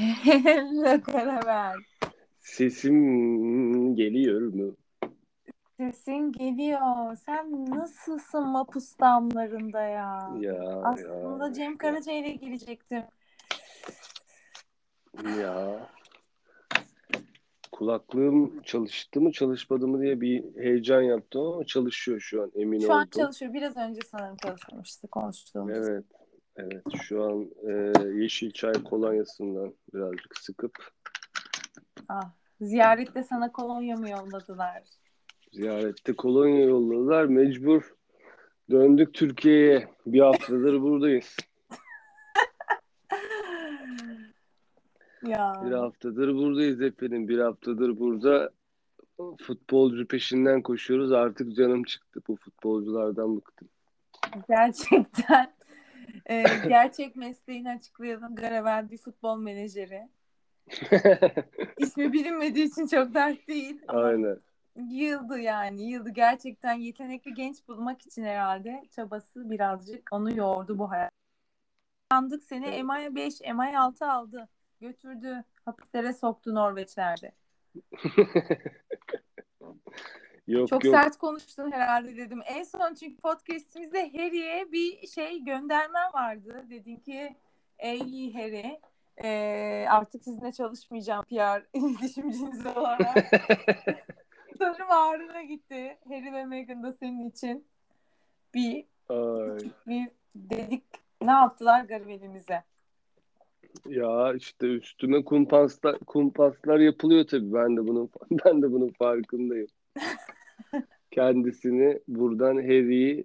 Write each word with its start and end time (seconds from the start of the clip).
Hello 0.24 1.00
Karavel. 1.02 1.74
Sesim 2.38 3.96
geliyor 3.96 4.40
mu? 4.40 4.76
Sesin 5.76 6.32
geliyor. 6.32 7.16
Sen 7.16 7.70
nasılsın 7.70 8.48
mapus 8.48 8.98
damlarında 9.00 9.80
ya? 9.82 10.30
Ya 10.40 10.82
Aslında 10.84 11.46
ya 11.46 11.52
Cem 11.52 11.76
Karaca 11.76 12.12
ile 12.12 12.30
gelecektim. 12.30 13.02
ya. 15.40 15.88
Kulaklığım 17.72 18.62
çalıştı 18.62 19.20
mı 19.20 19.32
çalışmadı 19.32 19.88
mı 19.88 20.02
diye 20.02 20.20
bir 20.20 20.44
heyecan 20.62 21.02
yaptım 21.02 21.42
ama 21.46 21.64
çalışıyor 21.64 22.20
şu 22.20 22.42
an 22.42 22.52
emin 22.54 22.80
Şu 22.80 22.92
an 22.92 22.98
oldum. 22.98 23.10
çalışıyor. 23.10 23.52
Biraz 23.52 23.76
önce 23.76 24.00
sanırım 24.10 24.36
çalışmamıştı 24.36 25.08
konuştuğumuz. 25.08 25.76
Evet. 25.76 26.04
Evet 26.56 26.82
şu 27.02 27.22
an 27.24 27.50
e, 27.68 27.92
yeşil 28.22 28.50
çay 28.50 28.72
kolonyasından 28.72 29.74
birazcık 29.94 30.38
sıkıp 30.38 30.72
Ah, 32.08 32.30
ziyarette 32.60 33.24
sana 33.24 33.52
kolonya 33.52 33.96
mı 33.96 34.10
yolladılar? 34.10 34.82
ziyarette 35.52 36.12
kolonya 36.16 36.64
yolladılar. 36.64 37.24
Mecbur 37.24 37.94
döndük 38.70 39.14
Türkiye'ye. 39.14 39.88
Bir 40.06 40.20
haftadır 40.20 40.80
buradayız. 40.82 41.36
Ya. 45.26 45.52
Bir 45.66 45.72
haftadır 45.72 46.34
buradayız 46.34 46.82
efendim. 46.82 47.28
Bir 47.28 47.38
haftadır 47.38 47.98
burada 48.00 48.50
futbolcu 49.40 50.06
peşinden 50.08 50.62
koşuyoruz. 50.62 51.12
Artık 51.12 51.56
canım 51.56 51.82
çıktı. 51.84 52.20
Bu 52.28 52.36
futbolculardan 52.36 53.36
bıktım. 53.36 53.68
Gerçekten 54.48 55.52
e, 56.26 56.44
gerçek 56.68 57.16
mesleğini 57.16 57.70
açıklayalım. 57.70 58.34
Garavel 58.34 58.90
bir 58.90 58.98
futbol 58.98 59.38
menajeri. 59.38 60.08
İsmi 61.78 62.12
bilinmediği 62.12 62.66
için 62.66 62.86
çok 62.86 63.14
dert 63.14 63.48
değil. 63.48 63.82
Aynen. 63.88 64.36
yıldı 64.76 65.38
yani. 65.38 65.90
Yıldı. 65.90 66.10
Gerçekten 66.10 66.74
yetenekli 66.74 67.34
genç 67.34 67.68
bulmak 67.68 68.02
için 68.02 68.24
herhalde 68.24 68.82
çabası 68.90 69.50
birazcık 69.50 70.12
onu 70.12 70.36
yordu 70.36 70.78
bu 70.78 70.90
hayat. 70.90 71.12
Sandık 72.12 72.42
seni 72.42 72.66
Evet. 72.66 72.78
EMA'ya 72.78 73.14
5, 73.14 73.34
EMA'ya 73.42 73.82
6 73.82 74.06
aldı. 74.06 74.48
Götürdü. 74.80 75.44
Hapislere 75.64 76.12
soktu 76.12 76.54
Norveçlerde. 76.54 77.32
Yok 80.50 80.68
Çok 80.68 80.84
yok. 80.84 80.94
sert 80.94 81.16
konuştun 81.16 81.72
herhalde 81.72 82.16
dedim. 82.16 82.40
En 82.46 82.62
son 82.62 82.94
çünkü 82.94 83.16
podcastimizde 83.16 84.12
Harry'e 84.12 84.72
bir 84.72 85.06
şey 85.06 85.44
göndermen 85.44 86.12
vardı. 86.12 86.66
Dedin 86.70 86.96
ki 86.96 87.36
ey 87.78 88.32
Harry 88.32 88.80
e, 89.24 89.86
artık 89.90 90.24
sizinle 90.24 90.52
çalışmayacağım 90.52 91.24
PR 91.24 91.76
iletişimciniz 91.78 92.66
olarak. 92.76 93.30
Sanırım 94.58 94.90
ağrına 94.90 95.42
gitti. 95.42 95.98
Harry 96.08 96.32
ve 96.32 96.44
Meghan 96.44 96.82
da 96.82 96.92
senin 96.92 97.30
için 97.30 97.64
bir, 98.54 98.84
Ay. 99.08 99.58
bir 99.86 100.08
dedik 100.34 100.84
ne 101.22 101.30
yaptılar 101.30 101.84
garibelimize. 101.84 102.62
Ya 103.86 104.34
işte 104.34 104.66
üstüme 104.66 105.24
kumpaslar 105.24 105.98
kumpaslar 105.98 106.78
yapılıyor 106.78 107.26
tabii. 107.26 107.52
Ben 107.52 107.76
de 107.76 107.86
bunun 107.88 108.10
ben 108.44 108.62
de 108.62 108.72
bunun 108.72 108.88
farkındayım. 108.88 109.68
Kendisini 111.10 112.00
buradan 112.08 112.56
Harry'i 112.56 113.24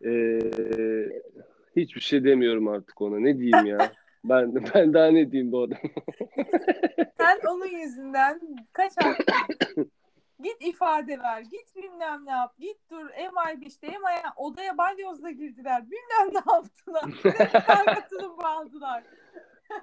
eee, 0.00 1.22
hiçbir 1.76 2.00
şey 2.00 2.24
demiyorum 2.24 2.68
artık 2.68 3.00
ona. 3.02 3.18
Ne 3.18 3.38
diyeyim 3.38 3.66
ya? 3.66 3.92
Ben 4.24 4.54
ben 4.74 4.94
daha 4.94 5.06
ne 5.06 5.32
diyeyim 5.32 5.52
bu 5.52 5.62
adam? 5.62 5.78
Sen 7.18 7.38
onun 7.48 7.66
yüzünden 7.66 8.40
kaç 8.72 8.92
hafta 9.02 9.34
git 10.42 10.56
ifade 10.60 11.18
ver, 11.18 11.40
git 11.40 11.76
bilmem 11.76 12.26
ne 12.26 12.30
yap, 12.30 12.54
git 12.58 12.78
dur 12.90 13.06
MI5'te 13.10 13.86
MI'ye 13.86 14.22
odaya 14.36 14.78
balyozla 14.78 15.30
girdiler, 15.30 15.82
bilmem 15.90 16.34
ne 16.34 16.52
yaptılar, 16.54 17.04
kargatını 17.66 18.38
bağladılar. 18.38 19.04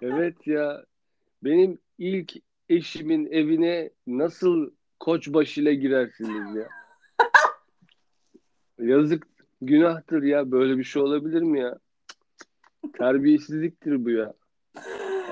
Evet 0.01 0.47
ya. 0.47 0.85
Benim 1.43 1.79
ilk 1.97 2.33
eşimin 2.69 3.25
evine 3.25 3.89
nasıl 4.07 4.71
koçbaşı 4.99 5.61
ile 5.61 5.75
girersiniz 5.75 6.55
ya? 6.55 6.67
Yazık, 8.79 9.27
günahtır 9.61 10.23
ya. 10.23 10.51
Böyle 10.51 10.77
bir 10.77 10.83
şey 10.83 11.01
olabilir 11.01 11.41
mi 11.41 11.59
ya? 11.59 11.79
Terbiyesizliktir 12.97 14.05
bu 14.05 14.09
ya. 14.09 14.33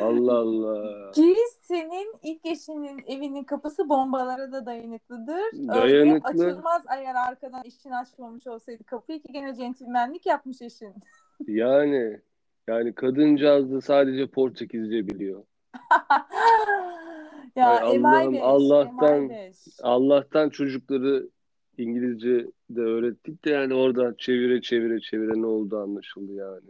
Allah 0.02 0.34
Allah. 0.38 1.12
Ki 1.12 1.36
senin 1.62 2.16
ilk 2.24 2.46
eşinin 2.46 3.04
evinin 3.08 3.44
kapısı 3.44 3.90
bombalara 3.90 4.52
da 4.52 4.66
dayanıklıdır. 4.66 5.68
Dayanıklı. 5.68 6.30
açılmaz 6.30 6.84
eğer 6.98 7.16
arkadan 7.30 7.62
eşin 7.66 7.92
açmamış 7.92 8.48
olsaydı 8.48 8.84
kapıyı 8.84 9.22
ki 9.22 9.34
gene 9.34 9.56
centilmenlik 9.56 10.26
yapmış 10.26 10.62
eşin. 10.62 10.94
Yani 11.48 12.20
yani 12.68 12.96
kadıncağız 12.96 13.72
da 13.72 13.82
sadece 13.82 14.28
Portekizce 14.28 15.08
biliyor. 15.08 15.44
ya 17.56 17.82
Allah'ım, 17.82 18.04
MI5, 18.36 18.40
Allah'tan- 18.42 19.28
MI5. 19.30 19.80
Allah'tan 19.84 20.50
çocukları 20.50 21.30
İngilizce 21.78 22.48
de 22.70 22.82
öğrettik 22.82 23.46
de 23.46 23.50
yani 23.50 23.74
oradan 23.74 24.16
çevire 24.18 24.62
çevire 24.62 25.00
çevire 25.00 25.42
ne 25.42 25.46
oldu 25.46 25.78
anlaşıldı 25.78 26.34
yani. 26.34 26.70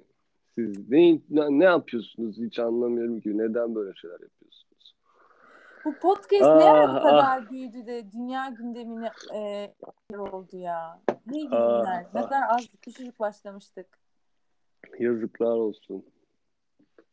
Siz 0.56 0.90
ne, 0.90 1.20
ne, 1.30 1.64
yapıyorsunuz 1.64 2.38
hiç 2.38 2.60
anlamıyorum 2.60 3.22
ki. 3.22 3.38
Neden 3.38 3.76
böyle 3.76 3.96
şeyler 3.96 4.20
yapıyorsunuz? 4.20 4.96
Bu 5.86 5.94
podcast 5.94 6.42
ne 6.42 6.64
ara 6.64 6.88
bu 6.88 6.98
Ah, 6.98 7.04
kadar 7.04 7.50
büyüdü 7.50 7.86
de 7.86 8.12
dünya 8.12 8.50
gündemine 8.50 9.12
e, 9.36 9.74
oldu 10.20 10.58
ya. 10.58 11.02
Ne 11.28 11.38
iyi 11.38 11.50
Ah, 11.52 11.80
günler. 11.80 12.04
Ne 12.14 12.20
ah. 12.20 12.24
kadar 12.24 12.42
az 12.50 12.68
küçücük 12.82 13.20
başlamıştık. 13.20 13.88
Yazıklar 15.00 15.56
olsun. 15.56 16.06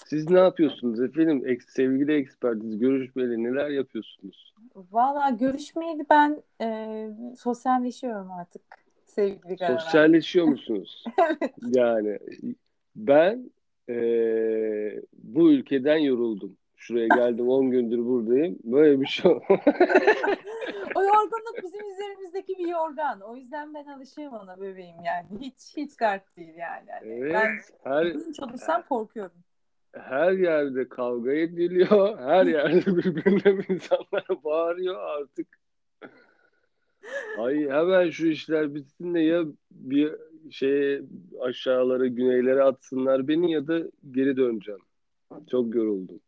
Siz 0.07 0.31
ne 0.31 0.39
yapıyorsunuz 0.39 1.01
efendim? 1.01 1.59
Sevgili 1.69 2.15
ekspertiz 2.15 2.79
görüşmeli 2.79 3.45
neler 3.45 3.69
yapıyorsunuz? 3.69 4.55
Valla 4.93 5.31
görüşmeyeli 5.31 6.07
ben 6.11 6.43
e, 6.61 7.09
sosyalleşiyorum 7.39 8.31
artık 8.33 8.63
sevgili 9.07 9.57
Garavel. 9.57 9.79
Sosyalleşiyor 9.79 10.47
musunuz? 10.55 11.05
Yani 11.63 12.19
ben 12.97 13.51
eee, 13.89 15.03
bu 15.13 15.53
ülkeden 15.53 15.99
yoruldum. 15.99 16.57
Şuraya 16.77 17.07
geldim 17.09 17.49
10 17.49 17.71
gündür 17.71 18.05
buradayım. 18.05 18.59
Böyle 18.65 19.01
bir 19.01 19.07
şey 19.07 19.31
O 20.95 21.03
yorgunluk 21.03 21.57
bizim 21.63 21.91
üzerimizdeki 21.91 22.59
bir 22.59 22.69
yorgan. 22.69 23.21
O 23.21 23.37
yüzden 23.37 23.75
ben 23.75 23.87
alışığım 23.87 24.33
ona 24.33 24.61
bebeğim 24.61 24.97
yani. 25.05 25.27
Hiç 25.41 25.77
hiç 25.77 26.01
dert 26.01 26.37
değil 26.37 26.55
yani. 26.57 26.91
Hani 26.91 27.09
Evet, 27.13 27.33
Ben 27.35 27.59
her 27.85 28.15
olursam 28.43 28.83
korkuyorum. 28.89 29.33
Her 29.93 30.33
yerde 30.33 30.89
kavga 30.89 31.33
ediliyor. 31.33 32.19
Her 32.19 32.47
yerde 32.47 32.87
birbirine 32.97 33.65
insanlar 33.69 34.45
bağırıyor 34.45 34.97
artık. 34.97 35.47
Ay 37.39 37.69
hemen 37.69 38.11
şu 38.11 38.27
işler 38.27 38.75
bitsin 38.75 39.15
de 39.15 39.21
ya 39.21 39.45
bir 39.71 40.13
şeye 40.51 41.03
aşağılara 41.41 42.07
güneylere 42.07 42.63
atsınlar 42.63 43.29
beni 43.29 43.53
ya 43.53 43.67
da 43.67 43.83
geri 44.11 44.37
döneceğim. 44.37 44.81
Çok 45.51 45.75
yoruldum. 45.75 46.21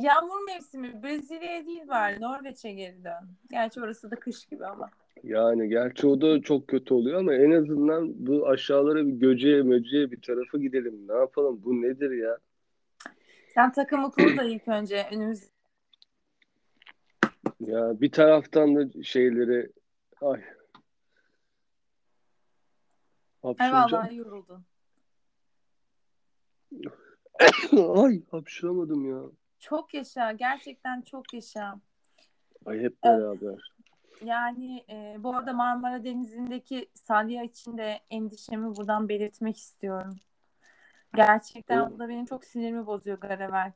Yağmur 0.00 0.44
mevsimi 0.46 1.02
Brezilya'ya 1.02 1.66
değil 1.66 1.88
var. 1.88 2.20
Norveç'e 2.20 2.72
geri 2.72 3.04
dön. 3.04 3.28
Gerçi 3.50 3.80
orası 3.80 4.10
da 4.10 4.16
kış 4.16 4.46
gibi 4.46 4.66
ama. 4.66 4.90
Yani 5.22 5.68
gerçi 5.68 6.06
o 6.06 6.20
da 6.20 6.40
çok 6.40 6.68
kötü 6.68 6.94
oluyor 6.94 7.18
ama 7.18 7.34
en 7.34 7.50
azından 7.50 8.26
bu 8.26 8.48
aşağılara 8.48 9.06
bir 9.06 9.12
göceğe 9.12 9.62
möceğe 9.62 10.10
bir 10.10 10.20
tarafa 10.20 10.58
gidelim. 10.58 11.08
Ne 11.08 11.14
yapalım? 11.14 11.60
Bu 11.64 11.82
nedir 11.82 12.10
ya? 12.10 12.38
Sen 13.56 13.72
takımı 13.72 14.10
kur 14.10 14.36
da 14.36 14.44
ilk 14.44 14.68
önce 14.68 15.08
önümüz 15.12 15.50
Ya 17.60 18.00
bir 18.00 18.12
taraftan 18.12 18.76
da 18.76 19.02
şeyleri 19.02 19.72
ay 20.20 20.42
vallahi 23.42 24.16
yoruldun. 24.16 24.64
Ay 28.02 28.22
hapşıramadım 28.30 29.10
ya. 29.10 29.22
Çok 29.58 29.94
yaşa. 29.94 30.32
Gerçekten 30.32 31.02
çok 31.02 31.34
yaşa. 31.34 31.80
Ay 32.66 32.80
hep 32.80 33.04
beraber. 33.04 33.72
Yani 34.24 34.84
e, 34.90 35.16
bu 35.18 35.36
arada 35.36 35.52
Marmara 35.52 36.04
Denizi'ndeki 36.04 36.88
salya 36.94 37.42
için 37.42 37.78
de 37.78 38.00
endişemi 38.10 38.76
buradan 38.76 39.08
belirtmek 39.08 39.56
istiyorum. 39.56 40.16
Gerçekten 41.14 41.78
Evet. 41.78 41.90
bu 41.92 41.98
da 41.98 42.08
benim 42.08 42.24
çok 42.24 42.44
sinirimi 42.44 42.86
bozuyor 42.86 43.18
Garavel. 43.18 43.72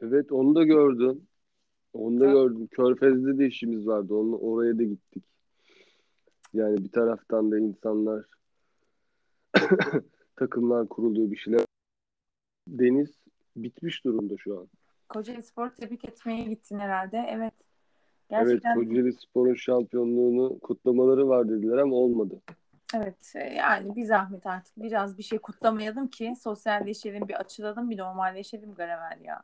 Evet 0.00 0.32
onu 0.32 0.54
da 0.54 0.64
gördüm. 0.64 1.26
Onu 1.92 2.20
da 2.20 2.26
gördüm. 2.26 2.66
Körfez'de 2.66 3.38
de 3.38 3.46
işimiz 3.46 3.86
vardı. 3.86 4.14
Onu, 4.14 4.36
oraya 4.36 4.78
da 4.78 4.82
gittik. 4.82 5.24
Yani 6.52 6.84
bir 6.84 6.92
taraftan 6.92 7.50
da 7.50 7.58
insanlar 7.58 8.24
takımlar 10.36 10.88
kuruluyor 10.88 11.30
bir 11.30 11.36
şeyler. 11.36 11.64
Deniz 12.68 13.10
bitmiş 13.56 14.04
durumda 14.04 14.34
şu 14.38 14.60
an. 14.60 14.68
Kocaeli 15.08 15.42
Spor'u 15.42 15.74
tebrik 15.74 16.04
etmeye 16.04 16.44
gittin 16.44 16.78
herhalde. 16.78 17.26
Evet. 17.28 17.54
Gerçekten... 18.30 18.76
Evet 18.76 18.88
Kocaeli 18.88 19.12
Spor'un 19.12 19.54
şampiyonluğunu 19.54 20.58
kutlamaları 20.58 21.28
var 21.28 21.48
dediler 21.48 21.78
ama 21.78 21.96
olmadı. 21.96 22.40
Evet 22.94 23.32
e, 23.34 23.54
yani 23.54 23.96
bir 23.96 24.04
zahmet 24.04 24.46
artık 24.46 24.76
biraz 24.76 25.18
bir 25.18 25.22
şey 25.22 25.38
kutlamayalım 25.38 26.08
ki 26.08 26.34
sosyalleşelim 26.40 27.28
bir 27.28 27.34
açılalım 27.34 27.90
bir 27.90 27.98
normalleşelim 27.98 28.74
Garavel 28.74 29.20
ya. 29.24 29.42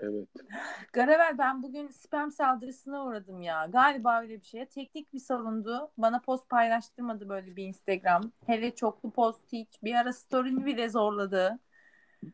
Evet. 0.00 0.28
Garavel 0.92 1.38
ben 1.38 1.62
bugün 1.62 1.88
spam 1.88 2.30
saldırısına 2.30 3.04
uğradım 3.04 3.42
ya. 3.42 3.66
Galiba 3.66 4.20
öyle 4.20 4.40
bir 4.40 4.44
şeye. 4.44 4.66
Teknik 4.66 5.12
bir 5.12 5.18
salondu. 5.18 5.90
Bana 5.98 6.20
post 6.20 6.48
paylaştırmadı 6.48 7.28
böyle 7.28 7.56
bir 7.56 7.64
Instagram. 7.64 8.22
Hele 8.46 8.74
çoklu 8.74 9.10
post 9.10 9.52
hiç. 9.52 9.68
Bir 9.82 9.94
ara 9.94 10.12
story'mi 10.12 10.66
bile 10.66 10.88
zorladı. 10.88 11.58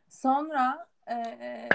Sonra 0.08 0.86
e, 1.10 1.68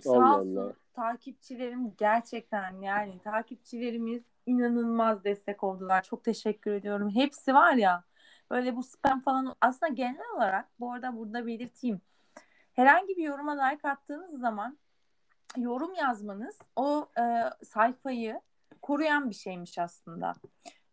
sağ 0.00 0.10
Allah 0.10 0.38
olsun 0.38 0.56
Allah. 0.56 0.83
Takipçilerim 0.94 1.94
gerçekten 1.96 2.82
yani 2.82 3.18
takipçilerimiz 3.18 4.24
inanılmaz 4.46 5.24
destek 5.24 5.64
oldular. 5.64 6.02
Çok 6.02 6.24
teşekkür 6.24 6.72
ediyorum. 6.72 7.10
Hepsi 7.10 7.54
var 7.54 7.74
ya 7.74 8.04
böyle 8.50 8.76
bu 8.76 8.82
spam 8.82 9.20
falan 9.20 9.54
aslında 9.60 9.92
genel 9.92 10.30
olarak 10.36 10.68
bu 10.80 10.92
arada 10.92 11.16
burada 11.16 11.46
belirteyim. 11.46 12.00
Herhangi 12.72 13.16
bir 13.16 13.22
yoruma 13.22 13.64
like 13.64 13.88
attığınız 13.88 14.40
zaman 14.40 14.78
yorum 15.56 15.94
yazmanız 15.94 16.58
o 16.76 17.08
e, 17.18 17.22
sayfayı 17.64 18.40
koruyan 18.82 19.30
bir 19.30 19.34
şeymiş 19.34 19.78
aslında. 19.78 20.34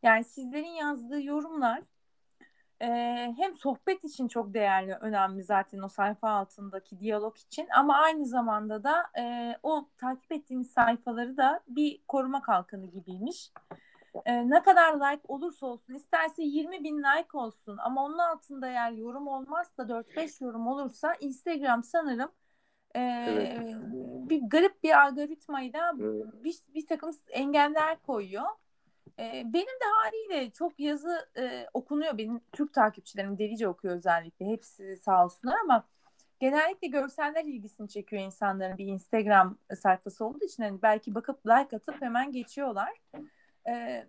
Yani 0.04 0.24
sizlerin 0.24 0.66
yazdığı 0.68 1.22
yorumlar 1.22 1.84
e, 2.82 2.88
hem 3.38 3.54
sohbet 3.54 4.04
için 4.04 4.28
çok 4.28 4.54
değerli, 4.54 4.94
önemli 4.94 5.44
zaten 5.44 5.80
o 5.80 5.88
sayfa 5.88 6.30
altındaki 6.30 7.00
diyalog 7.00 7.38
için 7.38 7.68
ama 7.78 7.98
aynı 7.98 8.26
zamanda 8.26 8.84
da 8.84 9.04
e, 9.20 9.56
o 9.64 9.90
takip 9.98 10.32
ettiğiniz 10.32 10.72
sayfaları 10.72 11.38
da 11.38 11.60
bir 11.68 12.02
koruma 12.08 12.42
kalkanı 12.42 12.86
gibiymiş. 12.86 13.52
E, 14.26 14.50
ne 14.50 14.64
kadar 14.64 14.94
like 14.94 15.22
olursa 15.28 15.66
olsun, 15.66 15.94
isterse 15.94 16.44
20 16.44 16.84
bin 16.84 16.98
like 16.98 17.38
olsun 17.38 17.78
ama 17.78 18.06
onun 18.06 18.18
altında 18.18 18.68
eğer 18.68 18.92
yorum 18.92 19.28
olmazsa 19.28 19.84
4-5 19.84 20.44
yorum 20.44 20.68
olursa 20.68 21.14
Instagram 21.14 21.84
sanırım 21.84 22.32
e, 22.96 23.00
evet. 23.28 23.76
bir 24.30 24.42
garip 24.42 24.84
bir 24.84 25.02
algoritmayla 25.02 25.94
evet. 26.02 26.26
bir, 26.44 26.56
bir 26.76 26.88
takım 26.88 27.12
engeller 27.30 28.02
koyuyor. 28.02 28.46
Benim 29.46 29.54
de 29.54 29.86
haliyle 29.96 30.52
çok 30.52 30.80
yazı 30.80 31.30
e, 31.38 31.68
okunuyor. 31.74 32.18
Benim 32.18 32.42
Türk 32.52 32.74
takipçilerim 32.74 33.38
delice 33.38 33.68
okuyor 33.68 33.96
özellikle. 33.96 34.46
Hepsi 34.46 34.98
sağ 34.98 35.26
olsunlar 35.26 35.58
ama 35.64 35.88
genellikle 36.40 36.88
görseller 36.88 37.46
ilgisini 37.46 37.90
çekiyor 37.90 38.22
insanların 38.22 38.78
bir 38.78 38.86
Instagram 38.86 39.58
sayfası 39.82 40.26
olduğu 40.26 40.46
için. 40.46 40.64
Yani 40.64 40.82
belki 40.82 41.16
bakıp 41.16 41.48
like 41.48 41.76
atıp 41.76 42.02
hemen 42.02 42.32
geçiyorlar. 42.32 43.02
E, 43.68 44.06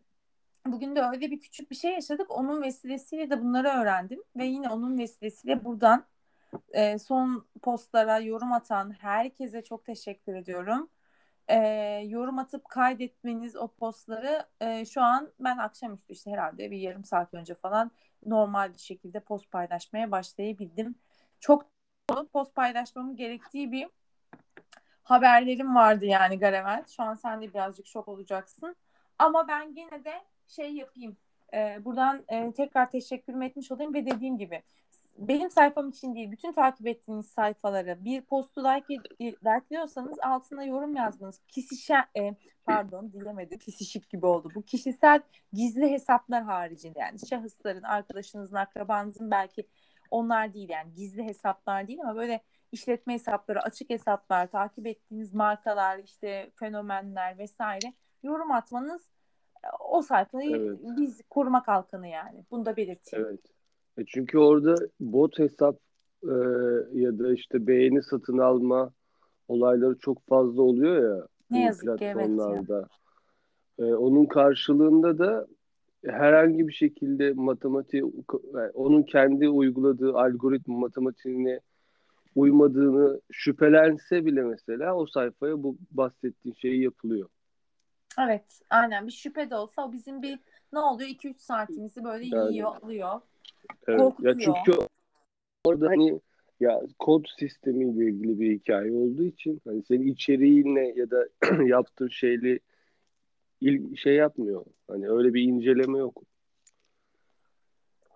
bugün 0.67 0.97
de 0.97 1.03
öyle 1.03 1.31
bir 1.31 1.41
küçük 1.41 1.71
bir 1.71 1.77
şey 1.77 1.93
yaşadık. 1.93 2.31
Onun 2.31 2.63
vesilesiyle 2.63 3.31
de 3.31 3.43
bunları 3.43 3.69
öğrendim. 3.69 4.23
Ve 4.37 4.45
yine 4.45 4.69
onun 4.69 4.99
vesilesiyle 4.99 5.65
buradan 5.65 6.05
e, 6.73 6.99
son 6.99 7.47
postlara 7.63 8.19
yorum 8.19 8.53
atan 8.53 8.91
herkese 9.01 9.63
çok 9.63 9.85
teşekkür 9.85 10.35
ediyorum 10.35 10.89
e, 11.53 11.59
yorum 12.07 12.39
atıp 12.39 12.69
kaydetmeniz 12.69 13.57
o 13.57 13.69
postları 13.69 14.47
e, 14.61 14.85
şu 14.85 15.03
an 15.03 15.33
ben 15.41 15.59
akşamüstü 15.59 16.13
işte 16.13 16.31
herhalde 16.31 16.71
bir 16.71 16.79
yarım 16.79 17.05
saat 17.05 17.35
önce 17.35 17.55
falan 17.55 17.91
normal 18.27 18.75
bir 18.75 18.79
şekilde 18.79 19.21
post 19.21 19.51
paylaşmaya 19.51 20.11
başlayabildim. 20.11 20.95
Çok 21.41 21.67
post 22.33 22.55
paylaşmamın 22.55 23.17
gerektiği 23.17 23.73
bir 23.73 23.89
haberlerim 25.03 25.75
vardı 25.75 26.05
yani 26.07 26.39
Garevel. 26.39 26.85
Şu 26.97 27.03
an 27.03 27.15
sen 27.15 27.43
de 27.43 27.55
birazcık 27.55 27.87
şok 27.87 28.09
olacaksın. 28.09 28.77
Ama 29.19 29.49
ben 29.49 29.75
gene 29.75 30.05
de 30.05 30.25
şey 30.49 30.75
yapayım. 30.75 31.17
E, 31.55 31.85
buradan 31.85 32.25
e, 32.29 32.53
tekrar 32.53 32.91
teşekkür 32.91 33.43
etmiş 33.43 33.73
olayım 33.73 33.95
ve 33.95 34.07
dediğim 34.07 34.39
gibi 34.39 34.63
benim 35.19 35.51
sayfam 35.51 35.89
için 35.89 36.15
değil, 36.15 36.31
bütün 36.31 36.53
takip 36.53 36.87
ettiğiniz 36.87 37.27
sayfaları 37.27 38.05
bir 38.05 38.23
postu 38.23 38.65
like 38.65 38.95
like'liyorsanız 39.21 40.19
altına 40.21 40.65
yorum 40.65 40.97
yazmanız. 40.97 41.41
Kişisel 41.49 42.05
e, 42.19 42.35
pardon 42.65 43.13
diyemedim. 43.13 43.59
Kişişik 43.59 44.11
gibi 44.11 44.27
oldu. 44.27 44.49
Bu 44.55 44.63
kişisel 44.63 45.21
gizli 45.53 45.91
hesaplar 45.91 46.43
haricinde 46.43 46.99
yani 46.99 47.27
şahısların, 47.27 47.83
arkadaşınızın, 47.83 48.57
akrabanızın 48.57 49.31
belki 49.31 49.67
onlar 50.11 50.55
değil 50.55 50.69
yani 50.69 50.95
gizli 50.95 51.25
hesaplar 51.25 51.89
değil 51.89 52.01
ama 52.03 52.17
böyle 52.17 52.41
işletme 52.73 53.15
hesapları, 53.15 53.63
açık 53.63 53.91
hesaplar, 53.91 54.51
takip 54.51 54.87
ettiğiniz 54.87 55.35
markalar, 55.35 55.99
işte 55.99 56.51
fenomenler 56.55 57.39
vesaire 57.39 57.93
yorum 58.23 58.53
atmanız 58.53 59.13
o 59.81 60.03
sayfayı 60.03 60.57
evet. 60.57 60.79
biz 60.97 61.21
koruma 61.31 61.63
kalkanı 61.63 62.09
yani. 62.09 62.45
Bunu 62.51 62.67
da 62.67 62.77
belirteyim. 62.77 63.27
Evet. 63.27 63.41
E 63.99 64.05
çünkü 64.07 64.39
orada 64.39 64.75
bot 65.01 65.39
hesap 65.39 65.77
e, 66.23 66.35
ya 66.93 67.19
da 67.19 67.33
işte 67.33 67.67
beğeni 67.67 68.03
satın 68.03 68.39
alma 68.39 68.91
olayları 69.49 69.99
çok 69.99 70.29
fazla 70.29 70.63
oluyor 70.63 71.17
ya. 71.17 71.27
Ne 71.51 71.61
yazık 71.61 71.99
ki 71.99 72.05
evet 72.05 72.31
ya. 72.39 72.89
E, 73.79 73.85
onun 73.85 74.27
karşılığında 74.27 75.19
da 75.19 75.47
herhangi 76.07 76.69
bir 76.69 76.73
şekilde 76.73 77.33
matematiği 77.33 78.05
onun 78.75 79.03
kendi 79.03 79.49
uyguladığı 79.49 80.15
algoritma 80.15 80.79
matematiğine 80.79 81.61
uymadığını 82.35 83.21
şüphelense 83.31 84.25
bile 84.25 84.43
mesela 84.43 84.95
o 84.97 85.07
sayfaya 85.07 85.63
bu 85.63 85.77
bahsettiğin 85.91 86.55
şey 86.55 86.81
yapılıyor. 86.81 87.29
Evet 88.19 88.61
aynen 88.71 89.07
bir 89.07 89.13
şüphe 89.13 89.51
de 89.51 89.57
olsa 89.57 89.89
o 89.89 89.93
bizim 89.93 90.23
bir 90.23 90.39
ne 90.73 90.79
oluyor 90.79 91.11
2-3 91.11 91.39
saatimizi 91.39 92.05
böyle 92.05 92.37
yani, 92.37 92.55
yiyor 92.55 92.77
alıyor. 92.77 93.21
Evet. 93.89 94.01
Korkutuyor. 94.01 94.37
Ya 94.37 94.41
çünkü 94.41 94.79
orada 95.65 95.87
hani 95.87 96.21
ya 96.61 96.83
kod 96.99 97.25
sistemiyle 97.39 98.05
ilgili 98.05 98.41
bir 98.41 98.53
hikaye 98.53 98.93
olduğu 98.93 99.25
için 99.25 99.61
hani 99.67 99.83
senin 99.83 100.07
içeriğinle 100.07 100.93
ya 100.97 101.11
da 101.11 101.29
yaptığın 101.65 102.09
şeyle 102.09 102.59
il, 103.61 103.97
şey 103.97 104.15
yapmıyor. 104.15 104.65
Hani 104.89 105.09
öyle 105.11 105.35
bir 105.35 105.43
inceleme 105.43 105.99
yok. 105.99 106.23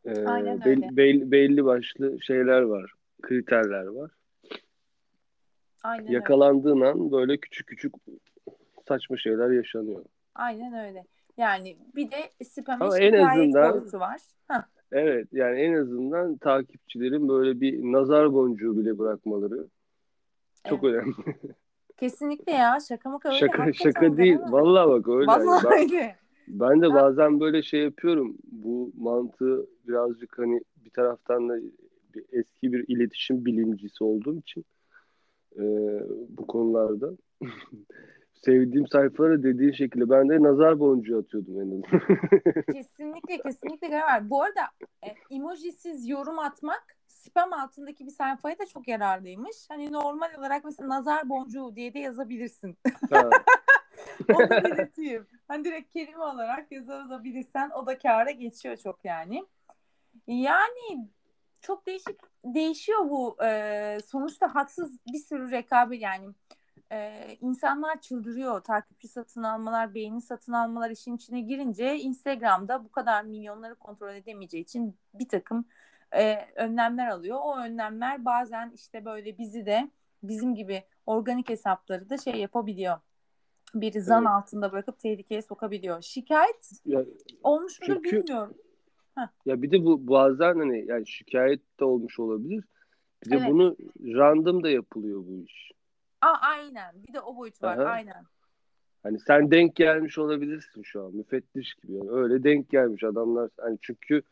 Ee, 0.04 0.24
Aynen 0.24 0.68
öyle. 0.68 0.82
Belli, 0.82 0.96
belli, 0.96 1.30
belli 1.30 1.64
başlı 1.64 2.22
şeyler 2.22 2.62
var. 2.62 2.92
Kriterler 3.22 3.86
var. 3.86 4.10
Aynen 5.82 6.12
Yakalandığın 6.12 6.80
öyle. 6.80 6.90
an 6.90 7.12
böyle 7.12 7.36
küçük 7.36 7.66
küçük 7.66 7.94
saçma 8.88 9.16
şeyler 9.16 9.50
yaşanıyor. 9.50 10.04
Aynen 10.34 10.86
öyle. 10.86 11.04
Yani 11.36 11.76
bir 11.96 12.10
de 12.10 12.44
spam'e 12.44 12.84
şikayet 12.84 13.14
azından, 13.14 13.72
boyutu 13.72 14.00
var. 14.00 14.20
Heh. 14.48 14.62
Evet 14.92 15.28
yani 15.32 15.60
en 15.60 15.74
azından 15.74 16.36
takipçilerin 16.36 17.28
böyle 17.28 17.60
bir 17.60 17.92
nazar 17.92 18.32
boncuğu 18.32 18.78
bile 18.78 18.98
bırakmaları 18.98 19.66
çok 20.68 20.84
evet. 20.84 20.94
önemli. 20.94 21.14
Kesinlikle 21.96 22.52
ya 22.52 22.78
şaka 22.88 23.10
mı 23.10 23.18
öyle. 23.24 23.38
Şaka, 23.38 23.72
şaka 23.72 24.16
değil. 24.16 24.38
Vallahi 24.48 24.88
bak 24.88 25.08
öyle. 25.08 25.26
Vallahi 25.26 25.64
ben, 25.64 25.78
öyle. 25.78 26.16
Ben 26.48 26.82
de 26.82 26.94
bazen 26.94 27.40
böyle 27.40 27.62
şey 27.62 27.80
yapıyorum. 27.80 28.36
Bu 28.44 28.92
mantığı 28.98 29.66
birazcık 29.88 30.38
hani 30.38 30.60
bir 30.76 30.90
taraftan 30.90 31.48
da 31.48 31.56
bir 32.14 32.24
eski 32.32 32.72
bir 32.72 32.84
iletişim 32.88 33.44
bilimcisi 33.44 34.04
olduğum 34.04 34.38
için 34.38 34.64
e, 35.56 35.62
bu 36.28 36.46
konularda 36.46 37.10
sevdiğim 38.44 38.86
sayfalara 38.86 39.42
dediğin 39.42 39.72
şekilde 39.72 40.10
ben 40.10 40.28
de 40.28 40.42
nazar 40.42 40.80
boncuğu 40.80 41.18
atıyordum 41.18 41.60
en 41.60 41.82
kesinlikle 42.72 43.38
kesinlikle 43.38 44.00
var. 44.00 44.30
Bu 44.30 44.42
arada 44.42 44.62
e, 45.02 45.34
emojisiz 45.34 46.08
yorum 46.08 46.38
atmak 46.38 46.96
spam 47.06 47.52
altındaki 47.52 48.06
bir 48.06 48.10
sayfaya 48.10 48.58
da 48.58 48.66
çok 48.66 48.88
yararlıymış. 48.88 49.56
Hani 49.68 49.92
normal 49.92 50.34
olarak 50.38 50.64
mesela 50.64 50.88
nazar 50.88 51.28
boncuğu 51.28 51.76
diye 51.76 51.94
de 51.94 51.98
yazabilirsin. 51.98 52.78
Onu 54.34 54.50
da 54.50 54.64
belirteyim. 54.64 55.26
Hani 55.48 55.64
direkt 55.64 55.92
kelime 55.92 56.24
olarak 56.24 56.72
yazabilirsen 56.72 57.70
o 57.70 57.86
da 57.86 57.98
kâra 57.98 58.30
geçiyor 58.30 58.76
çok 58.76 59.04
yani. 59.04 59.44
Yani 60.26 61.08
çok 61.60 61.86
değişik 61.86 62.18
değişiyor 62.44 62.98
bu. 63.10 63.36
Ee, 63.44 63.98
sonuçta 64.06 64.54
haksız 64.54 64.98
bir 65.12 65.18
sürü 65.18 65.50
rekabet 65.50 66.02
yani 66.02 66.34
e, 66.92 67.26
insanlar 67.40 68.00
çıldırıyor. 68.00 68.60
Takipçi 68.60 69.08
satın 69.08 69.42
almalar, 69.42 69.94
beğeni 69.94 70.20
satın 70.20 70.52
almalar 70.52 70.90
işin 70.90 71.16
içine 71.16 71.40
girince 71.40 71.96
Instagram'da 71.96 72.84
bu 72.84 72.88
kadar 72.88 73.24
milyonları 73.24 73.74
kontrol 73.74 74.14
edemeyeceği 74.14 74.62
için 74.62 74.96
bir 75.14 75.28
takım 75.28 75.64
e, 76.12 76.36
önlemler 76.56 77.08
alıyor. 77.08 77.38
O 77.42 77.58
önlemler 77.58 78.24
bazen 78.24 78.72
işte 78.74 79.04
böyle 79.04 79.38
bizi 79.38 79.66
de 79.66 79.90
bizim 80.22 80.54
gibi 80.54 80.82
organik 81.06 81.48
hesapları 81.48 82.10
da 82.10 82.18
şey 82.18 82.34
yapabiliyor. 82.34 82.96
Bir 83.74 84.00
zan 84.00 84.22
evet. 84.22 84.32
altında 84.32 84.72
bırakıp 84.72 84.98
tehlikeye 84.98 85.42
sokabiliyor. 85.42 86.02
Şikayet 86.02 86.70
ya, 86.86 87.04
olmuş 87.42 87.80
mudur 87.80 87.94
çünkü, 87.94 88.22
bilmiyorum. 88.22 88.54
Heh. 89.14 89.28
Ya 89.46 89.62
bir 89.62 89.70
de 89.70 89.84
bu 89.84 90.08
bazen 90.08 90.58
hani 90.58 90.84
yani 90.88 91.06
şikayet 91.06 91.80
de 91.80 91.84
olmuş 91.84 92.18
olabilir. 92.18 92.64
Bir 93.24 93.30
de 93.30 93.36
evet. 93.36 93.50
bunu 93.50 93.76
random 94.00 94.62
da 94.62 94.70
yapılıyor 94.70 95.24
bu 95.26 95.44
iş. 95.44 95.72
Aa, 96.20 96.36
aynen. 96.40 96.94
Bir 97.08 97.12
de 97.12 97.20
o 97.20 97.36
boyut 97.36 97.62
var. 97.62 97.78
Aha. 97.78 97.90
Aynen. 97.90 98.24
Hani 99.02 99.20
sen 99.20 99.50
denk 99.50 99.76
gelmiş 99.76 100.18
olabilirsin 100.18 100.82
şu 100.82 101.04
an 101.04 101.16
müfettiş 101.16 101.74
gibi. 101.74 101.92
Yani 101.92 102.10
öyle 102.10 102.44
denk 102.44 102.70
gelmiş 102.70 103.04
adamlar. 103.04 103.50
Hani 103.60 103.78
çünkü 103.82 104.22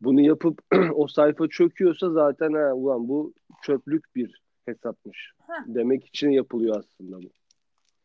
bunu 0.00 0.20
yapıp 0.20 0.58
o 0.94 1.06
sayfa 1.06 1.48
çöküyorsa 1.48 2.10
zaten 2.10 2.52
ha 2.52 2.72
ulan 2.74 3.08
bu 3.08 3.34
çöplük 3.62 4.16
bir 4.16 4.42
hesapmış. 4.64 5.32
Heh. 5.46 5.62
Demek 5.66 6.06
için 6.06 6.30
yapılıyor 6.30 6.78
aslında 6.78 7.22
bu. 7.22 7.30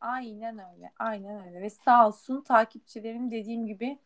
Aynen 0.02 0.60
öyle. 0.74 0.92
Aynen 1.00 1.48
öyle. 1.48 1.62
Ve 1.62 1.70
sağ 1.70 2.08
olsun 2.08 2.42
takipçilerim 2.42 3.32
dediğim 3.32 3.68
gibi 3.68 4.00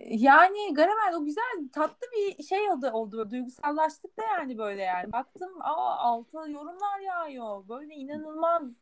yani 0.00 0.74
Garamel 0.74 1.14
o 1.16 1.24
güzel 1.24 1.68
tatlı 1.72 2.06
bir 2.16 2.42
şey 2.42 2.70
oldu, 2.70 2.90
oldu. 2.90 3.30
Duygusallaştık 3.30 4.16
da 4.18 4.22
yani 4.22 4.58
böyle 4.58 4.82
yani. 4.82 5.12
Baktım 5.12 5.52
aa 5.60 5.96
altına 5.96 6.46
yorumlar 6.48 7.00
yağıyor. 7.00 7.68
Böyle 7.68 7.94
inanılmaz. 7.94 8.72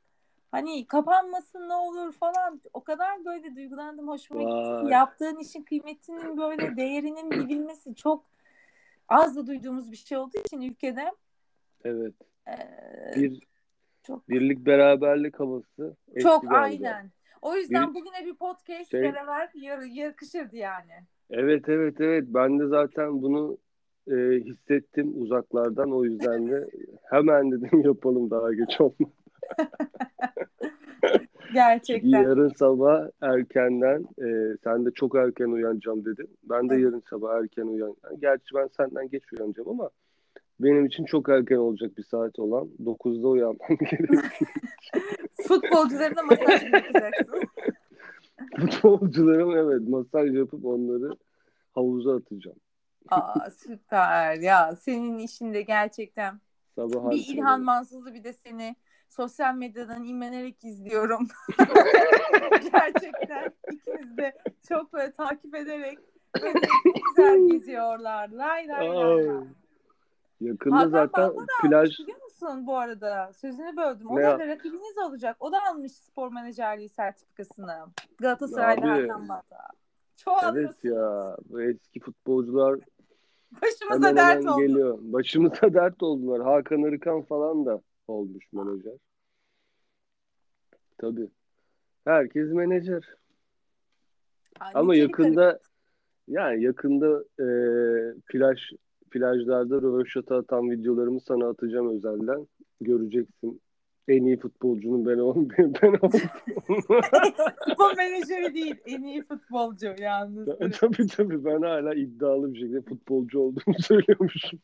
Hani 0.50 0.86
kapanmasın 0.86 1.68
ne 1.68 1.74
olur 1.74 2.12
falan. 2.12 2.60
O 2.72 2.84
kadar 2.84 3.24
böyle 3.24 3.56
duygulandım. 3.56 4.08
Hoşuma 4.08 4.40
gitti. 4.40 4.84
Vay. 4.84 4.92
Yaptığın 4.92 5.36
işin 5.38 5.62
kıymetinin 5.62 6.36
böyle 6.36 6.76
değerinin 6.76 7.30
bilinmesi 7.30 7.94
çok 7.94 8.24
az 9.08 9.36
da 9.36 9.46
duyduğumuz 9.46 9.92
bir 9.92 9.96
şey 9.96 10.18
olduğu 10.18 10.38
için 10.38 10.60
ülkede 10.60 11.12
Evet. 11.84 12.14
eee, 12.46 13.12
Bir 13.16 13.42
çok 14.02 14.28
birlik 14.28 14.66
beraberlik 14.66 15.40
havası. 15.40 15.96
çok 16.22 16.52
aynen. 16.52 17.10
O 17.42 17.54
yüzden 17.56 17.90
Bir- 17.90 17.94
bugüne 17.94 18.26
bir 18.26 18.34
podcast 18.34 18.90
Şey- 18.90 19.02
beraber 19.02 19.50
yar- 19.54 19.82
yakışırdı 19.82 20.56
yani. 20.56 20.92
Evet 21.30 21.68
evet 21.68 22.00
evet. 22.00 22.24
Ben 22.26 22.58
de 22.58 22.66
zaten 22.66 23.22
bunu 23.22 23.58
e, 24.10 24.14
hissettim 24.44 25.12
uzaklardan. 25.22 25.92
O 25.92 26.04
yüzden 26.04 26.46
de 26.50 26.68
hemen 27.10 27.50
dedim 27.52 27.80
yapalım 27.84 28.30
daha 28.30 28.52
geç 28.52 28.80
olma. 28.80 29.08
Gerçekten. 31.54 32.08
Yarın 32.22 32.48
sabah 32.56 33.08
erkenden 33.20 34.04
e, 34.18 34.56
sen 34.64 34.86
de 34.86 34.90
çok 34.90 35.14
erken 35.16 35.46
uyanacağım 35.46 36.04
dedin. 36.04 36.30
Ben 36.44 36.68
de 36.70 36.74
Evet. 36.74 36.84
yarın 36.84 37.02
sabah 37.10 37.34
erken 37.42 37.62
uyan. 37.66 37.96
yani 38.04 38.20
Gerçi 38.20 38.54
ben 38.54 38.68
senden 38.76 39.08
geç 39.08 39.22
uyanacağım 39.32 39.68
ama 39.68 39.90
benim 40.60 40.86
için 40.86 41.04
çok 41.04 41.28
erken 41.28 41.56
olacak 41.56 41.98
bir 41.98 42.02
saat 42.02 42.38
olan 42.38 42.68
9'da 42.84 43.28
uyanmam 43.28 43.68
gerekiyor. 43.90 44.22
Futbolcularına 45.48 46.22
masaj 46.22 46.62
mı 46.62 46.76
yapacaksın? 46.76 47.42
Futbolcularım 48.60 49.56
evet 49.56 49.88
masaj 49.88 50.34
yapıp 50.34 50.64
onları 50.64 51.16
havuza 51.74 52.16
atacağım. 52.16 52.56
Aa 53.10 53.50
süper 53.50 54.34
ya. 54.34 54.76
Senin 54.76 55.18
işinde 55.18 55.62
gerçekten 55.62 56.40
Sabah 56.74 57.10
bir. 57.10 57.26
İlhan 57.28 57.62
Mansız'ı 57.62 58.14
bir 58.14 58.24
de 58.24 58.32
seni 58.32 58.76
sosyal 59.08 59.54
medyadan 59.54 60.04
imlenerek 60.04 60.64
izliyorum. 60.64 61.28
gerçekten 62.72 63.52
ikiniz 63.72 64.16
de 64.16 64.32
çok 64.68 64.92
böyle 64.92 65.12
takip 65.12 65.54
ederek 65.54 65.98
böyle 66.42 66.60
güzel 67.06 67.48
geziyorlar. 67.48 68.28
Lay 68.28 68.68
lay 68.68 68.88
lay. 68.88 69.26
lay. 69.26 69.44
Yakında 70.46 70.76
Hakan 70.76 70.90
zaten 70.90 71.28
Balta 71.28 71.40
da 71.42 71.46
plaj 71.68 71.74
almış 71.88 71.98
biliyor 71.98 72.22
musun 72.22 72.66
bu 72.66 72.76
arada? 72.78 73.32
Sözünü 73.32 73.76
böldüm. 73.76 74.06
O 74.10 74.18
Ne 74.18 74.22
da 74.22 74.46
rakibiniz 74.46 74.98
olacak. 75.06 75.36
O 75.40 75.52
da 75.52 75.58
almış 75.70 75.92
spor 75.92 76.32
menajerliği 76.32 76.88
sertifikasını. 76.88 77.86
Galatasaray'da 78.18 78.92
Abi. 78.92 79.00
Hakan 79.08 79.28
Balta. 79.28 79.58
Çoğalıyorsunuz. 80.16 80.84
evet 80.84 80.94
ya 80.96 81.36
bu 81.50 81.62
eski 81.62 82.00
futbolcular 82.00 82.80
Başımıza 83.62 84.08
hemen 84.08 84.16
dert 84.16 84.34
hemen 84.40 84.46
oldu. 84.52 84.60
geliyor. 84.60 84.98
Başımıza 85.00 85.60
dert 85.74 86.02
oldular. 86.02 86.42
Hakan 86.42 86.82
Arıkan 86.82 87.22
falan 87.22 87.66
da 87.66 87.80
olmuş 88.08 88.44
menajer. 88.52 88.98
Tabii. 90.98 91.28
Herkes 92.04 92.52
menajer. 92.52 93.04
Ay, 94.60 94.72
Ama 94.74 94.94
yakında 94.96 95.60
yani 96.28 96.62
yakında 96.62 97.24
e, 97.40 97.46
plaj 98.28 98.58
plajlarda 99.12 99.82
röveşata 99.82 100.36
atan 100.36 100.70
videolarımı 100.70 101.20
sana 101.20 101.48
atacağım 101.48 101.96
özelden. 101.96 102.46
Göreceksin. 102.80 103.60
En 104.08 104.24
iyi 104.24 104.38
futbolcunun 104.38 105.06
ben 105.06 105.18
ol 105.18 105.36
ben 105.58 105.92
oldum. 105.92 106.20
Futbol 107.68 107.92
menajeri 107.96 108.54
değil. 108.54 108.76
En 108.86 109.02
iyi 109.02 109.22
futbolcu 109.22 109.94
yalnız. 109.98 110.48
tabii 110.80 111.06
tabii 111.06 111.44
ben 111.44 111.62
hala 111.62 111.94
iddialı 111.94 112.54
bir 112.54 112.58
şekilde 112.58 112.80
futbolcu 112.82 113.40
olduğumu 113.40 113.76
söylüyormuşum. 113.80 114.58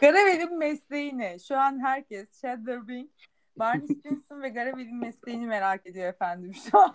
Garavel'in 0.00 0.58
mesleği 0.58 1.18
ne? 1.18 1.38
Şu 1.38 1.56
an 1.56 1.78
herkes 1.84 2.40
Chandler 2.42 2.88
Bing, 2.88 3.08
Barney 3.58 3.86
Stinson 3.86 4.42
ve 4.42 4.48
Garavel'in 4.48 4.96
mesleğini 5.00 5.46
merak 5.46 5.86
ediyor 5.86 6.06
efendim 6.08 6.52
şu 6.70 6.78
an. 6.78 6.94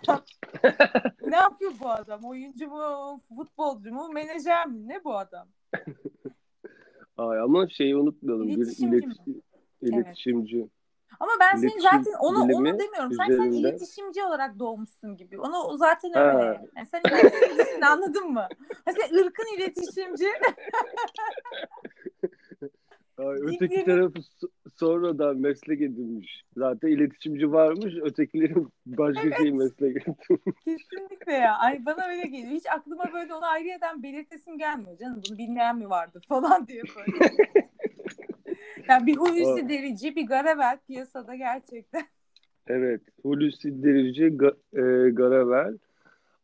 ne 1.26 1.36
yapıyor 1.36 1.72
bu 1.80 1.88
adam? 1.90 2.24
Oyuncu 2.24 2.68
mu? 2.68 3.20
Futbolcu 3.36 3.92
mu? 3.94 4.08
Menajer 4.12 4.66
mi? 4.66 4.88
Ne 4.88 5.04
bu 5.04 5.16
adam? 5.18 5.48
Ay, 7.16 7.40
ama 7.40 7.68
şeyi 7.68 7.96
unutmayalım. 7.96 8.48
İletişimci 8.48 8.96
bir 8.96 9.06
mi? 9.06 9.14
ileti- 9.26 9.40
iletişimci. 9.80 10.68
Ama 11.20 11.30
ben 11.40 11.56
senin 11.56 11.78
zaten 11.80 12.12
onu 12.20 12.42
onu 12.42 12.78
demiyorum. 12.78 13.12
Sen 13.12 13.30
üzerinde- 13.30 13.56
iletişimci 13.58 14.22
olarak 14.24 14.58
doğmuşsun 14.58 15.16
gibi. 15.16 15.40
Onu 15.40 15.56
o 15.56 15.76
zaten 15.76 16.12
Ha. 16.12 16.20
öyle. 16.20 16.68
Yani 16.76 16.86
sen 16.86 17.00
iletişimcisin 17.10 17.80
anladın 17.80 18.30
mı? 18.32 18.48
Ha 18.84 18.92
sen 19.00 19.14
ırkın 19.18 19.56
iletişimci. 19.56 20.26
Ay, 23.18 23.36
öteki 23.42 23.84
tarafı 23.84 24.18
sonradan 24.78 25.36
meslek 25.36 25.80
edinmiş. 25.80 26.42
Zaten 26.56 26.88
iletişimci 26.88 27.52
varmış. 27.52 27.94
Ötekilerin 28.02 28.68
başka 28.86 29.36
şey 29.36 29.52
meslek 29.52 29.96
edinmiş. 29.96 30.64
Kesinlikle 30.64 31.32
ya. 31.32 31.56
Ay 31.58 31.86
bana 31.86 32.06
öyle 32.08 32.22
geliyor. 32.22 32.52
Hiç 32.52 32.66
aklıma 32.66 33.04
böyle 33.14 33.34
onu 33.34 33.46
ayrıyeten 33.46 34.02
belirtesim 34.02 34.58
gelmiyor. 34.58 34.98
Canım 34.98 35.22
bunu 35.28 35.38
bilmeyen 35.38 35.78
mi 35.78 35.90
vardır 35.90 36.24
falan 36.28 36.66
diye 36.66 36.82
böyle. 36.96 37.34
yani 38.88 39.06
bir 39.06 39.16
Hulusi 39.16 39.68
Derici, 39.68 40.16
bir 40.16 40.26
Garavel 40.26 40.78
piyasada 40.86 41.34
gerçekten. 41.34 42.02
Evet. 42.66 43.00
Hulusi 43.22 43.82
Derici, 43.82 44.24
Ga- 44.24 44.56
e, 44.72 45.10
Garavel, 45.10 45.78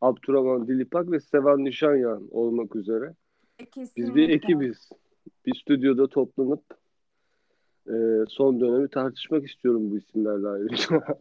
Abdurrahman 0.00 0.68
Dilipak 0.68 1.10
ve 1.10 1.20
Sevan 1.20 1.64
Nişanyan 1.64 2.28
olmak 2.30 2.76
üzere. 2.76 3.14
Kesinlikle. 3.58 4.02
Biz 4.02 4.14
bir 4.14 4.28
ekibiz. 4.28 4.88
Bir 5.46 5.54
stüdyoda 5.54 6.08
toplanıp 6.08 6.64
e, 7.88 7.94
son 8.28 8.60
dönemi 8.60 8.88
tartışmak 8.88 9.48
istiyorum 9.48 9.90
bu 9.90 9.98
isimlerle 9.98 10.48
ayrıca. 10.48 11.04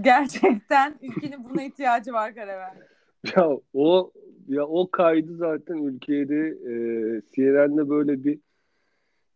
Gerçekten 0.00 0.94
ülkenin 1.02 1.44
buna 1.44 1.62
ihtiyacı 1.62 2.12
var 2.12 2.30
Garavel. 2.30 2.74
ya 3.36 3.50
o 3.74 4.12
ya 4.48 4.66
o 4.66 4.90
kaydı 4.90 5.36
zaten 5.36 5.76
ülkede 5.76 6.48
e, 6.48 6.72
CNN'de 7.34 7.88
böyle 7.88 8.24
bir 8.24 8.38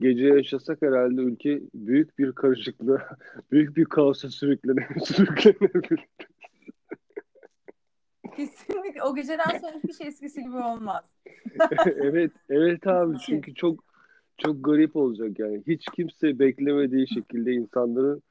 gece 0.00 0.26
yaşasak 0.26 0.82
herhalde 0.82 1.20
ülke 1.20 1.60
büyük 1.74 2.18
bir 2.18 2.32
karışıklığa, 2.32 3.16
büyük 3.52 3.76
bir 3.76 3.84
kaosa 3.84 4.28
sürüklenir, 4.28 5.00
sürüklenebilir. 5.04 6.06
Kesinlikle. 8.36 9.02
O 9.02 9.14
geceden 9.14 9.58
sonra 9.60 9.72
hiçbir 9.72 9.92
şey 9.92 10.06
eskisi 10.06 10.42
gibi 10.42 10.56
olmaz. 10.56 11.14
evet, 11.86 12.32
evet 12.50 12.86
abi 12.86 13.16
çünkü 13.26 13.54
çok 13.54 13.84
çok 14.38 14.64
garip 14.64 14.96
olacak 14.96 15.38
yani. 15.38 15.62
Hiç 15.66 15.84
kimse 15.94 16.38
beklemediği 16.38 17.08
şekilde 17.08 17.52
insanların 17.52 18.22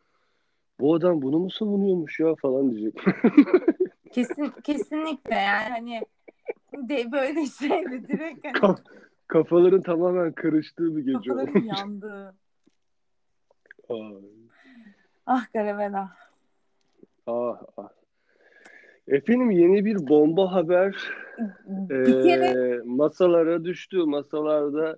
bu 0.80 0.96
adam 0.96 1.22
bunu 1.22 1.40
mu 1.40 1.50
savunuyormuş 1.52 2.20
ya 2.20 2.36
falan 2.36 2.72
diyecek. 2.72 2.96
Kesin, 4.12 4.54
kesinlikle 4.64 5.36
yani 5.36 5.70
hani 5.70 6.02
de 6.90 7.12
böyle 7.12 7.46
şeyle 7.46 8.08
direkt 8.08 8.46
hani 8.46 8.54
Kaf- 8.54 8.84
Kafaların 9.28 9.82
tamamen 9.82 10.32
karıştığı 10.32 10.96
bir 10.98 11.02
gece 11.02 11.30
kafaların 11.30 11.56
olmuş. 11.56 11.68
yandı. 11.68 12.36
Ay, 13.90 14.24
Ah 15.26 15.54
Garavela. 15.54 16.10
ah, 17.28 17.62
ah. 17.78 17.90
Efendim 19.08 19.52
yeni 19.52 19.86
bir 19.86 20.08
bomba 20.08 20.52
haber 20.54 20.96
Bir 21.90 22.24
kere 22.24 22.76
Ee, 22.76 22.82
masalara 22.86 23.64
düştü. 23.66 23.98
Masalarda 23.98 24.98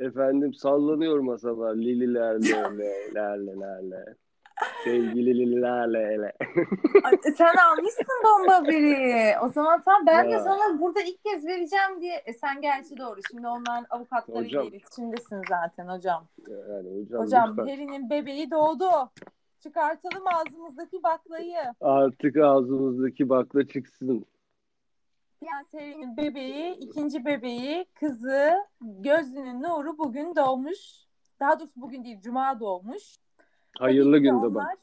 efendim 0.00 0.54
sallanıyor 0.54 1.18
masalar. 1.18 1.74
Lililerle, 1.74 2.78
le, 2.78 3.14
lerle, 3.14 3.60
lerle. 3.60 4.04
Sevgili 4.84 5.38
lililerle, 5.38 6.22
le. 6.22 6.32
Ay, 7.04 7.18
sen 7.36 7.54
almışsın 7.70 8.06
bomba 8.24 8.54
haberi. 8.54 9.34
O 9.44 9.48
zaman 9.48 9.82
tam 9.82 10.06
ben 10.06 10.30
de 10.30 10.38
sana 10.38 10.80
burada 10.80 11.00
ilk 11.02 11.24
kez 11.24 11.46
vereceğim 11.46 12.00
diye. 12.00 12.14
E, 12.26 12.32
sen 12.32 12.60
gerçi 12.60 12.96
doğru. 12.98 13.20
Şimdi 13.30 13.48
onların 13.48 13.86
avukatlarıyla 13.90 14.60
Hocam. 14.60 14.66
iletişimdesin 14.66 15.42
zaten 15.48 15.86
hocam. 15.88 16.26
Yani 16.48 17.00
hocam, 17.00 17.22
Hocam 17.22 17.50
lütfen. 17.50 17.66
Harry'nin 17.66 18.10
bebeği 18.10 18.50
doğdu. 18.50 18.90
Çıkartalım 19.62 20.24
ağzımızdaki 20.26 21.02
baklayı. 21.02 21.58
Artık 21.80 22.36
ağzımızdaki 22.36 23.28
bakla 23.28 23.66
çıksın. 23.68 24.26
Prens 25.40 25.72
bebeği, 26.16 26.74
ikinci 26.76 27.24
bebeği, 27.24 27.86
kızı, 27.94 28.54
gözünün 28.80 29.62
nuru 29.62 29.98
bugün 29.98 30.36
doğmuş. 30.36 30.78
daha 31.40 31.60
doğrusu 31.60 31.80
bugün 31.80 32.04
değil 32.04 32.20
Cuma 32.20 32.60
doğmuş. 32.60 33.16
Hayırlı 33.78 34.16
Tabii 34.16 34.32
onlar- 34.32 34.54
bak. 34.54 34.78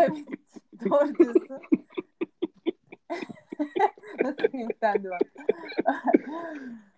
evet 0.00 0.24
doğru 0.90 1.14
diyorsun. 1.18 1.58
Nasıl 4.22 4.36
kıymetlendi 4.50 5.10
bak. 5.10 5.20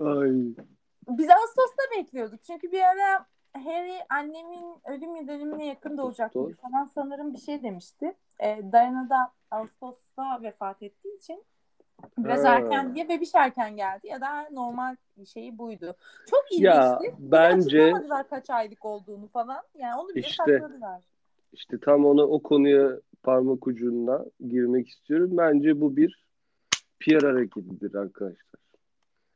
Ay. 0.00 0.30
Biz 1.08 1.30
Ağustos'ta 1.30 1.82
bekliyorduk. 1.98 2.42
Çünkü 2.44 2.72
bir 2.72 2.82
ara 2.82 3.26
Harry 3.64 3.98
annemin 4.10 4.76
ölüm 4.84 5.16
yıl 5.16 5.28
dönümüne 5.28 5.66
yakın 5.66 5.98
doğacak 5.98 6.32
falan 6.32 6.84
sanırım 6.94 7.32
bir 7.32 7.38
şey 7.38 7.62
demişti. 7.62 8.14
Ee, 8.40 8.60
Diana 8.72 9.10
da 9.10 9.32
Ağustos'ta 9.50 10.42
vefat 10.42 10.82
ettiği 10.82 11.16
için 11.16 11.44
biraz 12.19 12.45
Ha. 12.45 12.49
erken 12.54 12.95
diye 12.95 13.09
bebiş 13.09 13.35
erken 13.35 13.76
geldi 13.76 14.07
ya 14.07 14.21
da 14.21 14.49
normal 14.52 14.97
bir 15.16 15.26
şeyi 15.26 15.59
buydu. 15.59 15.97
Çok 16.30 16.61
Ya 16.61 16.99
ilginçti. 16.99 17.16
Bize 17.19 17.33
bence 17.33 17.83
açıklamadılar 17.83 18.28
kaç 18.28 18.50
aylık 18.50 18.85
olduğunu 18.85 19.26
falan. 19.28 19.62
Yani 19.78 20.00
onu 20.00 20.09
bile 20.09 20.21
İşte. 20.21 20.35
sakladılar. 20.37 21.02
işte 21.52 21.78
tam 21.80 22.04
ona 22.07 22.23
o 22.23 22.42
konuya 22.42 22.90
parmak 23.23 23.66
ucunda 23.66 24.26
girmek 24.49 24.88
istiyorum. 24.88 25.30
Bence 25.33 25.80
bu 25.80 25.97
bir 25.97 26.25
PR 27.00 27.23
hareketidir 27.23 27.95
arkadaşlar. 27.95 28.61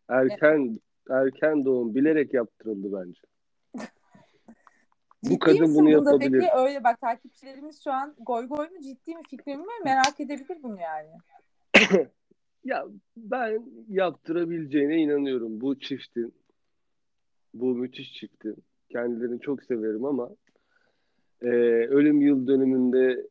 Erken 0.09 0.80
erken 1.11 1.64
doğum 1.64 1.94
bilerek 1.94 2.35
yaptırıldı 2.35 3.00
bence. 3.00 3.21
Bu 5.23 5.38
kadın 5.38 5.75
bunu 5.75 5.90
yapabilir. 5.90 6.40
Peki 6.40 6.52
öyle 6.56 6.85
bak 6.85 7.00
takipçilerimiz 7.00 7.85
şu 7.85 7.92
an 7.92 8.14
goy 8.21 8.47
goy 8.49 8.68
mu 8.68 8.80
ciddi 8.80 9.16
mi 9.16 9.23
fikrimi 9.30 9.62
mi 9.62 9.73
merak 9.85 10.21
edebilir 10.21 10.62
bunu 10.62 10.78
yani. 10.80 11.11
Ya 12.64 12.87
ben 13.16 13.62
yaptırabileceğine 13.88 14.97
inanıyorum 14.97 15.61
bu 15.61 15.78
çiftin. 15.78 16.35
Bu 17.54 17.75
müthiş 17.75 18.12
çiftin. 18.12 18.56
Kendilerini 18.88 19.40
çok 19.40 19.62
severim 19.62 20.04
ama 20.04 20.30
e, 21.42 21.49
ölüm 21.87 22.21
yıl 22.21 22.47
dönümünde 22.47 23.26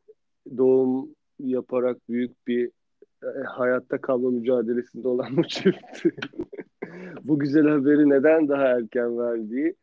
doğum 0.56 1.14
yaparak 1.38 2.08
büyük 2.08 2.46
bir 2.46 2.70
e, 3.22 3.42
hayatta 3.46 4.00
kalma 4.00 4.30
mücadelesinde 4.30 5.08
olan 5.08 5.36
bu 5.36 5.44
çift. 5.44 6.04
bu 7.24 7.38
güzel 7.38 7.68
haberi 7.68 8.08
neden 8.10 8.48
daha 8.48 8.64
erken 8.64 9.18
verdiği 9.18 9.74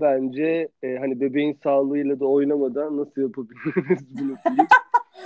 bence 0.00 0.68
e, 0.82 0.96
hani 0.96 1.20
bebeğin 1.20 1.58
sağlığıyla 1.62 2.20
da 2.20 2.26
oynamadan 2.26 2.96
nasıl 2.96 3.22
yapabiliriz 3.22 4.18
bunu 4.18 4.36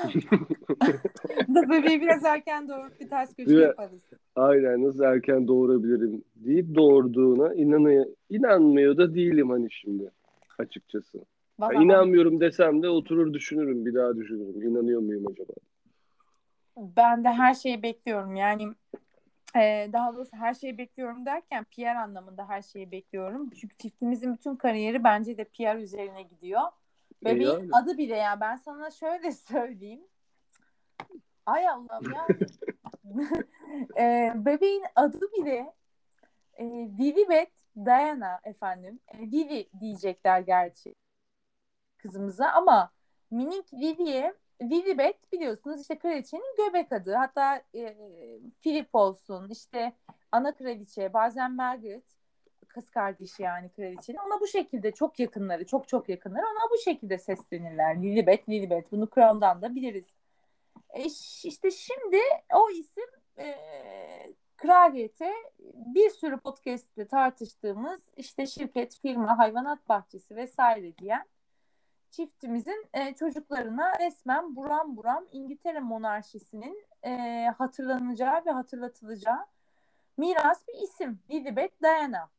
Da 1.54 1.70
bebeği 1.70 2.00
biraz 2.00 2.24
erken 2.24 2.68
doğurup 2.68 3.00
bir 3.00 3.08
ters 3.08 3.34
köşe 3.34 3.56
yaparız. 3.56 4.06
Aynen 4.36 4.84
nasıl 4.84 5.02
erken 5.02 5.48
doğurabilirim 5.48 6.24
deyip 6.36 6.74
doğurduğuna 6.74 7.54
inanıyor, 7.54 8.06
inanmıyor 8.30 8.96
da 8.96 9.14
değilim 9.14 9.50
hani 9.50 9.70
şimdi 9.70 10.10
açıkçası. 10.58 11.18
Ya 11.18 11.24
Vallahi 11.58 11.74
ben- 11.74 11.80
inanmıyorum 11.80 12.40
desem 12.40 12.82
de 12.82 12.88
oturur 12.88 13.34
düşünürüm 13.34 13.86
bir 13.86 13.94
daha 13.94 14.16
düşünürüm. 14.16 14.62
İnanıyor 14.62 15.00
muyum 15.00 15.26
acaba? 15.32 15.52
Ben 16.76 17.24
de 17.24 17.28
her 17.28 17.54
şeyi 17.54 17.82
bekliyorum. 17.82 18.36
Yani 18.36 18.68
e, 19.56 19.88
daha 19.92 20.16
doğrusu 20.16 20.36
her 20.36 20.54
şeyi 20.54 20.78
bekliyorum 20.78 21.26
derken 21.26 21.64
PR 21.64 21.96
anlamında 21.96 22.48
her 22.48 22.62
şeyi 22.62 22.90
bekliyorum. 22.90 23.50
Çünkü 23.50 23.76
çiftimizin 23.76 24.34
bütün 24.34 24.56
kariyeri 24.56 25.04
bence 25.04 25.38
de 25.38 25.44
PR 25.44 25.76
üzerine 25.76 26.22
gidiyor. 26.22 26.60
Bebeğin 27.24 27.60
yani. 27.60 27.70
adı 27.72 27.98
bile 27.98 28.16
ya 28.16 28.40
ben 28.40 28.56
sana 28.56 28.90
şöyle 28.90 29.32
söyleyeyim. 29.32 30.04
Ay 31.46 31.68
Allah'ım 31.68 32.12
yani. 32.14 32.46
e, 33.98 34.32
bebeğin 34.34 34.84
adı 34.96 35.20
bile 35.20 35.74
e, 36.56 36.64
Lilibet 36.68 37.52
Diana 37.76 38.40
efendim. 38.44 39.00
E, 39.08 39.18
Lili 39.18 39.68
diyecekler 39.80 40.40
gerçi 40.40 40.94
kızımıza 41.98 42.48
ama 42.48 42.90
minik 43.30 43.74
Lili'ye 43.74 44.34
Lilibet 44.62 45.32
biliyorsunuz 45.32 45.80
işte 45.80 45.98
kraliçenin 45.98 46.56
göbek 46.56 46.92
adı. 46.92 47.14
Hatta 47.14 47.62
e, 47.74 47.96
Philip 48.60 48.88
olsun 48.92 49.48
işte 49.50 49.92
ana 50.32 50.54
kraliçe 50.54 51.12
bazen 51.12 51.52
Margaret 51.52 52.04
kız 52.68 52.90
kardeşi 52.90 53.42
yani 53.42 53.68
kraliçenin. 53.68 54.18
Ona 54.18 54.40
bu 54.40 54.46
şekilde 54.46 54.92
çok 54.92 55.18
yakınları 55.18 55.66
çok 55.66 55.88
çok 55.88 56.08
yakınları 56.08 56.42
ona 56.42 56.70
bu 56.70 56.78
şekilde 56.84 57.18
seslenirler. 57.18 58.02
Lilibet 58.02 58.48
Lilibet 58.48 58.92
bunu 58.92 59.08
Crown'dan 59.14 59.62
da 59.62 59.74
biliriz. 59.74 60.06
E, 60.90 61.04
işte 61.44 61.70
şimdi 61.70 62.18
o 62.54 62.70
isim 62.70 63.08
e, 63.38 63.54
kraliyete 64.56 65.32
bir 65.74 66.10
sürü 66.10 66.40
podcast'te 66.40 67.06
tartıştığımız 67.06 68.00
işte 68.16 68.46
şirket, 68.46 69.00
firma, 69.00 69.38
hayvanat 69.38 69.88
bahçesi 69.88 70.36
vesaire 70.36 70.98
diyen 70.98 71.24
çiftimizin 72.10 72.86
e, 72.94 73.14
çocuklarına 73.14 73.98
resmen 73.98 74.56
buram 74.56 74.96
buram 74.96 75.26
İngiltere 75.32 75.80
monarşisinin 75.80 76.86
e, 77.04 77.44
hatırlanacağı 77.58 78.44
ve 78.46 78.50
hatırlatılacağı 78.50 79.46
miras 80.16 80.68
bir 80.68 80.82
isim. 80.82 81.18
Lilibet 81.30 81.82
Diana. 81.82 82.30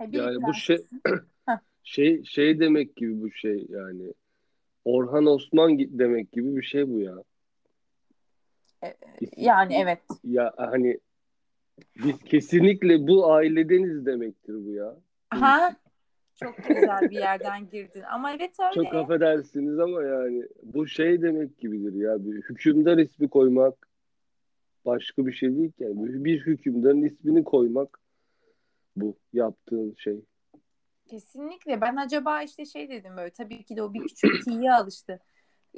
E, 0.00 0.08
Yani 0.10 0.42
bu 0.42 0.54
şey-. 0.54 0.86
Şey 1.82 2.24
şey 2.24 2.60
demek 2.60 2.96
gibi 2.96 3.20
bu 3.20 3.30
şey 3.30 3.66
yani. 3.68 4.14
Orhan 4.84 5.26
Osman 5.26 5.78
demek 5.78 6.32
gibi 6.32 6.56
bir 6.56 6.62
şey 6.62 6.88
bu 6.88 7.00
ya. 7.00 7.14
E, 8.84 8.94
yani 9.36 9.74
evet. 9.74 10.02
Ya 10.24 10.52
hani 10.56 10.98
biz 12.04 12.18
kesinlikle 12.18 13.06
bu 13.06 13.32
ailedeniz 13.32 14.06
demektir 14.06 14.54
bu 14.66 14.72
ya. 14.72 14.96
Ha? 15.30 15.76
Çok 16.36 16.56
güzel 16.56 17.00
bir 17.00 17.16
yerden 17.16 17.68
girdin. 17.68 18.02
Ama 18.12 18.32
evet 18.32 18.54
öyle. 18.60 18.74
Çok 18.74 18.94
affedersiniz 18.94 19.78
ama 19.78 20.02
yani 20.02 20.44
bu 20.62 20.86
şey 20.86 21.22
demek 21.22 21.58
gibidir 21.58 21.94
ya. 21.94 22.24
Bir 22.24 22.34
hükümdar 22.34 22.98
ismi 22.98 23.28
koymak 23.28 23.88
başka 24.86 25.26
bir 25.26 25.32
şey 25.32 25.56
değil 25.56 25.72
ki. 25.72 25.82
Yani 25.82 26.24
bir 26.24 26.46
hükümdarın 26.46 27.02
ismini 27.02 27.44
koymak 27.44 27.98
bu 28.96 29.18
yaptığın 29.32 29.94
şey. 29.98 30.24
Kesinlikle. 31.08 31.80
Ben 31.80 31.96
acaba 31.96 32.42
işte 32.42 32.66
şey 32.66 32.90
dedim 32.90 33.16
böyle 33.16 33.30
tabii 33.30 33.64
ki 33.64 33.76
de 33.76 33.82
o 33.82 33.94
bir 33.94 34.00
küçük 34.00 34.44
tiye 34.44 34.72
alıştı. 34.72 35.20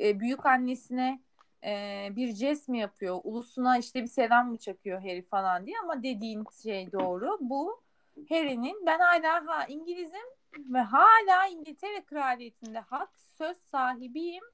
E, 0.01 0.21
büyük 0.21 0.47
annesine 0.47 1.23
e, 1.65 2.09
bir 2.17 2.35
jest 2.35 2.69
mi 2.69 2.79
yapıyor? 2.79 3.21
Ulusuna 3.25 3.79
işte 3.79 4.03
bir 4.03 4.09
selam 4.09 4.51
mı 4.51 4.59
çakıyor 4.59 5.01
Harry 5.01 5.23
falan 5.23 5.67
diye 5.67 5.77
ama 5.83 6.03
dediğin 6.03 6.45
şey 6.63 6.93
doğru. 6.93 7.39
Bu 7.41 7.83
Harry'nin 8.29 8.87
ben 8.87 8.99
hala 8.99 9.47
ha 9.47 9.65
İngilizim 9.69 10.27
ve 10.59 10.79
hala 10.79 11.47
İngiltere 11.47 12.05
kraliyetinde 12.05 12.79
hak 12.79 13.19
söz 13.19 13.57
sahibiyim. 13.57 14.45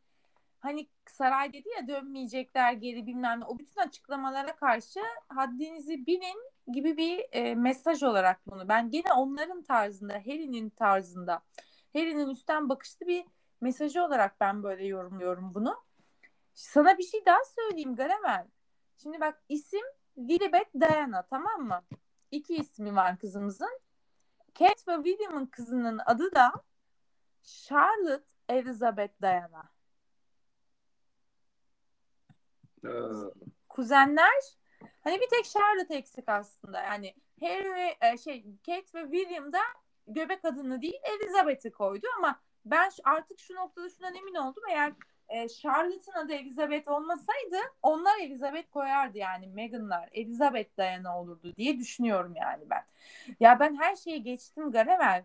Hani 0.61 0.89
saray 1.07 1.53
dedi 1.53 1.69
ya 1.77 1.89
dönmeyecekler 1.89 2.73
geri 2.73 3.07
bilmem 3.07 3.41
ne. 3.41 3.45
O 3.45 3.59
bütün 3.59 3.81
açıklamalara 3.81 4.57
karşı 4.57 5.01
haddinizi 5.29 6.07
bilin 6.07 6.51
gibi 6.73 6.97
bir 6.97 7.27
e, 7.33 7.55
mesaj 7.55 8.03
olarak 8.03 8.47
bunu. 8.47 8.69
Ben 8.69 8.91
gene 8.91 9.13
onların 9.13 9.63
tarzında, 9.63 10.15
Harry'nin 10.15 10.71
tarzında, 10.71 11.43
Harry'nin 11.95 12.29
üstten 12.29 12.69
bakışlı 12.69 13.07
bir 13.07 13.25
mesajı 13.61 14.05
olarak 14.05 14.41
ben 14.41 14.63
böyle 14.63 14.87
yorumluyorum 14.87 15.55
bunu. 15.55 15.77
Sana 16.55 16.99
bir 16.99 17.03
şey 17.03 17.27
daha 17.27 17.45
söyleyeyim 17.45 17.97
Garemel. 17.97 18.47
Şimdi 19.03 19.21
bak 19.21 19.43
isim 19.49 19.85
Lilibet 20.19 20.75
Diana 20.81 21.23
tamam 21.23 21.63
mı? 21.63 21.83
İki 22.31 22.57
ismi 22.57 22.97
var 22.97 23.19
kızımızın. 23.19 23.81
Kate 24.59 24.83
ve 24.89 25.05
William'ın 25.05 25.47
kızının 25.47 26.01
adı 26.07 26.35
da 26.35 26.53
Charlotte 27.43 28.33
Elizabeth 28.49 29.23
Diana. 29.23 29.71
Ha, 32.83 33.11
kuzenler 33.69 34.59
hani 35.01 35.21
bir 35.21 35.29
tek 35.29 35.45
Charlotte 35.45 35.95
eksik 35.95 36.29
aslında. 36.29 36.83
Yani 36.83 37.15
Harry 37.41 37.75
ve 37.75 37.97
e, 38.01 38.19
şey 38.19 38.45
Kate 38.67 38.99
ve 38.99 39.11
William 39.13 39.53
da 39.53 39.61
göbek 40.07 40.45
adını 40.45 40.83
değil 40.83 41.01
Elizabeth'i 41.03 41.71
koydu 41.71 42.07
ama 42.19 42.41
ben 42.65 42.91
artık 43.05 43.41
şu 43.41 43.55
noktada 43.55 43.91
şundan 43.91 44.15
emin 44.15 44.35
oldum. 44.35 44.63
Eğer 44.71 44.93
e, 45.29 45.49
Charlotte'ın 45.49 46.17
adı 46.25 46.33
Elizabeth 46.33 46.89
olmasaydı 46.89 47.57
onlar 47.83 48.19
Elizabeth 48.21 48.71
koyardı 48.71 49.19
yani 49.19 49.47
Meghan'lar. 49.47 50.09
Elizabeth 50.13 50.79
Diana 50.79 51.21
olurdu 51.21 51.57
diye 51.57 51.79
düşünüyorum 51.79 52.35
yani 52.37 52.71
ben. 52.71 52.85
Ya 53.41 53.61
ben 53.61 53.77
her 53.77 53.97
şeyi 53.97 54.23
geçtim 54.23 54.71
Garevel. 54.71 55.25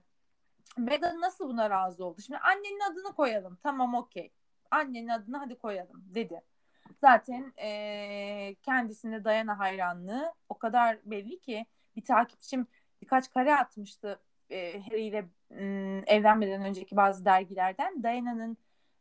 Meghan 0.78 1.22
nasıl 1.22 1.50
buna 1.50 1.70
razı 1.70 2.06
oldu? 2.06 2.22
Şimdi 2.22 2.40
annenin 2.40 2.92
adını 2.92 3.16
koyalım. 3.16 3.58
Tamam 3.64 3.96
okey. 3.96 4.32
Annenin 4.72 5.08
adını 5.08 5.38
hadi 5.38 5.56
koyalım 5.56 6.04
dedi. 6.16 6.42
Zaten 7.04 7.54
e, 7.58 8.56
kendisine 8.62 9.24
Diana 9.24 9.60
hayranlığı 9.60 10.34
o 10.50 10.58
kadar 10.58 10.98
belli 11.06 11.40
ki 11.40 11.66
bir 11.96 12.04
takipçim 12.04 12.68
birkaç 13.02 13.30
kare 13.30 13.56
atmıştı 13.56 14.20
e, 14.50 14.82
Harry 14.82 15.06
ile 15.06 15.26
evlenmeden 16.08 16.62
önceki 16.62 16.96
bazı 16.96 17.26
dergilerden. 17.26 18.04
Diana'nın 18.04 18.58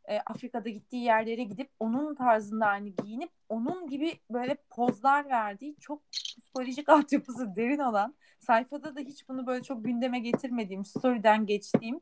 e, 0.08 0.18
Afrika'da 0.18 0.68
gittiği 0.68 1.04
yerlere 1.04 1.42
gidip 1.42 1.70
onun 1.80 2.14
tarzında 2.14 2.66
hani 2.66 2.94
giyinip 2.96 3.30
onun 3.48 3.86
gibi 3.86 4.20
böyle 4.30 4.56
pozlar 4.70 5.28
verdiği 5.28 5.76
çok 5.80 6.02
psikolojik 6.12 6.88
altyapısı 6.88 7.56
derin 7.56 7.78
olan 7.78 8.14
sayfada 8.40 8.96
da 8.96 9.00
hiç 9.00 9.28
bunu 9.28 9.46
böyle 9.46 9.62
çok 9.62 9.84
gündeme 9.84 10.18
getirmediğim 10.18 10.84
story'den 10.84 11.46
geçtiğim 11.46 12.00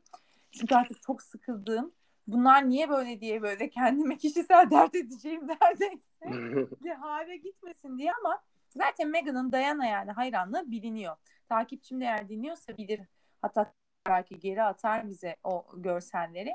çünkü 0.51 0.75
artık 0.75 1.01
çok 1.01 1.21
sıkıldığım 1.21 1.91
bunlar 2.31 2.69
niye 2.69 2.89
böyle 2.89 3.21
diye 3.21 3.41
böyle 3.41 3.69
kendime 3.69 4.17
kişisel 4.17 4.69
dert 4.71 4.95
edeceğim 4.95 5.47
neredeyse 5.61 6.21
bir 6.83 6.91
hale 6.91 7.37
gitmesin 7.37 7.97
diye 7.97 8.11
ama 8.13 8.43
zaten 8.69 9.09
Meghan'ın 9.09 9.51
Diana 9.51 9.85
yani 9.85 10.11
hayranlığı 10.11 10.71
biliniyor. 10.71 11.15
Takipçim 11.49 12.01
de 12.01 12.05
eğer 12.05 12.29
dinliyorsa 12.29 12.77
bilir. 12.77 13.01
Hatta 13.41 13.73
belki 14.07 14.39
geri 14.39 14.63
atar 14.63 15.09
bize 15.09 15.35
o 15.43 15.65
görselleri. 15.77 16.53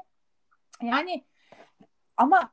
Yani 0.82 1.24
ama 2.16 2.52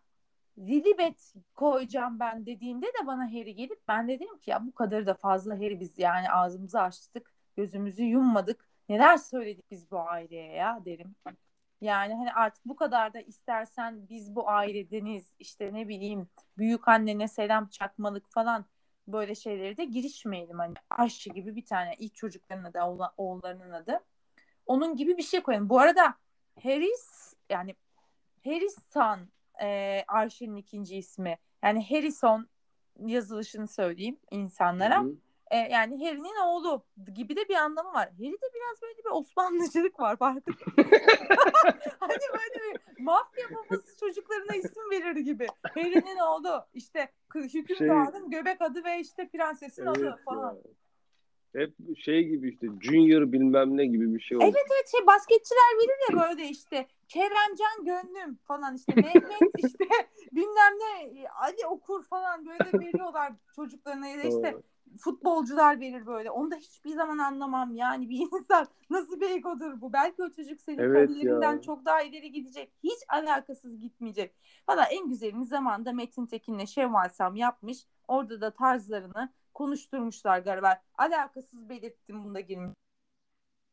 Lilibet 0.58 1.34
koyacağım 1.56 2.20
ben 2.20 2.46
dediğinde 2.46 2.86
de 2.86 3.08
bana 3.08 3.28
Harry 3.28 3.56
gelip 3.56 3.88
ben 3.88 4.08
de 4.08 4.20
dedim 4.20 4.38
ki 4.38 4.52
ya 4.52 4.68
bu 4.68 4.72
kadar 4.72 5.06
da 5.06 5.14
fazla 5.14 5.56
Harry 5.56 5.80
biz 5.80 6.00
yani 6.00 6.32
ağzımızı 6.32 6.82
açtık 6.82 7.34
gözümüzü 7.58 8.04
yummadık 8.04 8.68
neler 8.90 9.18
söyledik 9.18 9.72
biz 9.72 9.92
bu 9.92 10.00
aileye 10.00 10.54
ya 10.54 10.86
derim. 10.86 11.16
Yani 11.84 12.14
hani 12.16 12.34
artık 12.34 12.66
bu 12.66 12.76
kadar 12.76 13.14
da 13.14 13.22
istersen 13.22 14.10
biz 14.10 14.36
bu 14.36 14.50
ailedeniz 14.50 15.36
işte 15.40 15.74
ne 15.74 15.88
bileyim 15.88 16.30
büyük 16.58 16.88
annene 16.88 17.28
selam 17.28 17.68
çakmalık 17.68 18.32
falan 18.32 18.66
böyle 19.08 19.36
şeyleri 19.36 19.78
de 19.78 19.86
girişmeyelim. 19.86 20.60
Hani 20.60 20.74
aşçı 20.90 21.30
gibi 21.30 21.56
bir 21.56 21.66
tane 21.66 21.96
ilk 22.00 22.16
çocukların 22.16 22.64
adı 22.64 22.80
oğullarının 23.18 23.72
adı. 23.72 24.00
Onun 24.66 24.96
gibi 24.96 25.18
bir 25.18 25.24
şey 25.24 25.42
koyalım. 25.42 25.70
Bu 25.70 25.80
arada 25.80 26.16
Harris 26.64 27.34
yani 27.50 27.76
Harrison 28.46 29.20
e, 29.62 30.04
Arşin'in 30.08 30.56
ikinci 30.56 30.98
ismi. 30.98 31.38
Yani 31.64 31.90
Harrison 31.90 32.48
yazılışını 33.00 33.68
söyleyeyim 33.68 34.20
insanlara. 34.32 35.02
Hı 35.02 35.06
hı. 35.06 35.16
E, 35.54 35.58
yani 35.58 36.06
Harry'nin 36.06 36.42
oğlu 36.46 36.84
gibi 37.16 37.36
de 37.36 37.50
bir 37.50 37.56
anlamı 37.56 37.94
var. 37.94 38.10
Harry'de 38.10 38.48
biraz 38.56 38.82
böyle 38.82 38.98
bir 38.98 39.12
Osmanlıcılık 39.12 40.00
var 40.00 40.18
farkında. 40.18 40.56
hani 42.00 42.24
böyle 42.34 42.74
bir 42.74 43.04
mafya 43.04 43.46
babası 43.50 43.98
çocuklarına 44.00 44.56
isim 44.56 44.90
verir 44.92 45.16
gibi. 45.16 45.48
Harry'nin 45.74 46.20
oğlu 46.20 46.66
işte 46.74 47.12
hükümdarın 47.36 48.30
şey... 48.30 48.40
göbek 48.40 48.62
adı 48.62 48.84
ve 48.84 49.00
işte 49.00 49.30
prensesin 49.30 49.86
evet 49.86 49.98
adı 49.98 50.20
falan. 50.26 50.56
Ya. 50.56 50.62
Hep 51.62 51.98
şey 51.98 52.24
gibi 52.24 52.50
işte 52.50 52.68
junior 52.82 53.32
bilmem 53.32 53.78
ne 53.78 53.86
gibi 53.86 54.16
bir 54.16 54.20
şey 54.20 54.38
oldu. 54.38 54.46
Evet 54.46 54.68
evet 54.74 54.92
şey 54.92 55.08
basketçiler 55.08 55.78
verir 55.80 56.12
ya 56.12 56.30
böyle 56.30 56.50
işte 56.50 56.88
Keremcan 57.08 57.86
Gönlüm 57.86 58.36
falan 58.36 58.76
işte 58.76 58.94
Mehmet 58.96 59.52
işte 59.58 59.86
bilmem 60.32 60.74
ne 60.80 61.30
Ali 61.30 61.68
Okur 61.68 62.04
falan 62.04 62.46
böyle 62.46 62.86
veriyorlar 62.86 63.34
çocuklarına 63.56 64.08
ya 64.08 64.18
da 64.18 64.24
işte 64.24 64.56
futbolcular 64.98 65.80
verir 65.80 66.06
böyle. 66.06 66.32
Onu 66.32 66.52
da 66.52 66.56
hiçbir 66.56 66.90
zaman 66.90 67.18
anlamam. 67.18 67.76
Yani 67.76 68.10
bir 68.10 68.20
insan 68.40 68.68
nasıl 68.90 69.22
bir 69.22 69.30
egodur 69.30 69.82
bu? 69.82 69.94
Belki 69.94 70.24
o 70.24 70.30
çocuk 70.30 70.62
senin 70.62 70.78
evet 70.78 71.10
kariyerinden 71.10 71.60
çok 71.60 71.86
daha 71.86 72.02
ileri 72.02 72.32
gidecek. 72.32 72.72
Hiç 72.84 73.00
alakasız 73.10 73.80
gitmeyecek. 73.80 74.36
Valla 74.70 74.86
en 74.86 75.10
güzelini 75.10 75.46
zamanda 75.46 75.94
Metin 75.94 76.26
Tekin'le 76.26 76.66
Şevval 76.66 77.10
Sam 77.10 77.36
yapmış. 77.36 77.78
Orada 78.08 78.42
da 78.42 78.52
tarzlarını 78.52 79.30
konuşturmuşlar 79.54 80.40
galiba. 80.40 80.82
Alakasız 80.98 81.70
belirttim 81.70 82.24
bunda 82.24 82.40
girmiş. 82.40 82.76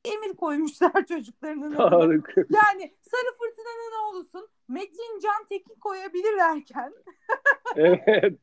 Emir 0.04 0.36
koymuşlar 0.36 1.06
çocuklarının 1.08 1.74
Harika. 1.74 2.40
Yani 2.40 2.94
Sarı 3.02 3.36
Fırtına'nın 3.38 4.04
oğlusun. 4.04 4.48
Metin 4.68 5.20
Can 5.22 5.46
Tekin 5.48 5.74
koyabilirlerken. 5.74 6.94
evet. 7.76 8.38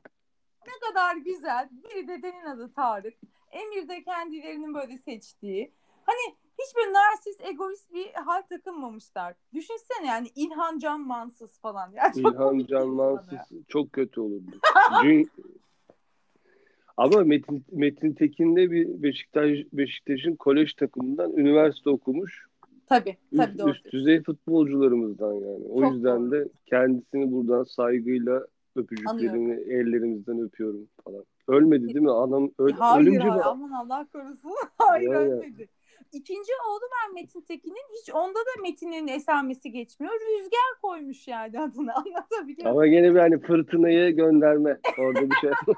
Ne 0.68 0.90
kadar 0.90 1.16
güzel. 1.16 1.70
Biri 1.72 2.08
de 2.08 2.18
dedenin 2.18 2.46
adı 2.46 2.74
Tarık. 2.74 3.14
Emir 3.52 3.90
de 3.90 4.04
kendilerinin 4.04 4.74
böyle 4.74 4.98
seçtiği. 4.98 5.72
Hani 6.06 6.36
hiçbir 6.60 6.94
narsist, 6.94 7.42
egoist 7.46 7.94
bir 7.94 8.14
hal 8.14 8.42
takınmamışlar. 8.42 9.36
Düşünsene 9.54 10.08
yani 10.08 10.28
İlhan 10.36 10.80
Can 10.80 11.02
Mansız 11.02 11.60
falan. 11.60 11.92
Yani 11.92 12.12
İlhan 12.16 12.66
Can 12.70 12.88
Mansız 12.88 13.40
çok 13.68 13.94
kötü 13.94 14.22
olurdu. 14.22 14.60
Ama 16.98 17.24
Metin, 17.24 17.66
Metin 17.72 18.14
Tekin 18.14 18.56
de 18.56 18.72
bir 18.72 19.04
Beşiktaş 19.04 19.50
Beşiktaş'ın 19.74 20.36
kolej 20.36 20.74
takımından 20.74 21.38
üniversite 21.38 21.90
okumuş. 21.90 22.48
Tabii, 22.90 23.18
tabii 23.38 23.52
üst, 23.52 23.60
doğru. 23.60 23.72
Üst 23.72 23.92
düzey 23.92 24.24
futbolcularımızdan 24.24 25.34
yani. 25.34 25.66
O 25.70 25.82
Çok 25.82 25.94
yüzden 25.94 26.22
doğru. 26.22 26.32
de 26.32 26.50
kendisini 26.66 27.32
buradan 27.32 27.64
saygıyla 27.64 28.48
öpücüklerini 28.78 29.30
Anıyorum. 29.30 29.52
ellerimizden 29.52 30.40
öpüyorum 30.40 30.88
falan. 31.04 31.26
Ölmedi 31.48 31.86
değil 31.86 32.00
mi? 32.00 32.12
Anam 32.12 32.52
öl, 32.60 32.72
hayır, 32.72 33.08
ölünce 33.08 33.30
hayır, 33.30 33.44
aman 33.46 33.72
Allah 33.72 34.08
korusun. 34.14 34.52
hayır 34.78 35.12
ya 35.12 35.20
ölmedi. 35.20 35.62
Ya. 35.62 35.68
İkinci 36.14 36.52
oğlu 36.68 36.82
var 36.82 37.14
Metin 37.14 37.42
Tekin'in. 37.42 38.02
Hiç 38.02 38.10
onda 38.14 38.40
da 38.40 38.62
Metin'in 38.62 39.08
esamesi 39.08 39.72
geçmiyor. 39.72 40.14
Rüzgar 40.14 40.82
koymuş 40.82 41.28
yani 41.28 41.60
adını. 41.60 41.94
Anlatabiliyor? 41.96 42.70
Ama 42.70 42.88
gene 42.88 43.14
bir 43.14 43.20
hani 43.20 43.40
fırtınayı 43.40 44.16
gönderme. 44.16 44.78
Orada 45.00 45.22
bir 45.22 45.36
şey. 45.36 45.52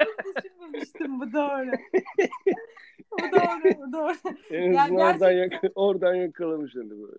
ben 0.00 0.34
düşünmemiştim 0.36 1.20
bu 1.20 1.32
doğru. 1.32 1.70
bu 3.12 3.18
doğru, 3.18 3.86
bu 3.86 3.92
doğru. 3.92 4.34
En 4.50 4.72
yani 4.72 4.96
gerçekten... 4.96 4.96
oradan, 4.96 5.30
yak 5.30 5.52
oradan 5.74 6.14
yakalamış 6.14 6.74
hani 6.74 6.90
böyle. 6.90 7.18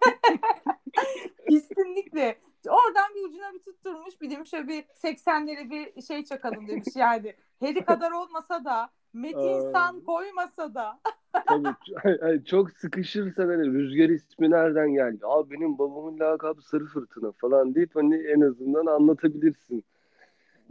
Kesinlikle. 1.50 2.38
Oradan 2.68 3.14
bir 3.14 3.24
ucuna 3.24 3.52
bir 3.54 3.58
tutturmuş. 3.58 4.20
Bir 4.20 4.30
demiş 4.30 4.50
şöyle 4.50 4.68
bir 4.68 4.82
80'lere 4.82 5.70
bir 5.70 6.02
şey 6.02 6.24
çakalım 6.24 6.68
demiş 6.68 6.88
yani. 6.94 7.34
Harry 7.60 7.84
kadar 7.84 8.10
olmasa 8.10 8.64
da 8.64 8.90
Metin 9.12 9.72
San 9.72 10.00
koymasa 10.00 10.74
da. 10.74 11.00
Tabii, 11.46 12.44
çok 12.44 12.70
sıkışırsa 12.70 13.42
hani 13.42 13.66
rüzgar 13.66 14.08
ismi 14.08 14.50
nereden 14.50 14.94
geldi? 14.94 15.26
Aa 15.26 15.50
benim 15.50 15.78
babamın 15.78 16.20
lakabı 16.20 16.62
Sarı 16.62 16.86
Fırtına 16.86 17.32
falan 17.32 17.74
deyip 17.74 17.96
hani 17.96 18.16
en 18.16 18.40
azından 18.40 18.86
anlatabilirsin 18.86 19.84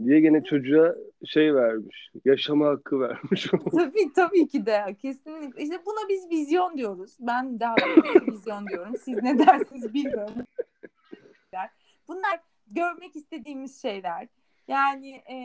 diye 0.04 0.20
gene 0.20 0.44
çocuğa 0.44 0.94
şey 1.26 1.54
vermiş. 1.54 2.10
Yaşama 2.24 2.66
hakkı 2.66 3.00
vermiş. 3.00 3.46
tabii 3.70 4.12
tabii 4.14 4.48
ki 4.48 4.66
de 4.66 4.96
kesinlikle. 5.02 5.62
İşte 5.62 5.76
buna 5.86 6.08
biz 6.08 6.30
vizyon 6.30 6.76
diyoruz. 6.76 7.16
Ben 7.20 7.60
daha 7.60 7.74
vizyon 8.28 8.66
diyorum. 8.66 8.92
Siz 9.04 9.22
ne 9.22 9.38
dersiniz 9.38 9.94
bilmiyorum. 9.94 10.34
Bunlar 12.08 12.40
görmek 12.70 13.16
istediğimiz 13.16 13.82
şeyler. 13.82 14.28
Yani 14.68 15.10
e, 15.10 15.36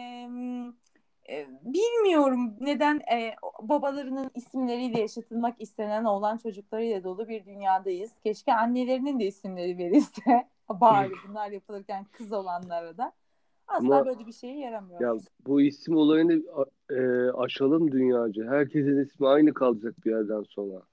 e, 1.29 1.47
bilmiyorum 1.61 2.55
neden 2.59 2.99
e, 2.99 3.35
babalarının 3.61 4.31
isimleriyle 4.35 4.99
yaşatılmak 4.99 5.61
istenen 5.61 6.03
olan 6.03 6.37
çocuklarıyla 6.37 7.03
dolu 7.03 7.27
bir 7.27 7.45
dünyadayız. 7.45 8.11
Keşke 8.23 8.53
annelerinin 8.53 9.19
de 9.19 9.25
isimleri 9.25 9.77
verilse 9.77 10.47
bari 10.69 11.11
bunlar 11.27 11.51
yapılırken 11.51 12.05
kız 12.11 12.33
olanlara 12.33 12.97
da. 12.97 13.11
Asla 13.67 13.95
Ama, 13.95 14.05
böyle 14.05 14.25
bir 14.25 14.33
şeye 14.33 14.59
yaramıyor. 14.59 15.01
Ya 15.01 15.15
bu 15.47 15.61
isim 15.61 15.95
olayını 15.95 16.43
e, 16.89 17.31
aşalım 17.31 17.91
dünyaca. 17.91 18.45
Herkesin 18.49 19.05
ismi 19.05 19.27
aynı 19.27 19.53
kalacak 19.53 20.05
bir 20.05 20.11
yerden 20.11 20.43
sonra. 20.43 20.83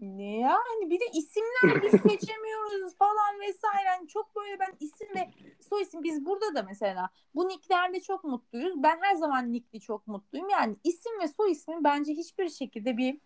Ne 0.00 0.38
yani 0.38 0.90
bir 0.90 1.00
de 1.00 1.04
isimler 1.14 1.82
biz 1.82 1.90
seçemiyoruz 2.10 2.96
falan 2.98 3.40
vesaire. 3.40 3.86
Yani 3.86 4.08
çok 4.08 4.36
böyle 4.36 4.60
ben 4.60 4.74
isim 4.80 5.08
ve 5.16 5.30
soy 5.60 5.82
isim 5.82 6.02
biz 6.02 6.26
burada 6.26 6.54
da 6.54 6.62
mesela 6.62 7.10
bu 7.34 7.48
nicklerle 7.48 8.00
çok 8.00 8.24
mutluyuz. 8.24 8.82
Ben 8.82 8.98
her 9.00 9.14
zaman 9.14 9.52
nickli 9.52 9.80
çok 9.80 10.06
mutluyum. 10.06 10.48
Yani 10.48 10.76
isim 10.84 11.12
ve 11.22 11.28
soy 11.28 11.50
ismin 11.52 11.84
bence 11.84 12.12
hiçbir 12.12 12.48
şekilde 12.48 12.96
bir 12.96 13.18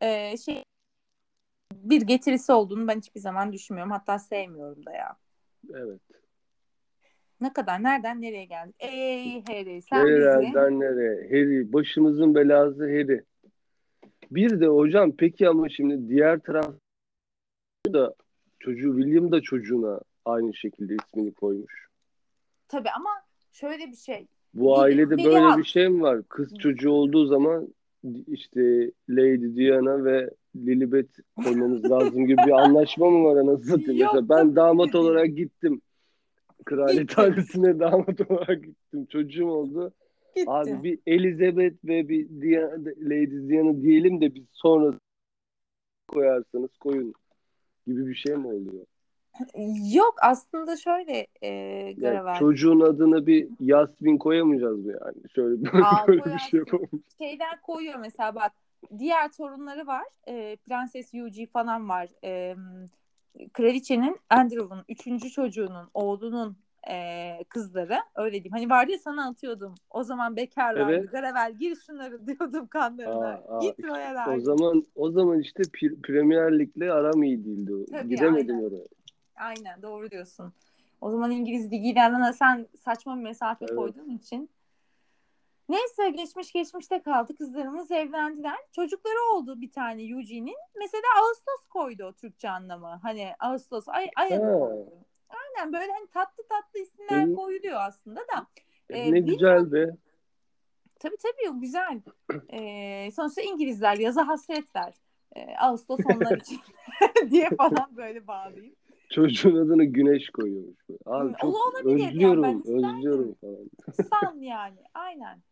e, 0.00 0.36
şey 0.36 0.64
bir 1.72 2.02
getirisi 2.02 2.52
olduğunu 2.52 2.88
ben 2.88 2.98
hiçbir 2.98 3.20
zaman 3.20 3.52
düşünmüyorum. 3.52 3.92
Hatta 3.92 4.18
sevmiyorum 4.18 4.86
da 4.86 4.92
ya. 4.92 5.16
Evet. 5.74 6.00
Ne 7.44 7.52
kadar 7.52 7.82
nereden 7.82 8.22
nereye 8.22 8.44
geldik? 8.44 8.76
Ey 8.78 9.44
Harry 9.44 9.82
sen 9.82 10.06
Nereden 10.06 10.70
bizi... 10.70 10.80
nereye? 10.80 11.28
Harry 11.28 11.72
başımızın 11.72 12.34
belası 12.34 12.82
Harry. 12.82 13.24
Bir 14.30 14.60
de 14.60 14.66
hocam 14.66 15.12
peki 15.18 15.48
ama 15.48 15.68
şimdi 15.68 16.08
diğer 16.08 16.38
taraf 16.38 16.74
da 17.92 18.14
çocuğu 18.60 18.96
William 18.96 19.32
da 19.32 19.40
çocuğuna 19.40 20.00
aynı 20.24 20.54
şekilde 20.54 20.94
ismini 20.94 21.34
koymuş. 21.34 21.88
Tabii 22.68 22.90
ama 22.96 23.10
şöyle 23.52 23.86
bir 23.86 23.96
şey. 23.96 24.26
Bu 24.54 24.78
ailede 24.78 25.16
Lily 25.16 25.24
böyle 25.24 25.58
bir 25.58 25.64
şey 25.64 25.88
mi 25.88 26.02
var? 26.02 26.22
Kız 26.28 26.58
çocuğu 26.58 26.90
olduğu 26.90 27.26
zaman 27.26 27.68
işte 28.26 28.90
Lady 29.08 29.56
Diana 29.56 30.04
ve 30.04 30.30
Lilibet 30.56 31.08
koymamız 31.44 31.90
lazım 31.90 32.26
gibi 32.26 32.42
bir 32.46 32.64
anlaşma 32.64 33.10
mı 33.10 33.24
var 33.24 33.36
anasını 33.36 33.64
satayım? 33.78 34.00
Mesela 34.00 34.28
ben 34.28 34.56
damat 34.56 34.94
olarak 34.94 35.36
gittim. 35.36 35.80
Kraliyet 36.64 37.18
ailesine 37.18 37.78
damat 37.78 38.30
olarak 38.30 38.64
gittim. 38.64 39.06
Çocuğum 39.06 39.48
oldu. 39.48 39.92
Gitti. 40.36 40.50
Abi 40.50 40.82
bir 40.82 40.98
Elizabeth 41.06 41.84
ve 41.84 42.08
bir 42.08 42.28
Diana, 42.28 42.70
Lady 43.00 43.48
Diana 43.48 43.82
diyelim 43.82 44.20
de 44.20 44.34
biz 44.34 44.44
sonra 44.52 44.98
koyarsanız 46.08 46.76
koyun 46.80 47.14
gibi 47.86 48.06
bir 48.06 48.14
şey 48.14 48.36
mi 48.36 48.46
oluyor? 48.46 48.86
Yok 49.94 50.14
aslında 50.22 50.76
şöyle 50.76 51.26
e, 51.42 51.92
Gravel. 51.92 52.26
Yani 52.26 52.38
çocuğun 52.38 52.80
adına 52.80 53.26
bir 53.26 53.48
Yasmin 53.60 54.18
koyamayacağız 54.18 54.78
mı 54.84 54.92
yani? 54.92 55.30
Şöyle 55.34 55.72
böyle, 55.72 55.84
Aa, 55.84 56.06
böyle 56.08 56.24
bir 56.24 56.38
şey 56.38 56.58
yapamayız. 56.58 57.16
Şeyler 57.18 57.60
koyuyor 57.62 57.98
mesela 57.98 58.34
bak 58.34 58.52
diğer 58.98 59.32
torunları 59.32 59.86
var. 59.86 60.04
E, 60.28 60.56
Prenses 60.56 61.14
Yuji 61.14 61.46
falan 61.46 61.88
var. 61.88 62.08
E, 62.24 62.56
Kraliçenin 63.52 64.18
Andrew'un 64.30 64.84
üçüncü 64.88 65.30
çocuğunun 65.30 65.88
oğlunun 65.94 66.56
e, 66.90 67.44
kızları 67.48 67.98
öyle 68.14 68.32
diyeyim. 68.32 68.52
Hani 68.52 68.70
vardı 68.70 68.92
ya 68.92 68.98
sana 68.98 69.28
atıyordum. 69.28 69.74
O 69.90 70.02
zaman 70.02 70.36
bekarlardı. 70.36 70.92
Evet. 70.92 71.10
Gravel 71.10 71.52
gir 71.52 71.76
şunları 71.76 72.26
diyordum 72.26 72.66
kanlarına. 72.66 73.28
Aa, 73.28 73.56
aa, 73.56 73.60
Git 73.60 73.78
işte 73.78 73.88
royalar. 73.88 74.36
O 74.36 74.40
zaman 74.40 74.84
o 74.94 75.10
zaman 75.10 75.40
işte 75.40 75.62
Pre- 75.62 76.02
Premier 76.02 76.58
Lig'le 76.58 76.90
aram 76.90 77.22
iyi 77.22 77.44
değildi. 77.44 77.72
Tabii, 77.90 78.08
Gidemedim 78.08 78.56
aynen. 78.56 78.68
oraya. 78.68 78.86
Aynen 79.36 79.82
doğru 79.82 80.10
diyorsun. 80.10 80.52
O 81.00 81.10
zaman 81.10 81.30
İngiliz 81.30 81.72
Ligi'yle 81.72 82.32
sen 82.32 82.66
saçma 82.78 83.16
bir 83.16 83.22
mesafe 83.22 83.64
Evet. 83.68 83.76
koyduğun 83.76 84.10
için. 84.10 84.50
Neyse 85.68 86.10
geçmiş 86.10 86.52
geçmişte 86.52 87.02
kaldı. 87.02 87.36
Kızlarımız 87.36 87.90
evlendiler. 87.90 88.56
Çocukları 88.72 89.34
oldu 89.34 89.60
bir 89.60 89.70
tane 89.70 90.02
Eugene'in. 90.02 90.56
Mesela 90.78 91.02
Ağustos 91.22 91.66
koydu 91.70 92.04
o 92.04 92.12
Türkçe 92.12 92.50
anlamı. 92.50 92.98
Hani 93.02 93.32
Ağustos 93.40 93.88
ay 93.88 94.10
ay 94.16 94.34
adı 94.34 94.44
Ha. 94.44 94.58
koydu. 94.58 94.92
Aynen 95.28 95.72
böyle 95.72 95.92
hani 95.92 96.06
tatlı 96.06 96.44
tatlı 96.48 96.78
isimler 96.80 97.26
Hı. 97.26 97.34
koyuluyor 97.34 97.80
aslında 97.80 98.20
da. 98.20 98.46
E, 98.90 98.98
Ee, 98.98 99.10
ne 99.12 99.14
bir- 99.26 99.32
güzel 99.32 99.72
be. 99.72 99.86
Tabii 100.98 101.16
tabii 101.22 101.60
güzel. 101.60 102.00
Ee, 102.52 103.10
sonuçta 103.16 103.42
İngilizler 103.42 103.96
yaza 103.96 104.28
hasretler. 104.28 104.94
Ee, 105.36 105.56
Ağustos 105.56 106.00
onlar 106.14 106.36
için 106.38 106.60
diye 107.30 107.50
falan 107.58 107.96
böyle 107.96 108.26
bağlayayım. 108.26 108.74
Çocuğun 109.10 109.56
adını 109.56 109.84
Güneş 109.84 110.30
koyuyormuş. 110.30 110.78
Abi 111.06 111.34
çok 111.40 111.54
o 111.54 111.58
olabilir 111.68 111.98
yani, 111.98 112.08
özlüyorum, 112.10 112.42
ben 112.42 112.60
özlüyorum 112.60 113.34
falan. 113.40 113.68
San 114.10 114.38
yani 114.40 114.78
aynen. 114.94 115.42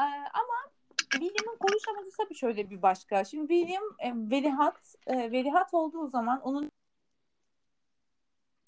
Ee, 0.00 0.02
ama 0.32 0.72
William'ın 1.12 1.58
koyuş 1.58 1.82
amacı 1.88 2.10
tabii 2.18 2.34
şöyle 2.34 2.70
bir 2.70 2.82
başka. 2.82 3.24
Şimdi 3.24 3.48
William 3.48 3.84
e, 3.98 4.12
velihat 4.30 4.94
e, 5.06 5.32
velihat 5.32 5.74
olduğu 5.74 6.06
zaman 6.06 6.40
onun 6.40 6.70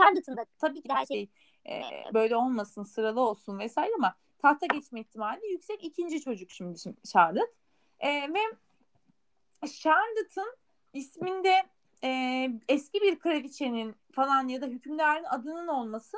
Charlotte'ın 0.01 0.39
tabii 0.59 0.83
ki 0.83 0.89
her 0.93 1.07
şey 1.07 1.31
e, 1.67 1.83
böyle 2.15 2.37
olmasın 2.37 2.83
sıralı 2.83 3.21
olsun 3.21 3.59
vesaire 3.59 3.93
ama 3.97 4.15
tahta 4.39 4.67
geçme 4.67 5.01
ihtimali 5.01 5.53
yüksek 5.53 5.85
ikinci 5.85 6.21
çocuk 6.21 6.51
şimdi, 6.51 6.79
şimdi 6.79 6.97
Charlotte. 7.13 7.53
E, 8.01 8.09
ve 8.09 8.41
Charlotte'ın 9.67 10.57
isminde 10.93 11.63
e, 12.05 12.11
eski 12.69 13.01
bir 13.01 13.19
kraliçenin 13.19 13.95
falan 14.13 14.49
ya 14.49 14.61
da 14.61 14.67
hükümdarın 14.67 15.25
adının 15.25 15.67
olması 15.67 16.17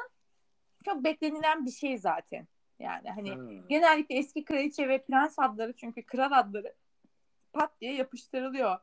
çok 0.85 1.05
beklenilen 1.05 1.67
bir 1.67 1.71
şey 1.71 1.99
zaten. 1.99 2.49
Yani 2.83 3.11
hani 3.11 3.31
Ha. 3.31 3.37
genellikle 3.69 4.15
eski 4.15 4.45
kraliçe 4.45 4.89
ve 4.89 5.03
prens 5.03 5.39
adları 5.39 5.73
çünkü 5.73 6.03
kral 6.03 6.33
adları 6.33 6.75
pat 7.53 7.81
diye 7.81 7.95
yapıştırılıyor 7.95 8.79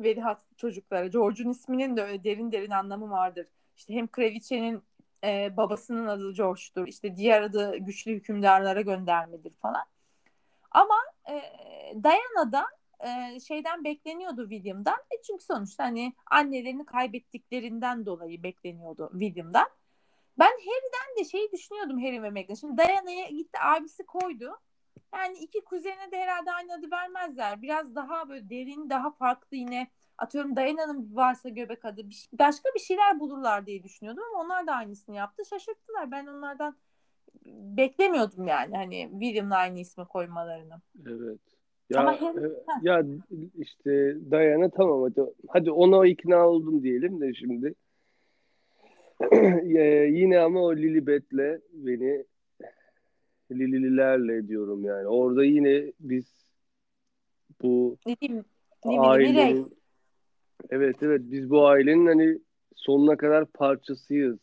velihat 0.00 0.42
çocuklara. 0.56 1.06
George'un 1.06 1.50
isminin 1.50 1.96
de 1.96 2.02
öyle 2.02 2.24
derin 2.24 2.52
derin 2.52 2.70
anlamı 2.70 3.10
vardır. 3.10 3.46
İşte 3.76 3.94
hem 3.94 4.06
kraliçenin 4.06 4.82
e, 5.24 5.56
babasının 5.56 6.06
adı 6.06 6.32
George'dur. 6.32 6.88
İşte 6.88 7.16
diğer 7.16 7.42
adı 7.42 7.76
güçlü 7.76 8.12
hükümdarlara 8.12 8.80
göndermedir 8.80 9.52
falan. 9.52 9.84
Ama 10.70 10.94
e, 11.30 11.42
Diana 11.94 12.52
da 12.52 12.66
e, 13.00 13.40
şeyden 13.40 13.84
bekleniyordu 13.84 14.48
William'dan. 14.50 14.98
E 15.10 15.22
çünkü 15.22 15.44
sonuçta 15.44 15.84
hani 15.84 16.12
annelerini 16.26 16.86
kaybettiklerinden 16.86 18.06
dolayı 18.06 18.42
bekleniyordu 18.42 19.10
William'dan. 19.12 19.66
Ben 20.38 20.50
Harry'den 20.50 21.18
de 21.24 21.24
şeyi 21.28 21.52
düşünüyordum 21.52 22.02
Harry 22.02 22.22
ve 22.22 22.30
Meghan. 22.30 22.54
Şimdi 22.54 22.76
Diana'ya 22.82 23.28
gitti 23.28 23.58
abisi 23.62 24.06
koydu. 24.06 24.50
Yani 25.14 25.38
iki 25.38 25.64
kuzene 25.64 26.12
de 26.12 26.16
herhalde 26.16 26.52
aynı 26.52 26.74
adı 26.74 26.90
vermezler. 26.90 27.62
Biraz 27.62 27.94
daha 27.94 28.28
böyle 28.28 28.50
derin, 28.50 28.90
daha 28.90 29.10
farklı 29.10 29.56
yine 29.56 29.88
atıyorum 30.18 30.56
Diana'nın 30.56 31.16
varsa 31.16 31.48
göbek 31.48 31.84
adı 31.84 32.10
bir, 32.10 32.28
başka 32.32 32.68
bir 32.74 32.80
şeyler 32.80 33.20
bulurlar 33.20 33.66
diye 33.66 33.82
düşünüyordum 33.82 34.22
ama 34.32 34.44
onlar 34.44 34.66
da 34.66 34.72
aynısını 34.72 35.16
yaptı. 35.16 35.44
Şaşırttılar. 35.44 36.10
Ben 36.10 36.26
onlardan 36.26 36.76
beklemiyordum 37.46 38.46
yani 38.46 38.76
hani 38.76 39.08
William'la 39.12 39.56
aynı 39.56 39.78
ismi 39.78 40.04
koymalarını. 40.04 40.80
Evet. 41.06 41.40
Ya, 41.90 42.00
Ama 42.00 42.20
hem- 42.20 42.44
e, 42.44 42.48
ya 42.82 43.02
işte 43.58 44.16
Dayana 44.30 44.70
tamam 44.70 45.02
hadi, 45.02 45.32
hadi 45.48 45.70
ona 45.70 46.06
ikna 46.06 46.48
oldum 46.48 46.82
diyelim 46.82 47.20
de 47.20 47.34
şimdi. 47.34 47.74
Yine 50.18 50.38
ama 50.40 50.60
o 50.60 50.76
Lilibet'le 50.76 51.60
beni 51.72 52.24
Lililerle 53.50 54.48
diyorum 54.48 54.84
yani. 54.84 55.06
Orada 55.06 55.44
yine 55.44 55.92
biz 56.00 56.24
bu 57.62 57.98
Mirey. 58.84 58.98
ailenin 58.98 59.76
evet 60.70 60.96
evet 61.02 61.20
biz 61.24 61.50
bu 61.50 61.66
ailenin 61.66 62.06
hani 62.06 62.38
sonuna 62.76 63.16
kadar 63.16 63.46
parçasıyız. 63.46 64.38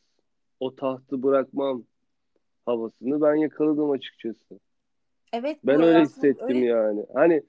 O 0.60 0.76
tahtı 0.76 1.24
bırakmam 1.24 1.84
havasını 2.66 3.22
ben 3.22 3.36
yakaladım 3.36 3.92
açıkçası. 3.92 4.60
Evet 5.34 5.58
Ben 5.64 5.82
öyle 5.82 6.02
hissettim 6.02 6.48
öyle- 6.48 6.66
yani. 6.66 7.06
Hani 7.14 7.44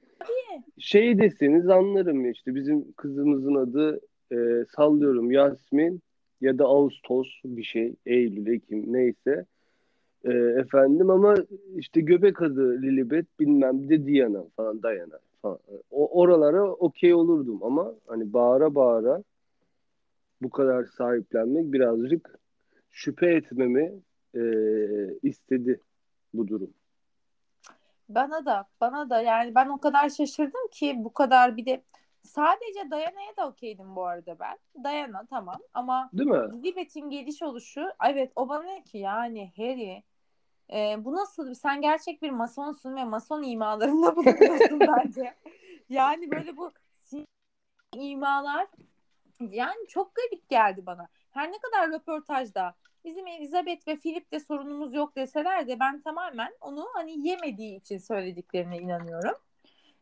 şey 0.79 1.19
deseniz 1.19 1.69
anlarım 1.69 2.31
işte 2.31 2.55
bizim 2.55 2.93
kızımızın 2.93 3.55
adı 3.55 4.01
e, 4.33 4.65
sallıyorum 4.77 5.31
Yasmin 5.31 6.03
ya 6.43 6.59
da 6.59 6.65
Ağustos 6.65 7.29
bir 7.45 7.63
şey 7.63 7.95
Eylül 8.07 8.47
Ekim 8.47 8.93
neyse 8.93 9.47
E, 10.25 10.33
efendim 10.33 11.11
ama 11.11 11.35
işte 11.77 12.01
göbek 12.01 12.43
adı 12.43 12.83
Lilibet 12.83 13.41
bilmem 13.41 13.83
bir 13.83 13.89
de 13.89 14.07
Diana 14.07 14.45
falan 14.57 14.83
Diana 14.83 15.19
falan. 15.43 15.59
O 15.91 16.21
oralara 16.21 16.65
okey 16.65 17.15
olurdum 17.15 17.63
ama 17.63 17.95
hani 18.07 18.33
bağıra 18.33 18.75
bağıra 18.75 19.23
bu 20.43 20.51
kadar 20.51 20.85
sahiplenmek 20.85 21.73
birazcık 21.73 22.39
şüphe 22.91 23.27
etmemi 23.27 23.93
e, 24.35 24.43
istedi 25.23 25.81
bu 26.35 26.49
durum. 26.49 26.71
Bana 28.09 28.47
da 28.47 28.67
bana 28.81 29.11
da 29.11 29.21
yani 29.21 29.55
ben 29.55 29.69
o 29.69 29.79
kadar 29.79 30.09
şaşırdım 30.09 30.69
ki 30.73 30.95
bu 30.99 31.13
kadar 31.13 31.57
bir 31.57 31.67
de 31.67 31.83
sadece 32.25 32.91
Dayana'ya 32.91 33.37
da 33.37 33.49
okeydim 33.49 33.97
bu 33.97 34.07
arada 34.07 34.39
ben. 34.39 34.59
Dayana 34.85 35.27
tamam 35.27 35.61
ama 35.75 36.11
Değil 36.13 36.31
mi? 36.31 36.53
Lilibet'in 36.53 37.11
geliş 37.11 37.43
oluşu 37.43 37.93
evet 38.11 38.33
o 38.37 38.49
bana 38.49 38.63
ne 38.63 38.83
ki 38.83 38.99
yani 38.99 39.53
Harry 39.57 40.03
e, 40.73 41.05
bu 41.05 41.13
nasıl 41.13 41.55
sen 41.55 41.81
gerçek 41.81 42.23
bir 42.23 42.31
masonsun 42.31 42.97
ve 42.97 43.05
mason 43.05 43.43
imalarında 43.43 44.17
bulunuyorsun 44.17 44.81
bence. 44.81 45.35
Yani 45.89 46.31
böyle 46.31 46.57
bu 46.57 46.73
imalar 47.95 48.67
yani 49.41 49.89
çok 49.89 50.15
garip 50.15 50.49
geldi 50.49 50.87
bana. 50.87 51.09
Her 51.31 51.53
ne 51.53 51.59
kadar 51.59 51.91
röportajda 51.91 52.75
bizim 53.05 53.27
Elizabeth 53.27 53.89
ve 53.89 53.97
Philip'te 53.97 54.41
sorunumuz 54.41 54.95
yok 54.95 55.17
deseler 55.17 55.67
de 55.67 55.81
ben 55.81 56.01
tamamen 56.01 56.53
onu 56.61 56.89
hani 56.95 57.29
yemediği 57.29 57.77
için 57.77 57.99
söylediklerine 57.99 58.79
inanıyorum. 58.79 59.35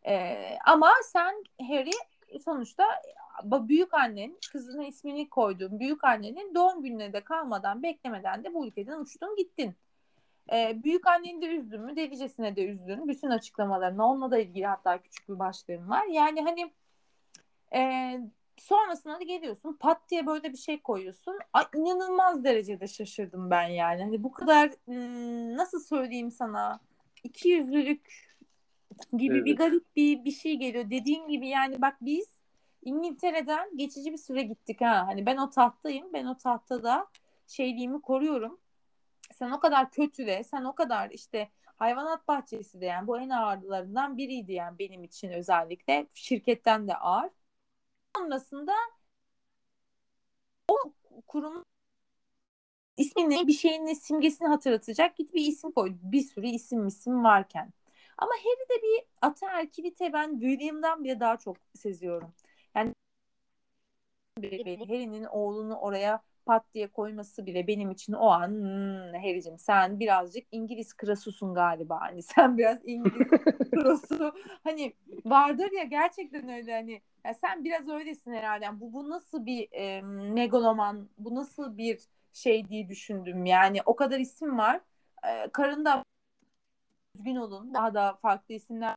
Ee, 0.07 0.57
ama 0.67 0.93
sen 1.05 1.45
Harry 1.69 1.91
sonuçta 2.39 2.85
büyük 3.45 3.95
annen 3.95 4.37
kızına 4.53 4.85
ismini 4.85 5.29
koyduğun 5.29 5.81
büyük 5.81 6.05
annenin 6.05 6.55
doğum 6.55 6.83
gününe 6.83 7.13
de 7.13 7.21
kalmadan 7.21 7.83
beklemeden 7.83 8.45
de 8.45 8.55
bu 8.55 8.67
ülkeden 8.67 9.01
uçtun 9.01 9.37
gittin. 9.37 9.75
Ee, 10.53 10.81
büyük 10.85 11.07
anneni 11.07 11.43
de 11.43 11.47
üzdün 11.47 11.81
mü 11.81 11.97
delicesine 11.97 12.57
de 12.57 12.67
üzdün. 12.67 13.09
Bütün 13.09 13.31
açıklamalarına 13.31 14.07
onunla 14.07 14.31
da 14.31 14.39
ilgili 14.39 14.67
hatta 14.67 15.03
küçük 15.03 15.29
bir 15.29 15.39
başlığım 15.39 15.91
var. 15.91 16.05
Yani 16.05 16.43
hani 16.43 16.73
e, 17.75 18.21
sonrasında 18.57 19.21
da 19.21 19.23
geliyorsun 19.23 19.77
pat 19.81 20.11
diye 20.11 20.27
böyle 20.27 20.53
bir 20.53 20.59
şey 20.59 20.83
koyuyorsun. 20.83 21.39
Ay, 21.53 21.65
inanılmaz 21.75 22.45
derecede 22.45 22.87
şaşırdım 22.87 23.51
ben 23.51 23.69
yani. 23.69 24.03
Hani 24.03 24.23
bu 24.23 24.33
kadar 24.33 24.71
nasıl 25.57 25.81
söyleyeyim 25.81 26.31
sana 26.31 26.81
iki 27.23 27.49
yüzlülük 27.49 28.30
gibi 29.19 29.45
bir 29.45 29.51
Evet. 29.51 29.59
garip 29.59 29.97
bir 29.97 30.25
bir 30.25 30.31
şey 30.33 30.57
geliyor. 30.57 30.91
Dediğin 30.91 31.29
gibi 31.29 31.49
yani 31.49 31.83
bak 31.83 31.97
biz 32.01 32.29
İngiltere'den 32.83 33.77
geçici 33.77 34.13
bir 34.13 34.17
süre 34.19 34.43
gittik 34.43 34.81
ha. 34.81 35.07
Hani 35.07 35.27
ben 35.27 35.37
o 35.37 35.51
tahttayım. 35.51 36.13
Ben 36.13 36.27
o 36.27 36.37
tahtada 36.37 37.07
şeyliğimi 37.47 38.01
koruyorum. 38.03 38.61
Sen 39.35 39.51
o 39.51 39.61
kadar 39.61 39.91
kötüle, 39.91 40.45
sen 40.45 40.65
o 40.65 40.75
kadar 40.75 41.11
işte 41.11 41.51
hayvanat 41.77 42.29
bahçesi 42.29 42.81
de 42.81 42.87
yani 42.87 43.07
bu 43.07 43.19
en 43.21 43.29
ağırlarından 43.31 44.17
biriydi 44.19 44.53
yani 44.53 44.79
benim 44.79 45.05
için 45.05 45.31
özellikle. 45.31 46.07
Şirketten 46.15 46.89
de 46.89 46.97
ağır. 46.97 47.31
Sonrasında 48.17 48.73
o 50.69 50.77
kurumun 51.27 51.65
ismini 52.97 53.47
bir 53.47 53.53
şeyin 53.53 53.95
simgesini 53.95 54.49
hatırlatacak 54.49 55.17
git 55.17 55.35
bir 55.35 55.47
isim 55.47 55.73
koy. 55.73 55.93
Bir 56.03 56.23
sürü 56.23 56.47
isim 56.47 56.87
isim 56.87 57.25
varken. 57.25 57.73
Ama 58.21 58.33
Harry'de 58.33 58.83
bir 58.83 59.05
ataerkilite 59.23 60.13
ben 60.13 60.41
William'dan 60.41 61.05
bile 61.05 61.21
daha 61.21 61.37
çok 61.39 61.57
seziyorum. 61.77 62.35
Yani 62.77 62.95
Harry'nin 64.39 65.25
oğlunu 65.25 65.77
oraya 65.77 66.23
pat 66.47 66.65
diye 66.75 66.87
koyması 66.89 67.47
bile 67.47 67.67
benim 67.67 67.91
için 67.91 68.13
o 68.13 68.27
an 68.29 68.49
hmm, 68.49 69.15
Harry'cim 69.23 69.59
sen 69.59 70.01
birazcık 70.01 70.45
İngiliz 70.53 70.95
krasusun 70.95 71.55
galiba. 71.55 72.01
Hani 72.01 72.23
sen 72.23 72.59
biraz 72.59 72.79
İngiliz 72.85 73.29
krasu. 73.75 74.33
Hani 74.65 74.93
vardır 75.25 75.73
ya 75.73 75.85
gerçekten 75.85 76.49
öyle. 76.49 76.73
Hani 76.75 77.03
ya 77.25 77.35
sen 77.35 77.65
biraz 77.65 77.89
öylesin 77.89 78.33
herhalde 78.33 78.65
yani 78.65 78.81
bu 78.81 78.93
bu 78.93 79.11
nasıl 79.11 79.47
bir 79.47 79.69
e, 79.73 80.03
megaloman 80.35 81.09
bu 81.19 81.35
nasıl 81.35 81.77
bir 81.79 82.01
şey 82.33 82.69
diye 82.69 82.89
düşündüm. 82.89 83.47
Yani 83.47 83.79
o 83.87 83.97
kadar 83.97 84.19
isim 84.21 84.59
var. 84.59 84.81
E, 85.29 85.51
karında 85.53 86.05
düzgün 87.15 87.37
olun 87.37 87.75
daha 87.75 87.95
da 87.95 88.19
farklı 88.23 88.55
isimler 88.55 88.97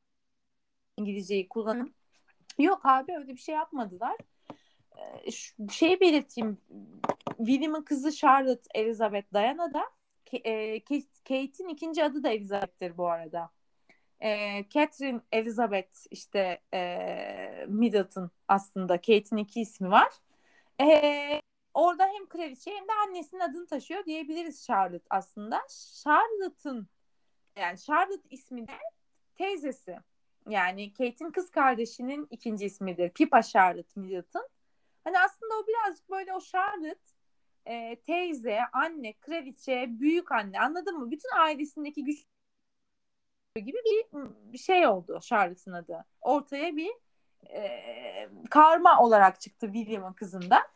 İngilizceyi 0.98 1.50
kullanın 1.50 1.96
yok 2.60 2.82
abi 2.84 3.18
öyle 3.18 3.34
bir 3.34 3.42
şey 3.42 3.56
yapmadılar 3.56 4.18
şey 5.72 6.00
belirteyim. 6.00 6.58
William'ın 7.38 7.82
kızı 7.82 8.12
Charlotte 8.12 8.70
Elizabeth 8.76 9.34
Diana 9.34 9.74
da 9.74 9.84
e, 10.34 10.80
Kate'in 11.28 11.68
ikinci 11.70 12.04
adı 12.04 12.24
da 12.24 12.30
Elizabeth'tir 12.30 12.98
bu 12.98 13.08
arada. 13.10 13.50
E, 14.20 14.64
Catherine 14.70 15.22
Elizabeth 15.32 16.08
işte 16.12 16.62
e, 16.74 17.66
Middleton 17.68 18.32
aslında 18.48 18.98
Kate'in 18.98 19.38
iki 19.38 19.62
ismi 19.62 19.92
var. 19.92 20.14
E, 20.82 21.42
orada 21.74 22.08
hem 22.08 22.26
kraliçe 22.28 22.72
hem 22.72 22.88
de 22.88 22.94
annesinin 23.08 23.42
adını 23.42 23.68
taşıyor 23.68 24.06
diyebiliriz 24.06 24.66
Charlotte 24.66 25.06
aslında. 25.10 25.62
Charlotte'ın 26.04 26.88
yani 27.58 27.78
Charlotte 27.78 28.30
ismi 28.30 28.68
de 28.68 28.78
teyzesi. 29.36 29.98
Yani 30.50 30.94
Kate'in 30.94 31.32
kız 31.32 31.52
kardeşinin 31.52 32.28
ikinci 32.32 32.66
ismidir. 32.66 33.10
Pippa 33.10 33.42
Charlotte 33.42 34.00
Middleton. 34.00 34.48
Hani 35.04 35.20
aslında 35.20 35.54
o 35.56 35.68
birazcık 35.68 36.10
böyle 36.10 36.34
o 36.34 36.40
Charlotte 36.40 37.14
e, 37.66 37.96
teyze, 37.96 38.60
anne, 38.74 39.14
kraliçe, 39.14 39.86
büyük 39.90 40.32
anne 40.32 40.60
anladın 40.60 40.98
mı? 40.98 41.12
Bütün 41.12 41.30
ailesindeki 41.38 42.04
güç 42.04 42.26
gibi 43.56 43.78
bir, 44.54 44.58
şey 44.58 44.88
oldu 44.88 45.20
Charlotte'ın 45.22 45.74
adı. 45.74 46.06
Ortaya 46.22 46.76
bir 46.76 46.92
e, 47.50 48.30
karma 48.50 49.04
olarak 49.04 49.42
çıktı 49.42 49.72
William'ın 49.74 50.14
kızında. 50.14 50.73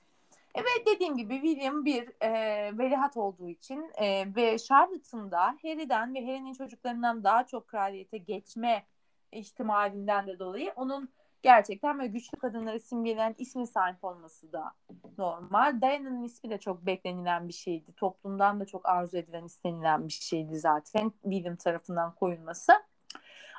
Evet 0.57 0.87
dediğim 0.95 1.17
gibi 1.17 1.41
William 1.41 1.85
bir 1.85 2.09
e, 2.21 2.31
velihat 2.77 3.17
olduğu 3.17 3.49
için 3.49 3.91
e, 3.97 4.35
ve 4.35 4.57
Charlotte'ın 4.57 5.31
da 5.31 5.45
Harry'den 5.45 6.13
ve 6.13 6.21
Harry'nin 6.21 6.53
çocuklarından 6.53 7.23
daha 7.23 7.45
çok 7.45 7.67
kraliyete 7.67 8.17
geçme 8.17 8.85
ihtimalinden 9.31 10.27
de 10.27 10.39
dolayı 10.39 10.73
onun 10.75 11.09
gerçekten 11.41 11.97
böyle 11.97 12.07
güçlü 12.07 12.37
kadınları 12.37 12.79
simgeleyen 12.79 13.35
ismi 13.37 13.67
sahip 13.67 14.03
olması 14.03 14.51
da 14.51 14.73
normal. 15.17 15.81
Diana'nın 15.81 16.23
ismi 16.23 16.49
de 16.49 16.57
çok 16.57 16.85
beklenilen 16.85 17.47
bir 17.47 17.53
şeydi. 17.53 17.93
Toplumdan 17.93 18.59
da 18.59 18.65
çok 18.65 18.85
arzu 18.89 19.17
edilen, 19.17 19.45
istenilen 19.45 20.07
bir 20.07 20.13
şeydi 20.13 20.59
zaten 20.59 21.11
William 21.23 21.55
tarafından 21.55 22.15
koyulması. 22.15 22.73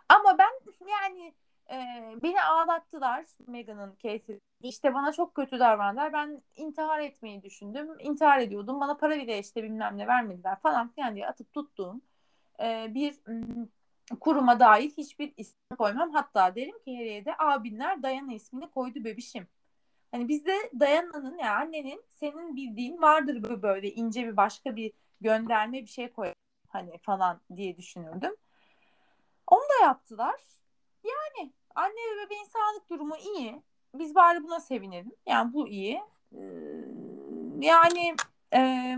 Ama 0.09 0.39
ben 0.39 0.51
yani 0.91 1.35
e, 1.71 1.77
beni 2.23 2.43
ağlattılar 2.43 3.25
Meghan'ın 3.47 3.93
Kate'i. 3.93 4.41
İşte 4.63 4.95
bana 4.95 5.13
çok 5.13 5.35
kötü 5.35 5.59
davrandılar. 5.59 6.13
Ben 6.13 6.43
intihar 6.57 7.01
etmeyi 7.01 7.43
düşündüm. 7.43 7.89
İntihar 8.01 8.39
ediyordum. 8.39 8.81
Bana 8.81 8.97
para 8.97 9.17
bile 9.17 9.39
işte 9.39 9.63
bilmem 9.63 9.99
ne 9.99 10.07
vermediler 10.07 10.61
falan 10.61 10.89
filan 10.89 11.15
diye 11.15 11.29
atıp 11.29 11.53
tuttuğum 11.53 12.01
e, 12.61 12.95
bir 12.95 13.15
kuruma 14.21 14.61
dair 14.61 14.91
hiçbir 14.91 15.33
isim 15.37 15.77
koymam. 15.79 16.11
Hatta 16.13 16.55
derim 16.55 16.79
ki 16.79 16.97
Harry'e 16.97 17.25
de 17.25 17.35
abinler 17.39 18.03
Dayana 18.03 18.33
ismini 18.33 18.71
koydu 18.71 19.05
bebişim. 19.05 19.49
Hani 20.11 20.29
bizde 20.29 20.71
Dayana'nın 20.81 21.39
ya 21.39 21.57
annenin 21.57 22.03
senin 22.11 22.57
bildiğin 22.57 23.03
vardır 23.03 23.63
böyle 23.63 23.93
ince 23.93 24.27
bir 24.27 24.37
başka 24.37 24.77
bir 24.77 24.93
gönderme 25.21 25.83
bir 25.83 25.87
şey 25.87 26.13
koy 26.13 26.33
hani 26.69 26.99
falan 26.99 27.41
diye 27.57 27.77
düşünürdüm. 27.77 28.37
Onu 29.47 29.61
da 29.61 29.85
yaptılar. 29.85 30.41
Yani 31.05 31.53
anne 31.75 31.93
ve 31.93 32.27
bebeğin 32.27 32.45
sağlık 32.45 32.91
durumu 32.91 33.17
iyi. 33.17 33.63
Biz 33.95 34.15
bari 34.15 34.43
buna 34.43 34.61
sevinelim. 34.61 35.13
Yani 35.27 35.53
bu 35.53 35.69
iyi. 35.69 36.01
Ee, 36.33 36.39
yani 37.61 38.15
e, 38.55 38.97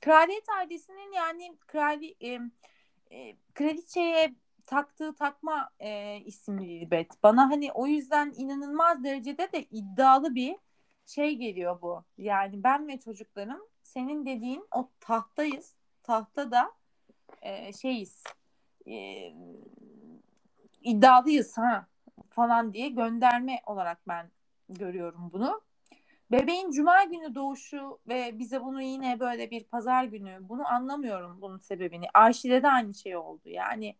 kraliyet 0.00 0.48
ailesinin 0.48 1.12
yani 1.12 1.56
krali 1.66 2.14
e, 2.20 3.36
kraliçeye 3.54 4.34
taktığı 4.66 5.14
takma 5.14 5.70
e, 5.80 6.16
isimli 6.16 6.68
Lilibet. 6.68 7.22
Bana 7.22 7.50
hani 7.50 7.72
o 7.72 7.86
yüzden 7.86 8.32
inanılmaz 8.36 9.04
derecede 9.04 9.52
de 9.52 9.62
iddialı 9.70 10.34
bir 10.34 10.56
şey 11.06 11.36
geliyor 11.36 11.82
bu. 11.82 12.04
Yani 12.18 12.64
ben 12.64 12.88
ve 12.88 13.00
çocuklarım 13.00 13.60
senin 13.82 14.26
dediğin 14.26 14.64
o 14.74 14.90
tahtayız. 15.00 15.74
Tahta 16.02 16.50
da 16.50 16.72
e, 17.42 17.72
şeyiz. 17.72 18.24
E, 18.86 19.32
iddialıyız 20.82 21.58
ha 21.58 21.86
falan 22.30 22.72
diye 22.72 22.88
gönderme 22.88 23.60
olarak 23.66 24.08
ben 24.08 24.30
görüyorum 24.68 25.30
bunu. 25.32 25.60
Bebeğin 26.30 26.70
cuma 26.70 27.04
günü 27.04 27.34
doğuşu 27.34 27.98
ve 28.08 28.38
bize 28.38 28.64
bunu 28.64 28.82
yine 28.82 29.20
böyle 29.20 29.50
bir 29.50 29.64
pazar 29.64 30.04
günü 30.04 30.38
bunu 30.40 30.68
anlamıyorum 30.68 31.40
bunun 31.40 31.58
sebebini. 31.58 32.06
Ayşe'de 32.14 32.62
de 32.62 32.68
aynı 32.68 32.94
şey 32.94 33.16
oldu. 33.16 33.48
Yani 33.48 33.96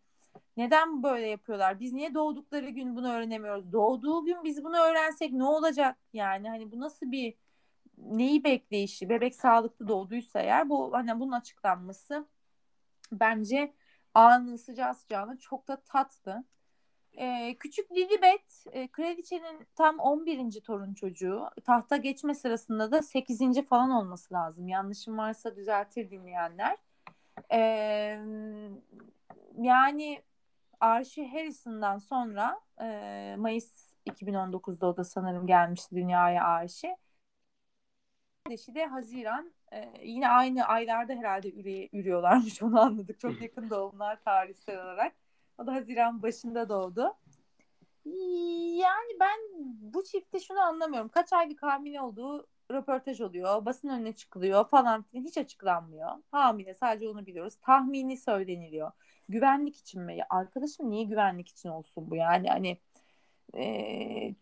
neden 0.57 1.03
böyle 1.03 1.27
yapıyorlar? 1.27 1.79
Biz 1.79 1.93
niye 1.93 2.13
doğdukları 2.13 2.69
gün 2.69 2.95
bunu 2.95 3.11
öğrenemiyoruz? 3.11 3.71
Doğduğu 3.73 4.25
gün 4.25 4.43
biz 4.43 4.63
bunu 4.63 4.77
öğrensek 4.77 5.31
ne 5.33 5.43
olacak? 5.43 5.97
Yani 6.13 6.49
hani 6.49 6.71
bu 6.71 6.79
nasıl 6.79 7.11
bir 7.11 7.35
neyi 7.97 8.43
bekleyişi? 8.43 9.09
Bebek 9.09 9.35
sağlıklı 9.35 9.87
doğduysa 9.87 10.39
eğer 10.39 10.69
bu 10.69 10.93
hani 10.93 11.19
bunun 11.19 11.31
açıklanması 11.31 12.27
bence 13.11 13.73
anın 14.13 14.55
sıcağı 14.55 14.95
sıcağına 14.95 15.37
çok 15.37 15.67
da 15.67 15.81
tatlı. 15.81 16.43
Ee, 17.19 17.55
küçük 17.59 17.91
Lilibet 17.91 18.65
e, 18.71 18.87
kraliçenin 18.87 19.67
tam 19.75 19.99
11. 19.99 20.61
torun 20.61 20.93
çocuğu. 20.93 21.49
Tahta 21.65 21.97
geçme 21.97 22.35
sırasında 22.35 22.91
da 22.91 23.01
8. 23.01 23.65
falan 23.65 23.89
olması 23.89 24.33
lazım. 24.33 24.67
Yanlışım 24.67 25.17
varsa 25.17 25.55
düzeltir 25.55 26.11
dinleyenler. 26.11 26.77
Ee, 27.51 28.19
yani 29.57 30.23
Archie 30.79 31.27
Harrison'dan 31.27 31.97
sonra 31.97 32.61
e, 32.81 33.35
Mayıs 33.37 33.93
2019'da 34.05 34.87
o 34.87 34.97
da 34.97 35.03
sanırım 35.03 35.47
gelmişti 35.47 35.95
dünyaya 35.95 36.43
Archie. 36.43 36.97
Kardeşi 38.43 38.75
de 38.75 38.85
Haziran 38.85 39.53
e, 39.73 39.93
yine 40.03 40.29
aynı 40.29 40.65
aylarda 40.65 41.13
herhalde 41.13 41.53
üre, 41.53 41.89
ürüyorlarmış 41.93 42.63
onu 42.63 42.79
anladık. 42.79 43.19
Çok 43.19 43.41
yakın 43.41 43.69
doğumlar 43.69 44.23
tarihsel 44.23 44.83
olarak. 44.83 45.18
O 45.59 45.67
da 45.67 45.73
Haziran 45.73 46.21
başında 46.21 46.69
doğdu. 46.69 47.13
Yani 48.79 49.11
ben 49.19 49.39
bu 49.93 50.03
çifte 50.03 50.39
şunu 50.39 50.59
anlamıyorum. 50.59 51.09
Kaç 51.09 51.33
aylık 51.33 51.63
hamile 51.63 52.01
olduğu 52.01 52.47
röportaj 52.71 53.21
oluyor. 53.21 53.65
Basın 53.65 53.89
önüne 53.89 54.13
çıkılıyor 54.13 54.67
falan 54.67 55.03
filan. 55.03 55.23
Hiç 55.23 55.37
açıklanmıyor. 55.37 56.09
Hamile 56.31 56.73
sadece 56.73 57.09
onu 57.09 57.25
biliyoruz. 57.25 57.55
Tahmini 57.61 58.17
söyleniliyor. 58.17 58.91
Güvenlik 59.29 59.77
için 59.77 60.01
mi? 60.01 60.17
Ya 60.17 60.25
arkadaşım 60.29 60.89
niye 60.89 61.03
güvenlik 61.03 61.47
için 61.47 61.69
olsun 61.69 62.11
bu 62.11 62.15
yani? 62.15 62.47
Hani 62.49 62.77
e, 63.57 64.35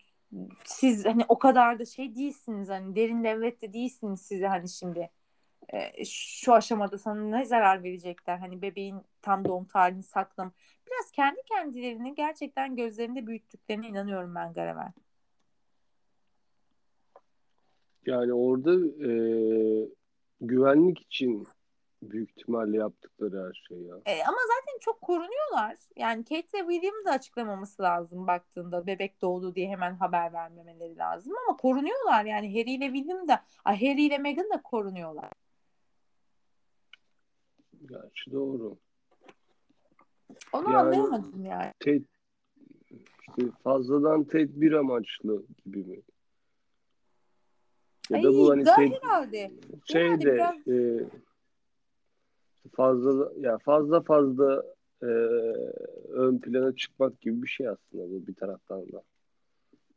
siz 0.66 1.06
hani 1.06 1.26
o 1.28 1.40
kadar 1.40 1.80
da 1.80 1.86
şey 1.86 2.16
değilsiniz 2.16 2.70
hani 2.70 2.96
derin 2.96 3.24
devlette 3.24 3.74
değilsiniz 3.74 4.22
size 4.22 4.48
hani 4.48 4.70
şimdi 4.70 5.10
e, 5.74 6.06
şu 6.06 6.54
aşamada 6.54 6.98
sana 6.98 7.22
ne 7.22 7.46
zarar 7.46 7.84
verecekler 7.84 8.38
hani 8.38 8.62
bebeğin 8.62 9.02
tam 9.28 9.46
doğum 9.46 9.66
tarihini 9.66 10.04
saklam 10.04 10.52
biraz 10.88 11.12
kendi 11.12 11.42
kendilerini 11.44 12.16
gerçekten 12.16 12.76
gözlerinde 12.76 13.28
büyüttüklerine 13.28 13.88
inanıyorum 13.88 14.36
ben 14.36 14.54
Garavel. 14.54 14.92
Yani 18.06 18.34
orada 18.34 18.74
e, 19.08 19.12
güvenlik 20.42 21.02
için 21.02 21.48
büyük 22.02 22.30
ihtimalle 22.30 22.78
yaptıkları 22.78 23.48
her 23.48 23.54
şey 23.68 23.78
ya. 23.78 23.96
E, 24.06 24.24
ama 24.24 24.38
zaten 24.48 24.80
çok 24.82 25.02
korunuyorlar. 25.02 25.78
Yani 25.96 26.24
Kate 26.24 26.58
ve 26.58 26.72
William 26.72 27.06
da 27.06 27.12
açıklamaması 27.12 27.84
lazım 27.84 28.28
baktığında 28.28 28.88
bebek 28.88 29.22
doğdu 29.22 29.56
diye 29.56 29.70
hemen 29.70 29.96
haber 29.96 30.34
vermemeleri 30.34 30.98
lazım 30.98 31.34
ama 31.48 31.58
korunuyorlar. 31.58 32.26
Yani 32.26 32.60
Harry 32.60 32.72
ile 32.72 32.86
William 32.86 33.28
da 33.28 33.44
Harry 33.64 34.06
ile 34.06 34.18
Meghan 34.18 34.50
da 34.50 34.62
korunuyorlar. 34.62 35.32
Gerçi 37.90 38.32
doğru. 38.32 38.78
Onu 40.54 40.64
yani, 40.64 40.78
anlayamadım 40.78 41.46
yani. 41.46 41.72
Ted, 41.80 42.04
işte 43.22 43.52
fazladan 43.64 44.24
tedbir 44.24 44.72
amaçlı 44.72 45.44
gibi 45.66 45.84
mi? 45.84 46.02
Ya 48.10 48.18
Ay, 48.18 48.24
da 48.24 48.34
bu 48.34 48.50
hani 48.50 48.64
ted, 48.64 48.92
herhalde. 49.04 49.52
Şey 49.86 50.22
de 50.22 50.36
biraz... 50.36 50.68
e, 50.68 51.06
fazla 52.74 53.32
ya 53.40 53.58
fazla 53.58 54.02
fazla 54.02 54.64
e, 55.02 55.06
ön 56.10 56.38
plana 56.38 56.76
çıkmak 56.76 57.22
gibi 57.22 57.44
bir 57.44 57.48
şey 57.48 57.68
aslında 57.68 58.10
bu 58.10 58.28
bir 58.28 58.34
taraftan 58.34 58.92
da. 58.92 59.04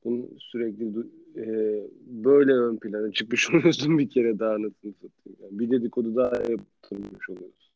Bunu 0.05 0.29
sürekli 0.39 0.93
e, 1.37 1.47
böyle 2.07 2.53
ön 2.53 2.77
plana 2.77 3.13
çıkmış 3.13 3.51
oluyorsun 3.55 3.99
bir 3.99 4.11
kere 4.11 4.39
daha 4.39 4.63
nasıl 4.63 4.93
satayım. 4.93 5.39
Yani 5.43 5.59
bir 5.59 5.71
dedikodu 5.71 6.17
daha 6.17 6.37
yaptırmış 6.37 7.31
oluyorsun. 7.31 7.70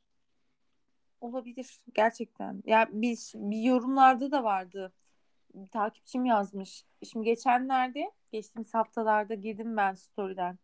Olabilir 1.25 1.81
gerçekten. 1.95 2.63
Ya 2.67 2.89
biz 2.93 3.33
bir 3.37 3.63
yorumlarda 3.63 4.31
da 4.31 4.45
vardı. 4.45 4.93
Bir 5.55 5.67
takipçim 5.67 6.25
yazmış. 6.25 6.85
Şimdi 7.13 7.25
geçenlerde, 7.25 8.13
geçtiğimiz 8.33 8.75
haftalarda 8.75 9.35
girdim 9.35 9.77
ben 9.77 9.95
story'den. 9.95 10.59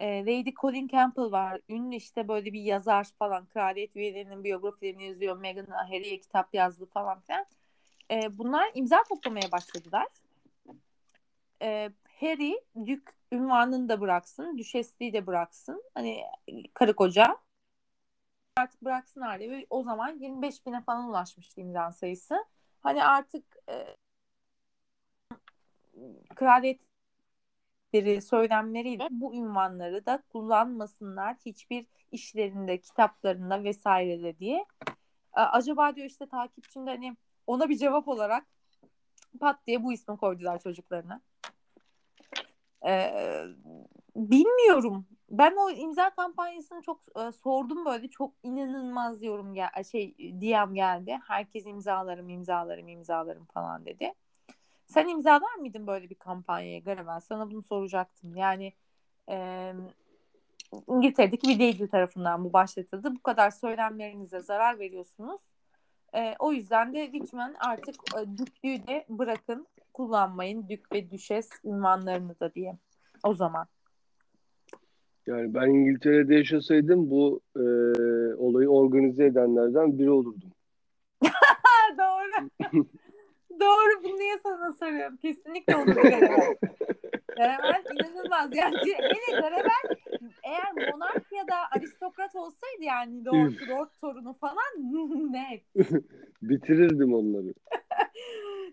Ee, 0.00 0.20
Lady 0.20 0.52
Colin 0.60 0.88
Campbell 0.88 1.32
var. 1.32 1.60
Ünlü 1.68 1.96
işte 1.96 2.28
böyle 2.28 2.52
bir 2.52 2.60
yazar 2.60 3.04
falan. 3.18 3.46
Kraliyet 3.46 3.96
üyelerinin 3.96 4.44
biyografilerini 4.44 5.04
yazıyor. 5.04 5.36
Meghan 5.38 5.66
Harry'e 5.66 6.20
kitap 6.20 6.54
yazdı 6.54 6.86
falan 6.86 7.20
filan. 7.20 7.46
Ee, 8.10 8.38
bunlar 8.38 8.70
imza 8.74 9.02
toplamaya 9.08 9.52
başladılar. 9.52 10.06
Ee, 11.62 11.90
Harry 12.20 12.60
Dük 12.86 13.08
ünvanını 13.32 13.88
da 13.88 14.00
bıraksın. 14.00 14.58
Düşesliği 14.58 15.12
de 15.12 15.26
bıraksın. 15.26 15.82
Hani 15.94 16.22
karı 16.74 16.96
koca 16.96 17.36
artık 18.56 18.84
bıraksınlar 18.84 19.40
diye. 19.40 19.50
Ve 19.50 19.66
o 19.70 19.82
zaman 19.82 20.18
25 20.18 20.66
bine 20.66 20.80
falan 20.82 21.08
ulaşmıştı 21.08 21.60
imza 21.60 21.92
sayısı. 21.92 22.44
Hani 22.80 23.04
artık 23.04 23.44
e, 23.68 23.96
kraliyetleri 26.34 28.22
söylemleriyle 28.22 29.08
bu 29.10 29.34
ünvanları 29.34 30.06
da 30.06 30.22
kullanmasınlar 30.32 31.36
hiçbir 31.46 31.86
işlerinde, 32.12 32.80
kitaplarında 32.80 33.64
vesairede 33.64 34.38
diye. 34.38 34.66
E, 35.36 35.40
acaba 35.40 35.96
diyor 35.96 36.06
işte 36.06 36.26
takipçinde 36.26 36.90
hani 36.90 37.16
ona 37.46 37.68
bir 37.68 37.76
cevap 37.76 38.08
olarak 38.08 38.46
pat 39.40 39.66
diye 39.66 39.82
bu 39.84 39.92
ismi 39.92 40.16
koydular 40.16 40.58
çocuklarına. 40.58 41.20
Ee, 42.86 43.44
bilmiyorum. 44.16 45.06
Ben 45.32 45.56
o 45.56 45.70
imza 45.70 46.10
kampanyasını 46.10 46.82
çok 46.82 47.00
e, 47.16 47.32
sordum 47.32 47.84
böyle 47.84 48.08
çok 48.08 48.34
inanılmaz 48.42 49.22
yorum 49.22 49.54
gel 49.54 49.84
şey 49.92 50.14
DM 50.18 50.74
geldi. 50.74 51.18
Herkes 51.28 51.66
imzalarım 51.66 52.28
imzalarım 52.28 52.88
imzalarım 52.88 53.44
falan 53.44 53.86
dedi. 53.86 54.12
Sen 54.86 55.08
imzalar 55.08 55.54
mıydın 55.54 55.86
böyle 55.86 56.10
bir 56.10 56.14
kampanyaya 56.14 56.78
Garavel? 56.78 57.20
Sana 57.20 57.50
bunu 57.50 57.62
soracaktım. 57.62 58.36
Yani 58.36 58.72
e, 59.28 59.72
İngiltere'deki 60.88 61.48
bir 61.48 61.58
Daily 61.58 61.88
tarafından 61.88 62.44
bu 62.44 62.52
başlatıldı. 62.52 63.14
Bu 63.14 63.22
kadar 63.22 63.50
söylemlerinize 63.50 64.40
zarar 64.40 64.78
veriyorsunuz. 64.78 65.40
E, 66.14 66.34
o 66.38 66.52
yüzden 66.52 66.94
de 66.94 67.12
lütfen 67.12 67.54
artık 67.60 67.94
e, 68.16 68.36
düklüğü 68.38 68.86
de 68.86 69.06
bırakın 69.08 69.66
kullanmayın 69.92 70.68
dük 70.68 70.92
ve 70.92 71.10
düşes 71.10 71.48
ünvanlarını 71.64 72.40
da 72.40 72.54
diye 72.54 72.78
o 73.24 73.34
zaman. 73.34 73.66
Yani 75.26 75.54
ben 75.54 75.66
İngiltere'de 75.66 76.34
yaşasaydım 76.34 77.10
bu 77.10 77.40
e, 77.56 77.60
olayı 78.34 78.68
organize 78.68 79.24
edenlerden 79.24 79.98
biri 79.98 80.10
olurdum. 80.10 80.50
Doğru. 81.98 82.48
Doğru 83.60 84.04
bunu 84.04 84.18
niye 84.18 84.38
sana 84.42 84.72
soruyorum? 84.72 85.16
Kesinlikle 85.16 85.76
olur. 85.76 85.94
Garavel 87.36 87.84
inanılmaz. 87.94 88.56
Yani 88.56 88.76
hele 88.84 89.40
Garavel 89.40 89.96
eğer 90.42 90.72
monarkiyada 90.72 91.54
aristokrat 91.76 92.36
olsaydı 92.36 92.82
yani 92.82 93.24
Lord, 93.24 93.68
Lord 93.68 93.88
torunu 94.00 94.34
falan 94.40 95.32
net. 95.32 95.64
Bitirirdim 96.42 97.14
onları. 97.14 97.54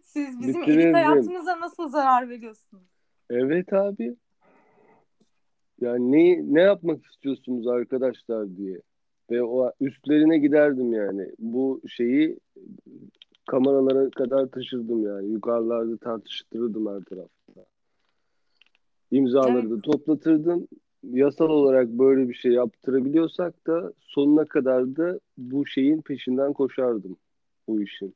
Siz 0.02 0.40
bizim 0.40 0.62
Bitirirdim. 0.62 0.82
elit 0.82 0.96
hayatımıza 0.96 1.60
nasıl 1.60 1.90
zarar 1.90 2.30
veriyorsunuz? 2.30 2.84
Evet 3.30 3.74
abi. 3.74 4.16
Yani 5.82 6.12
ne, 6.12 6.54
ne 6.54 6.62
yapmak 6.62 7.06
istiyorsunuz 7.06 7.68
arkadaşlar 7.68 8.58
diye. 8.58 8.82
Ve 9.32 9.44
o 9.44 9.72
üstlerine 9.82 10.38
giderdim 10.38 10.94
yani. 10.94 11.32
Bu 11.40 11.82
şeyi 11.88 12.40
kameralara 13.48 14.10
kadar 14.10 14.48
taşırdım 14.48 15.04
yani. 15.04 15.32
Yukarılarda 15.32 15.98
tartıştırırdım 15.98 16.86
her 16.88 17.04
tarafta. 17.04 17.66
İmzaları 19.12 19.70
da 19.70 19.82
toplatırdım. 19.82 20.68
Yasal 21.04 21.50
olarak 21.50 21.90
böyle 21.90 22.30
bir 22.30 22.34
şey 22.34 22.52
yaptırabiliyorsak 22.52 23.68
da 23.68 23.94
sonuna 24.00 24.46
kadar 24.46 24.96
da 24.96 25.20
bu 25.38 25.66
şeyin 25.66 26.02
peşinden 26.02 26.54
koşardım 26.54 27.18
bu 27.68 27.82
işin. 27.82 28.16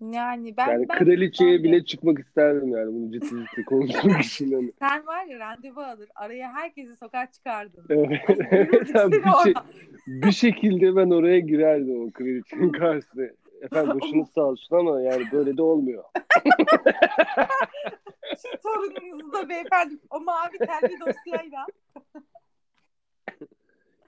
Yani 0.00 0.56
ben 0.56 0.68
yani 0.68 0.88
ben, 0.88 0.98
kraliçeye 0.98 1.58
ben 1.58 1.64
bile 1.64 1.84
çıkmak 1.84 2.18
isterdim 2.18 2.68
yani 2.68 2.94
bunu 2.94 3.12
ciddi 3.12 3.26
ciddi 3.28 3.64
konuşmak 3.64 4.20
için. 4.24 4.52
Hani. 4.52 4.72
Sen 4.78 5.06
var 5.06 5.24
ya 5.24 5.38
randevu 5.38 5.80
alır 5.80 6.08
araya 6.14 6.52
herkesi 6.52 6.96
sokar 6.96 7.32
çıkardın. 7.32 7.84
Evet. 7.88 8.20
bir, 9.12 9.44
şey, 9.44 9.54
bir 10.06 10.32
şekilde 10.32 10.96
ben 10.96 11.10
oraya 11.10 11.38
girerdim 11.38 12.02
o 12.02 12.10
kraliçenin 12.10 12.72
karşısına. 12.72 13.24
Efendim 13.62 14.00
başınız 14.00 14.28
sağ 14.34 14.44
olsun 14.44 14.76
ama 14.76 15.00
yani 15.00 15.24
böyle 15.32 15.56
de 15.56 15.62
olmuyor. 15.62 16.04
Şu 18.42 18.58
torununuzu 18.62 19.32
da 19.32 19.48
beyefendi 19.48 19.94
o 20.10 20.20
mavi 20.20 20.58
telli 20.58 21.00
dosyayla. 21.00 21.66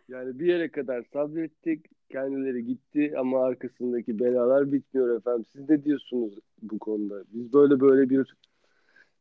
yani 0.09 0.39
bir 0.39 0.47
yere 0.47 0.71
kadar 0.71 1.03
sabrettik. 1.13 1.98
Kendileri 2.09 2.65
gitti 2.65 3.15
ama 3.19 3.45
arkasındaki 3.45 4.19
belalar 4.19 4.73
bitmiyor 4.73 5.17
efendim. 5.17 5.45
Siz 5.53 5.69
ne 5.69 5.85
diyorsunuz 5.85 6.39
bu 6.63 6.79
konuda? 6.79 7.25
Biz 7.33 7.53
böyle 7.53 7.81
böyle 7.81 8.11
bir 8.11 8.35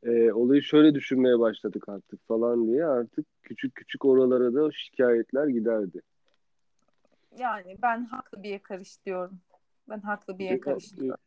e, 0.04 0.32
olayı 0.32 0.62
şöyle 0.62 0.96
düşünmeye 0.96 1.40
başladık 1.40 1.90
artık 1.90 2.28
falan 2.28 2.68
diye 2.68 2.86
artık 2.86 3.26
küçük 3.44 3.76
küçük 3.76 4.06
oralara 4.06 4.54
da 4.54 4.72
şikayetler 4.72 5.48
giderdi. 5.48 6.02
Yani 7.38 7.78
ben 7.82 8.06
haklı 8.06 8.44
bir 8.44 8.50
yakarış 8.50 9.06
diyorum. 9.06 9.40
Ben 9.90 10.00
haklı 10.00 10.40
bir 10.40 10.46
yakarış 10.46 10.98
diyorum. 10.98 11.20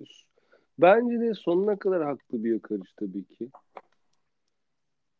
Bence 0.78 1.20
de 1.20 1.34
sonuna 1.34 1.76
kadar 1.76 2.04
haklı 2.04 2.44
bir 2.44 2.52
yakarış 2.52 2.92
tabii 2.92 3.24
ki. 3.24 3.50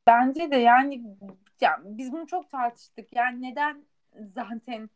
Bence 0.07 0.51
de 0.51 0.57
yani 0.57 1.16
ya 1.61 1.80
biz 1.84 2.12
bunu 2.12 2.26
çok 2.26 2.51
tartıştık. 2.51 3.12
Yani 3.12 3.43
neden 3.43 3.84
zaten 4.24 4.91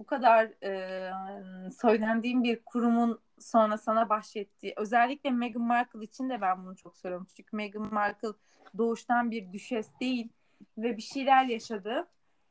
bu 0.00 0.06
kadar 0.06 0.44
e, 0.64 1.70
söylendiğim 1.70 2.42
bir 2.44 2.64
kurumun 2.64 3.20
sonra 3.38 3.78
sana 3.78 4.08
bahşettiği 4.08 4.74
özellikle 4.76 5.30
Meghan 5.30 5.62
Markle 5.62 6.04
için 6.04 6.30
de 6.30 6.40
ben 6.40 6.64
bunu 6.64 6.76
çok 6.76 6.96
soruyorum. 6.96 7.26
Çünkü 7.36 7.56
Meghan 7.56 7.94
Markle 7.94 8.28
doğuştan 8.78 9.30
bir 9.30 9.52
düşes 9.52 9.86
değil 10.00 10.28
ve 10.78 10.96
bir 10.96 11.02
şeyler 11.02 11.44
yaşadı. 11.44 12.06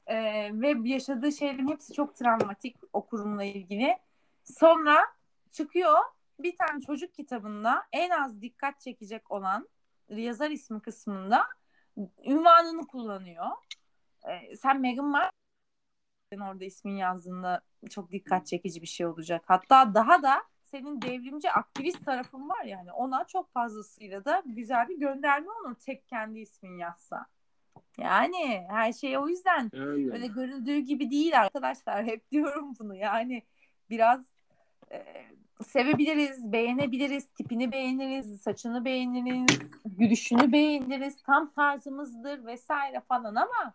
E, 0.08 0.16
ve 0.54 0.90
yaşadığı 0.90 1.32
şeylerin 1.32 1.68
hepsi 1.68 1.94
çok 1.94 2.16
travmatik 2.16 2.78
o 2.94 3.06
kurumla 3.06 3.44
ilgili. 3.44 3.98
Sonra 4.44 4.98
çıkıyor 5.52 5.98
bir 6.40 6.56
tane 6.58 6.82
çocuk 6.82 7.14
kitabında 7.14 7.84
en 7.92 8.10
az 8.10 8.42
dikkat 8.42 8.82
çekecek 8.82 9.32
olan 9.32 9.70
yazar 10.10 10.50
ismi 10.50 10.82
kısmında 10.82 11.48
ünvanını 12.26 12.88
kullanıyor. 12.88 13.48
E, 14.24 14.56
sen 14.56 14.82
Meghan 14.82 15.06
Markle 15.06 15.39
orada 16.38 16.66
ismin 16.66 16.96
yazdığında 16.96 17.62
çok 17.90 18.12
dikkat 18.12 18.48
çekici 18.48 18.82
bir 18.82 18.88
şey 18.88 19.06
olacak. 19.06 19.44
Hatta 19.48 19.94
daha 19.94 20.24
da 20.24 20.44
senin 20.64 21.02
devrimci 21.02 21.52
aktivist 21.52 22.06
tarafın 22.06 22.50
var 22.50 22.64
yani 22.64 22.92
ona 22.92 23.24
çok 23.24 23.54
fazlasıyla 23.54 24.26
da 24.26 24.44
güzel 24.46 24.88
bir 24.88 25.00
gönderme 25.00 25.52
olur 25.52 25.76
tek 25.76 26.08
kendi 26.08 26.40
ismin 26.40 26.78
yazsa. 26.78 27.26
Yani 27.98 28.66
her 28.70 28.94
şey 28.94 29.18
o 29.18 29.28
yüzden 29.28 29.76
Öyle. 29.76 30.14
öyle 30.14 30.28
görüldüğü 30.28 30.78
gibi 30.78 31.12
değil 31.12 31.40
arkadaşlar. 31.40 32.04
Hep 32.06 32.32
diyorum 32.32 32.74
bunu 32.80 32.96
yani 32.96 33.44
biraz 33.90 34.26
e, 34.92 35.06
sevebiliriz, 35.66 36.52
beğenebiliriz, 36.52 37.28
tipini 37.28 37.72
beğeniriz, 37.72 38.42
saçını 38.42 38.86
beğeniriz, 38.86 39.60
gülüşünü 39.86 40.52
beğeniriz, 40.52 41.22
tam 41.22 41.52
tarzımızdır 41.52 42.46
vesaire 42.46 43.02
falan 43.08 43.36
ama 43.36 43.74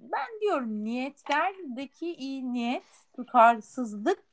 ben 0.00 0.40
diyorum 0.40 0.84
niyetlerdeki 0.84 2.14
iyi 2.14 2.52
niyet, 2.52 2.84
tutarsızlık 3.16 4.24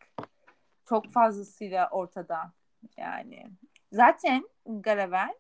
çok 0.85 1.11
fazlasıyla 1.11 1.89
ortada. 1.89 2.51
Yani 2.97 3.47
zaten 3.91 4.49
Garavel 4.65 5.35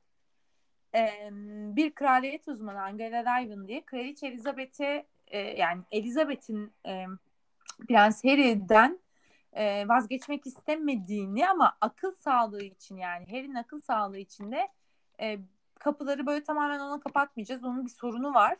bir 1.75 1.95
kraliyet 1.95 2.47
uzmanı 2.47 2.81
Angela 2.81 3.21
Ryven 3.21 3.67
diye 3.67 3.85
Kraliçe 3.85 4.27
Elizabeth'e 4.27 5.05
yani 5.57 5.81
Elizabeth'in 5.91 6.73
Prens 7.87 8.23
Harry'den 8.23 8.99
vazgeçmek 9.89 10.47
istemediğini 10.47 11.49
ama 11.49 11.77
akıl 11.81 12.11
sağlığı 12.11 12.63
için 12.63 12.97
yani 12.97 13.25
Harry'nin 13.25 13.55
akıl 13.55 13.79
sağlığı 13.79 14.17
için 14.17 14.51
de 14.51 14.69
kapıları 15.79 16.25
böyle 16.25 16.43
tamamen 16.43 16.79
ona 16.79 16.99
kapatmayacağız. 16.99 17.63
Onun 17.63 17.85
bir 17.85 17.91
sorunu 17.91 18.33
var 18.33 18.57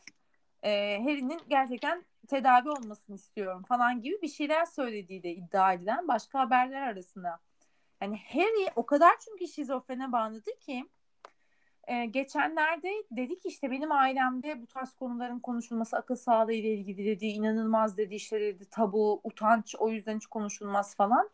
e, 0.62 0.98
Harry'nin 1.02 1.40
gerçekten 1.48 2.04
tedavi 2.28 2.70
olmasını 2.70 3.16
istiyorum 3.16 3.62
falan 3.68 4.02
gibi 4.02 4.22
bir 4.22 4.28
şeyler 4.28 4.64
söylediği 4.64 5.22
de 5.22 5.30
iddia 5.30 5.72
edilen 5.72 6.08
başka 6.08 6.38
haberler 6.38 6.82
arasında. 6.82 7.38
Yani 8.02 8.20
Harry 8.32 8.70
o 8.76 8.86
kadar 8.86 9.12
çünkü 9.24 9.48
şizofrene 9.52 10.12
bağladı 10.12 10.50
ki 10.60 10.86
e, 11.88 12.06
geçenlerde 12.06 12.92
dedik 13.10 13.46
işte 13.46 13.70
benim 13.70 13.92
ailemde 13.92 14.62
bu 14.62 14.66
tarz 14.66 14.94
konuların 14.94 15.38
konuşulması 15.38 15.96
akıl 15.96 16.14
sağlığı 16.16 16.52
ile 16.52 16.74
ilgili 16.74 17.06
dedi 17.06 17.26
inanılmaz 17.26 17.96
dedi 17.96 18.14
işte 18.14 18.40
dedi 18.40 18.64
tabu 18.70 19.20
utanç 19.24 19.74
o 19.78 19.90
yüzden 19.90 20.16
hiç 20.16 20.26
konuşulmaz 20.26 20.96
falan. 20.96 21.30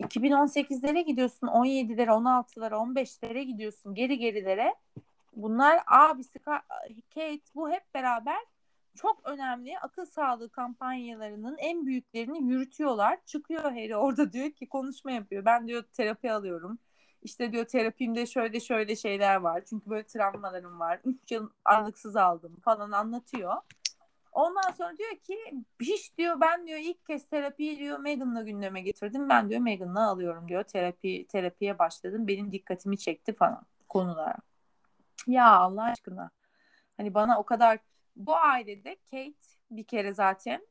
2018'lere 0.00 1.00
gidiyorsun 1.00 1.46
17'lere 1.46 2.10
16'lara 2.10 2.74
15'lere 2.74 3.42
gidiyorsun 3.42 3.94
geri 3.94 4.18
gerilere. 4.18 4.74
Bunlar 5.32 5.82
abisi 5.86 6.38
Kate 7.14 7.40
bu 7.54 7.70
hep 7.70 7.94
beraber 7.94 8.38
çok 8.94 9.28
önemli 9.28 9.78
akıl 9.78 10.06
sağlığı 10.06 10.50
kampanyalarının 10.50 11.56
en 11.58 11.86
büyüklerini 11.86 12.42
yürütüyorlar. 12.42 13.18
Çıkıyor 13.26 13.62
Harry 13.62 13.96
orada 13.96 14.32
diyor 14.32 14.50
ki 14.50 14.68
konuşma 14.68 15.12
yapıyor. 15.12 15.44
Ben 15.44 15.68
diyor 15.68 15.82
terapi 15.92 16.32
alıyorum 16.32 16.78
işte 17.22 17.52
diyor 17.52 17.64
terapimde 17.64 18.26
şöyle 18.26 18.60
şöyle 18.60 18.96
şeyler 18.96 19.36
var. 19.36 19.62
Çünkü 19.68 19.90
böyle 19.90 20.06
travmalarım 20.06 20.80
var. 20.80 21.00
Üç 21.04 21.30
yıl 21.30 21.50
aralıksız 21.64 22.16
aldım 22.16 22.56
falan 22.64 22.90
anlatıyor. 22.90 23.54
Ondan 24.32 24.70
sonra 24.78 24.98
diyor 24.98 25.16
ki 25.16 25.38
hiç 25.80 26.18
diyor 26.18 26.40
ben 26.40 26.66
diyor 26.66 26.78
ilk 26.78 27.06
kez 27.06 27.28
terapiyi 27.28 27.78
diyor 27.78 27.98
Megan'la 27.98 28.42
gündeme 28.42 28.80
getirdim. 28.80 29.28
Ben 29.28 29.50
diyor 29.50 29.60
Megan'la 29.60 30.08
alıyorum 30.08 30.48
diyor. 30.48 30.62
Terapi 30.62 31.26
terapiye 31.26 31.78
başladım. 31.78 32.28
Benim 32.28 32.52
dikkatimi 32.52 32.98
çekti 32.98 33.32
falan 33.32 33.66
konulara. 33.88 34.36
Ya 35.26 35.50
Allah 35.50 35.82
aşkına. 35.82 36.30
Hani 36.96 37.14
bana 37.14 37.38
o 37.38 37.44
kadar 37.44 37.78
bu 38.16 38.36
ailede 38.36 38.96
Kate 38.96 39.34
bir 39.70 39.84
kere 39.84 40.12
zaten 40.12 40.66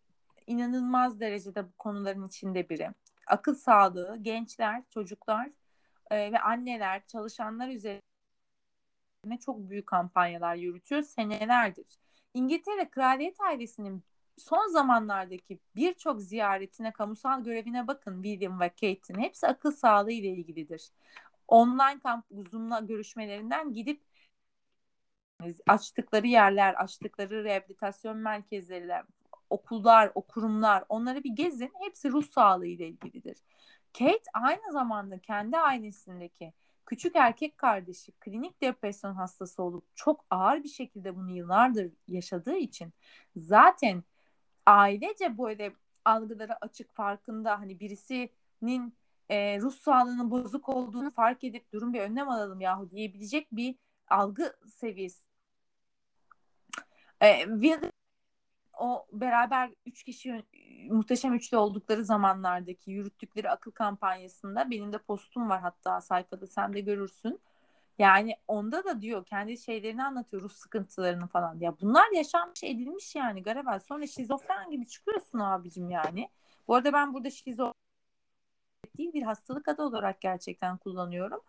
inanılmaz 0.47 1.19
derecede 1.19 1.67
bu 1.67 1.71
konuların 1.77 2.27
içinde 2.27 2.69
biri. 2.69 2.89
Akıl 3.27 3.55
sağlığı, 3.55 4.17
gençler, 4.21 4.83
çocuklar 4.89 5.49
e, 6.11 6.31
ve 6.31 6.39
anneler 6.39 7.07
çalışanlar 7.07 7.67
üzerine 7.69 8.01
çok 9.39 9.69
büyük 9.69 9.87
kampanyalar 9.87 10.55
yürütüyor 10.55 11.01
senelerdir. 11.01 11.99
İngiltere 12.33 12.89
kraliyet 12.89 13.41
ailesinin 13.41 14.03
son 14.37 14.67
zamanlardaki 14.67 15.59
birçok 15.75 16.21
ziyaretine, 16.21 16.91
kamusal 16.91 17.43
görevine 17.43 17.87
bakın 17.87 18.23
William 18.23 18.59
ve 18.59 18.69
Kate'in. 18.69 19.19
Hepsi 19.19 19.47
akıl 19.47 19.71
sağlığı 19.71 20.11
ile 20.11 20.27
ilgilidir. 20.27 20.89
Online 21.47 21.99
kamp 22.03 22.25
Zoom'la 22.49 22.79
görüşmelerinden 22.79 23.73
gidip 23.73 24.09
açtıkları 25.67 26.27
yerler, 26.27 26.73
açtıkları 26.73 27.43
rehabilitasyon 27.43 28.17
merkezleri, 28.17 28.93
okullar, 29.49 30.11
o 30.15 30.21
kurumlar 30.21 30.83
onları 30.89 31.23
bir 31.23 31.35
gezin. 31.35 31.71
Hepsi 31.79 32.11
ruh 32.11 32.25
sağlığı 32.25 32.67
ile 32.67 32.87
ilgilidir. 32.87 33.37
Kate 33.97 34.23
aynı 34.33 34.71
zamanda 34.71 35.19
kendi 35.19 35.57
ailesindeki 35.57 36.53
küçük 36.85 37.15
erkek 37.15 37.57
kardeşi 37.57 38.11
klinik 38.11 38.61
depresyon 38.61 39.13
hastası 39.13 39.63
olup 39.63 39.83
çok 39.95 40.25
ağır 40.29 40.63
bir 40.63 40.69
şekilde 40.69 41.15
bunu 41.15 41.31
yıllardır 41.31 41.91
yaşadığı 42.07 42.55
için 42.55 42.93
zaten 43.35 44.03
ailece 44.65 45.37
böyle 45.37 45.73
algıları 46.05 46.65
açık 46.65 46.95
farkında 46.95 47.59
hani 47.59 47.79
birisinin 47.79 48.93
e, 49.29 49.59
ruh 49.61 49.73
sağlığının 49.73 50.31
bozuk 50.31 50.69
olduğunu 50.69 51.11
fark 51.11 51.43
edip 51.43 51.73
durum 51.73 51.93
bir 51.93 52.01
önlem 52.01 52.29
alalım 52.29 52.61
yahu 52.61 52.91
diyebilecek 52.91 53.47
bir 53.51 53.75
algı 54.09 54.55
seviyesi. 54.67 55.28
E, 57.24 57.45
o 58.80 59.05
beraber 59.11 59.72
üç 59.86 60.03
kişi 60.03 60.43
muhteşem 60.89 61.34
üçlü 61.34 61.57
oldukları 61.57 62.05
zamanlardaki 62.05 62.91
yürüttükleri 62.91 63.49
akıl 63.49 63.72
kampanyasında 63.72 64.72
benim 64.72 64.93
de 64.93 64.97
postum 64.97 65.49
var 65.49 65.61
hatta 65.61 66.01
sayfada 66.01 66.47
sen 66.47 66.74
de 66.74 66.80
görürsün. 66.80 67.39
Yani 67.99 68.36
onda 68.47 68.84
da 68.84 69.01
diyor 69.01 69.26
kendi 69.26 69.57
şeylerini 69.57 70.03
anlatıyor 70.03 70.43
ruh 70.43 70.49
sıkıntılarını 70.49 71.28
falan. 71.28 71.59
Ya 71.59 71.76
bunlar 71.82 72.11
yaşanmış 72.15 72.63
edilmiş 72.63 73.15
yani 73.15 73.43
Garavel. 73.43 73.80
Sonra 73.80 74.07
şizofren 74.07 74.70
gibi 74.72 74.88
çıkıyorsun 74.88 75.39
abicim 75.39 75.89
yani. 75.89 76.30
Bu 76.67 76.76
arada 76.76 76.93
ben 76.93 77.13
burada 77.13 77.30
şizofren 77.30 77.74
değil 78.97 79.13
bir 79.13 79.24
hastalık 79.24 79.67
adı 79.67 79.84
olarak 79.84 80.22
gerçekten 80.22 80.78
kullanıyorum. 80.78 81.41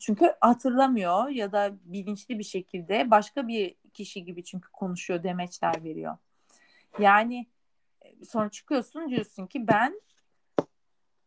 Çünkü 0.00 0.34
hatırlamıyor 0.40 1.28
ya 1.28 1.52
da 1.52 1.72
bilinçli 1.84 2.38
bir 2.38 2.44
şekilde 2.44 3.10
başka 3.10 3.48
bir 3.48 3.74
kişi 3.94 4.24
gibi 4.24 4.44
çünkü 4.44 4.68
konuşuyor 4.72 5.22
demeçler 5.22 5.84
veriyor. 5.84 6.16
Yani 6.98 7.46
sonra 8.28 8.48
çıkıyorsun 8.48 9.10
diyorsun 9.10 9.46
ki 9.46 9.68
ben 9.68 10.00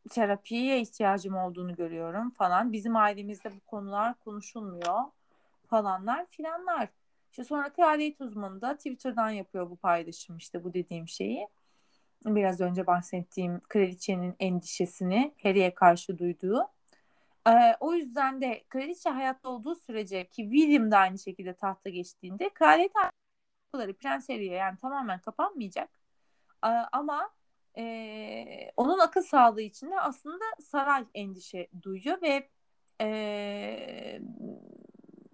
terapiye 0.09 0.81
ihtiyacım 0.81 1.35
olduğunu 1.35 1.75
görüyorum 1.75 2.31
falan. 2.31 2.71
Bizim 2.71 2.95
ailemizde 2.95 3.55
bu 3.55 3.59
konular 3.59 4.19
konuşulmuyor 4.19 4.99
falanlar 5.67 6.25
filanlar. 6.25 6.89
İşte 7.31 7.43
sonra 7.43 7.73
kraliyet 7.73 8.21
uzmanı 8.21 8.61
da 8.61 8.75
Twitter'dan 8.77 9.29
yapıyor 9.29 9.69
bu 9.69 9.75
paylaşım 9.75 10.37
işte 10.37 10.63
bu 10.63 10.73
dediğim 10.73 11.07
şeyi. 11.07 11.47
Biraz 12.25 12.61
önce 12.61 12.87
bahsettiğim 12.87 13.59
kraliçenin 13.59 14.35
endişesini 14.39 15.33
Harry'e 15.43 15.73
karşı 15.73 16.17
duyduğu. 16.17 16.67
Ee, 17.47 17.77
o 17.79 17.93
yüzden 17.93 18.41
de 18.41 18.63
kraliçe 18.69 19.09
hayatta 19.09 19.49
olduğu 19.49 19.75
sürece 19.75 20.29
ki 20.29 20.43
William 20.51 20.91
da 20.91 20.97
aynı 20.97 21.19
şekilde 21.19 21.53
tahta 21.53 21.89
geçtiğinde 21.89 22.49
kraliyet 22.49 22.91
kapıları 23.71 23.93
Prens 23.93 24.29
Harry'e 24.29 24.53
yani 24.53 24.77
tamamen 24.77 25.19
kapanmayacak. 25.19 25.89
Ee, 26.65 26.67
ama 26.91 27.29
e, 27.77 28.71
onun 28.77 28.99
akıl 28.99 29.21
sağlığı 29.21 29.61
için 29.61 29.91
de 29.91 29.99
aslında 29.99 30.45
saray 30.61 31.05
endişe 31.13 31.67
duyuyor 31.81 32.21
ve 32.21 32.49
e, 33.01 34.21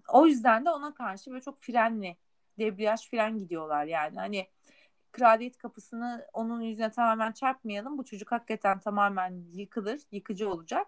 o 0.08 0.26
yüzden 0.26 0.64
de 0.64 0.70
ona 0.70 0.94
karşı 0.94 1.30
böyle 1.30 1.42
çok 1.42 1.60
frenli 1.60 2.16
debriyaj 2.58 3.10
fren 3.10 3.38
gidiyorlar 3.38 3.84
yani 3.84 4.16
hani 4.18 4.48
kraliyet 5.12 5.58
kapısını 5.58 6.26
onun 6.32 6.60
yüzüne 6.60 6.90
tamamen 6.90 7.32
çarpmayalım 7.32 7.98
bu 7.98 8.04
çocuk 8.04 8.32
hakikaten 8.32 8.80
tamamen 8.80 9.44
yıkılır 9.52 10.00
yıkıcı 10.12 10.50
olacak 10.50 10.86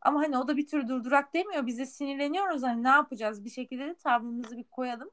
ama 0.00 0.20
hani 0.20 0.38
o 0.38 0.48
da 0.48 0.56
bir 0.56 0.66
tür 0.66 0.88
durdurak 0.88 1.34
demiyor 1.34 1.66
bize 1.66 1.86
sinirleniyoruz 1.86 2.62
hani 2.62 2.82
ne 2.82 2.88
yapacağız 2.88 3.44
bir 3.44 3.50
şekilde 3.50 3.86
de 3.86 3.94
tavrımızı 3.94 4.56
bir 4.56 4.64
koyalım 4.64 5.10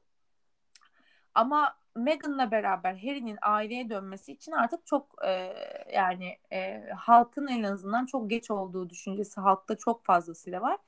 ama 1.34 1.76
Meghan'la 1.96 2.50
beraber 2.50 2.94
Harry'nin 2.94 3.38
aileye 3.42 3.90
dönmesi 3.90 4.32
için 4.32 4.52
artık 4.52 4.86
çok 4.86 5.14
e, 5.26 5.54
yani 5.94 6.38
e, 6.52 6.90
halkın 6.96 7.46
en 7.46 7.62
azından 7.62 8.06
çok 8.06 8.30
geç 8.30 8.50
olduğu 8.50 8.90
düşüncesi 8.90 9.40
halkta 9.40 9.76
çok 9.76 10.04
fazlasıyla 10.04 10.60
var. 10.60 10.78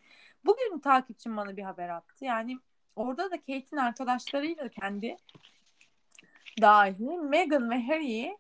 Bugün 0.45 0.79
takipçim 0.79 1.37
bana 1.37 1.57
bir 1.57 1.63
haber 1.63 1.89
attı. 1.89 2.25
Yani 2.25 2.59
orada 2.97 3.31
da 3.31 3.37
Kate'in 3.37 3.77
arkadaşlarıyla 3.77 4.69
kendi 4.69 5.17
dahil 6.61 7.19
Meghan 7.19 7.71
ve 7.71 7.83
Harry'i 7.83 8.39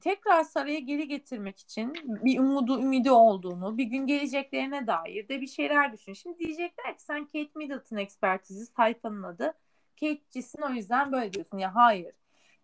tekrar 0.00 0.44
saraya 0.44 0.78
geri 0.78 1.08
getirmek 1.08 1.58
için 1.58 1.94
bir 2.04 2.38
umudu 2.38 2.80
ümidi 2.80 3.10
olduğunu, 3.10 3.78
bir 3.78 3.84
gün 3.84 4.06
geleceklerine 4.06 4.86
dair 4.86 5.28
de 5.28 5.40
bir 5.40 5.46
şeyler 5.46 5.92
düşün. 5.92 6.12
Şimdi 6.12 6.38
diyecekler 6.38 6.96
ki 6.96 7.02
sen 7.02 7.24
Kate 7.24 7.50
Middleton 7.54 7.96
ekspertizi 7.96 8.66
sayfanın 8.66 9.22
adı 9.22 9.54
Kate'cisin 10.00 10.62
o 10.62 10.70
yüzden 10.70 11.12
böyle 11.12 11.32
diyorsun. 11.32 11.58
Ya 11.58 11.74
hayır. 11.74 12.14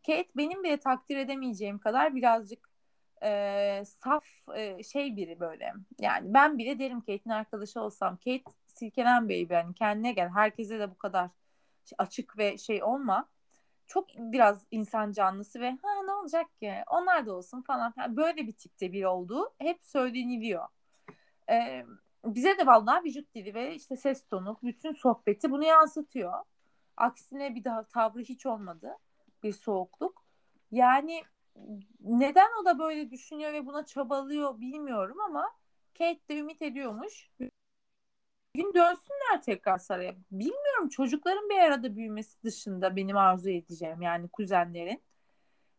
Kate 0.06 0.28
benim 0.36 0.64
bile 0.64 0.76
takdir 0.76 1.16
edemeyeceğim 1.16 1.78
kadar 1.78 2.14
birazcık 2.14 2.70
e, 3.22 3.82
saf 3.86 4.26
e, 4.56 4.82
şey 4.82 5.16
biri 5.16 5.40
böyle. 5.40 5.72
Yani 6.00 6.34
ben 6.34 6.58
bile 6.58 6.78
derim 6.78 7.00
Kate'in 7.00 7.30
arkadaşı 7.30 7.80
olsam 7.80 8.16
Kate 8.16 8.42
silkelen 8.66 9.24
baby 9.24 9.52
yani 9.54 9.74
kendine 9.74 10.12
gel. 10.12 10.28
Herkese 10.28 10.78
de 10.78 10.90
bu 10.90 10.98
kadar 10.98 11.30
açık 11.98 12.38
ve 12.38 12.58
şey 12.58 12.82
olma. 12.82 13.28
Çok 13.86 14.08
biraz 14.16 14.66
insan 14.70 15.12
canlısı 15.12 15.60
ve 15.60 15.70
ha 15.70 16.02
ne 16.04 16.12
olacak 16.12 16.46
ki 16.60 16.74
onlar 16.90 17.26
da 17.26 17.34
olsun 17.34 17.62
falan. 17.62 17.94
Böyle 18.08 18.46
bir 18.46 18.52
tipte 18.52 18.92
biri 18.92 19.08
olduğu 19.08 19.54
hep 19.58 19.84
söyleniliyor. 19.84 20.68
Ee, 21.50 21.84
bize 22.24 22.58
de 22.58 22.66
vallahi 22.66 23.04
vücut 23.04 23.34
dili 23.34 23.54
ve 23.54 23.74
işte 23.74 23.96
ses 23.96 24.26
tonu 24.26 24.58
bütün 24.62 24.92
sohbeti 24.92 25.50
bunu 25.50 25.64
yansıtıyor. 25.64 26.32
Aksine 26.96 27.54
bir 27.54 27.64
daha 27.64 27.84
tavrı 27.84 28.20
hiç 28.20 28.46
olmadı. 28.46 28.98
Bir 29.42 29.52
soğukluk. 29.52 30.24
Yani 30.72 31.22
neden 32.00 32.48
o 32.62 32.64
da 32.64 32.78
böyle 32.78 33.10
düşünüyor 33.10 33.52
ve 33.52 33.66
buna 33.66 33.86
çabalıyor 33.86 34.60
bilmiyorum 34.60 35.20
ama 35.20 35.50
Kate 35.98 36.28
de 36.28 36.38
ümit 36.38 36.62
ediyormuş. 36.62 37.30
Gün 38.54 38.74
dönsünler 38.74 39.42
tekrar 39.42 39.78
saraya. 39.78 40.14
Bilmiyorum 40.30 40.88
çocukların 40.88 41.48
bir 41.48 41.58
arada 41.58 41.96
büyümesi 41.96 42.42
dışında 42.42 42.96
benim 42.96 43.16
arzu 43.16 43.50
edeceğim 43.50 44.02
yani 44.02 44.28
kuzenlerin. 44.28 45.02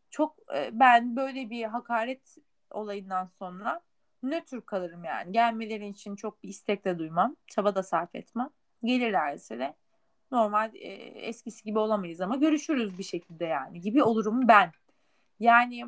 Çok 0.09 0.35
e, 0.55 0.69
ben 0.79 1.15
böyle 1.15 1.49
bir 1.49 1.63
hakaret 1.63 2.37
olayından 2.71 3.25
sonra 3.25 3.81
nötr 4.23 4.61
kalırım 4.65 5.03
yani. 5.03 5.31
Gelmeleri 5.31 5.87
için 5.87 6.15
çok 6.15 6.43
bir 6.43 6.49
istek 6.49 6.85
de 6.85 6.99
duymam. 6.99 7.35
Çaba 7.47 7.75
da 7.75 7.83
sarf 7.83 8.15
etmem. 8.15 8.49
Gelirlerse 8.83 9.59
de 9.59 9.75
normal 10.31 10.75
e, 10.75 10.87
eskisi 11.27 11.63
gibi 11.63 11.79
olamayız 11.79 12.21
ama 12.21 12.35
görüşürüz 12.35 12.97
bir 12.97 13.03
şekilde 13.03 13.45
yani 13.45 13.81
gibi 13.81 14.03
olurum 14.03 14.47
ben. 14.47 14.71
Yani 15.39 15.85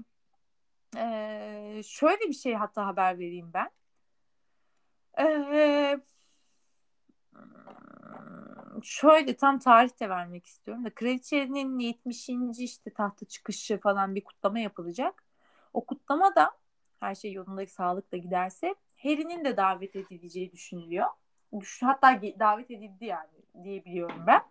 e, 0.97 1.81
şöyle 1.85 2.19
bir 2.27 2.33
şey 2.33 2.53
hatta 2.53 2.85
haber 2.85 3.19
vereyim 3.19 3.51
ben. 3.53 3.69
E, 5.19 5.99
şöyle 8.83 9.37
tam 9.37 9.59
tarih 9.59 9.99
de 9.99 10.09
vermek 10.09 10.45
istiyorum 10.45 10.85
da 10.85 10.89
kraliçenin 10.89 11.79
70. 11.79 12.29
işte 12.59 12.89
tahta 12.93 13.25
çıkışı 13.25 13.79
falan 13.79 14.15
bir 14.15 14.23
kutlama 14.23 14.59
yapılacak. 14.59 15.23
O 15.73 15.85
kutlama 15.85 16.35
da 16.35 16.51
her 16.99 17.15
şey 17.15 17.33
yolundaki 17.33 17.71
sağlıkla 17.71 18.17
giderse 18.17 18.75
Harry'nin 19.03 19.45
de 19.45 19.57
davet 19.57 19.95
edileceği 19.95 20.51
düşünülüyor. 20.51 21.07
Hatta 21.81 22.21
davet 22.39 22.71
edildi 22.71 23.05
yani 23.05 23.63
diyebiliyorum 23.63 24.27
ben. 24.27 24.41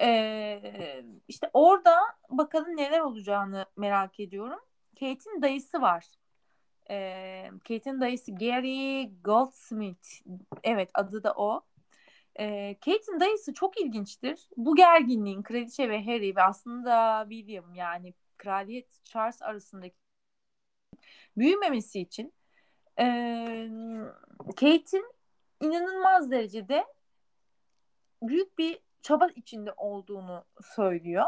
Ee, 0.00 1.04
işte 1.28 1.50
orada 1.52 1.96
bakalım 2.30 2.76
neler 2.76 3.00
olacağını 3.00 3.66
merak 3.76 4.20
ediyorum. 4.20 4.60
Kate'in 4.94 5.42
dayısı 5.42 5.80
var. 5.80 6.04
Ee, 6.90 7.50
Kate'in 7.68 8.00
dayısı 8.00 8.34
Gary 8.34 9.10
Goldsmith. 9.24 10.08
Evet 10.62 10.90
adı 10.94 11.22
da 11.22 11.34
o. 11.36 11.62
Ee, 12.38 12.76
Kate'in 12.84 13.20
dayısı 13.20 13.54
çok 13.54 13.80
ilginçtir. 13.80 14.48
Bu 14.56 14.76
gerginliğin 14.76 15.42
kraliçe 15.42 15.88
ve 15.88 16.04
Harry 16.04 16.36
ve 16.36 16.42
aslında 16.42 17.26
William 17.30 17.74
yani 17.74 18.14
kraliyet 18.38 19.04
Charles 19.04 19.42
arasındaki 19.42 19.96
büyümemesi 21.36 22.00
için 22.00 22.32
e, 22.98 23.04
Kate'in 24.56 25.12
inanılmaz 25.60 26.30
derecede 26.30 26.84
büyük 28.22 28.58
bir 28.58 28.78
çaba 29.02 29.26
içinde 29.26 29.72
olduğunu 29.76 30.44
söylüyor. 30.74 31.26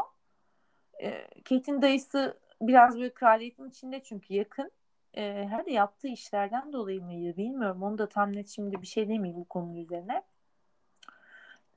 E, 1.01 1.27
Kate'in 1.43 1.81
dayısı 1.81 2.39
biraz 2.61 2.95
böyle 2.97 3.13
kraliyetin 3.13 3.69
içinde 3.69 4.03
çünkü 4.03 4.33
yakın. 4.33 4.71
E, 5.13 5.47
her 5.49 5.65
de 5.65 5.71
yaptığı 5.71 6.07
işlerden 6.07 6.73
dolayı 6.73 7.01
mıydı 7.01 7.37
bilmiyorum. 7.37 7.83
Onu 7.83 7.97
da 7.97 8.09
tam 8.09 8.35
net 8.35 8.49
şimdi 8.49 8.81
bir 8.81 8.87
şey 8.87 9.09
demeyeyim 9.09 9.41
bu 9.41 9.45
konu 9.45 9.77
üzerine. 9.77 10.23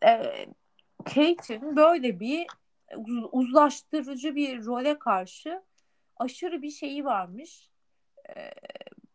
E, 0.04 0.46
Kate'in 1.04 1.76
böyle 1.76 2.20
bir 2.20 2.46
uzlaştırıcı 3.32 4.34
bir 4.34 4.64
role 4.64 4.98
karşı 4.98 5.62
aşırı 6.16 6.62
bir 6.62 6.70
şeyi 6.70 7.04
varmış. 7.04 7.70
E, 8.36 8.50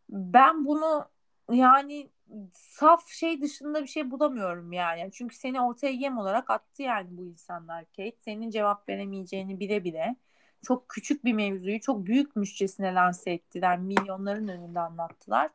ben 0.09 0.65
bunu 0.65 1.09
yani 1.51 2.09
saf 2.53 3.07
şey 3.07 3.41
dışında 3.41 3.83
bir 3.83 3.87
şey 3.87 4.11
bulamıyorum 4.11 4.73
yani. 4.73 5.11
Çünkü 5.13 5.35
seni 5.35 5.61
ortaya 5.61 5.91
yem 5.91 6.17
olarak 6.17 6.49
attı 6.49 6.83
yani 6.83 7.07
bu 7.11 7.25
insanlar 7.25 7.85
Kate. 7.85 8.17
Senin 8.19 8.49
cevap 8.49 8.89
veremeyeceğini 8.89 9.59
bile 9.59 9.83
bile 9.83 10.15
çok 10.63 10.89
küçük 10.89 11.25
bir 11.25 11.33
mevzuyu 11.33 11.79
çok 11.81 12.05
büyükmüşçesine 12.05 12.93
lanse 12.93 13.31
ettiler. 13.31 13.79
Milyonların 13.79 14.47
önünde 14.47 14.79
anlattılar. 14.79 15.51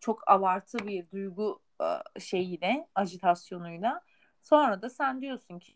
Çok 0.00 0.30
abartı 0.30 0.78
bir 0.78 1.10
duygu 1.10 1.60
e, 1.82 2.20
şeyiyle, 2.20 2.88
ajitasyonuyla. 2.94 4.02
Sonra 4.48 4.82
da 4.82 4.90
sen 4.90 5.20
diyorsun 5.20 5.58
ki 5.58 5.74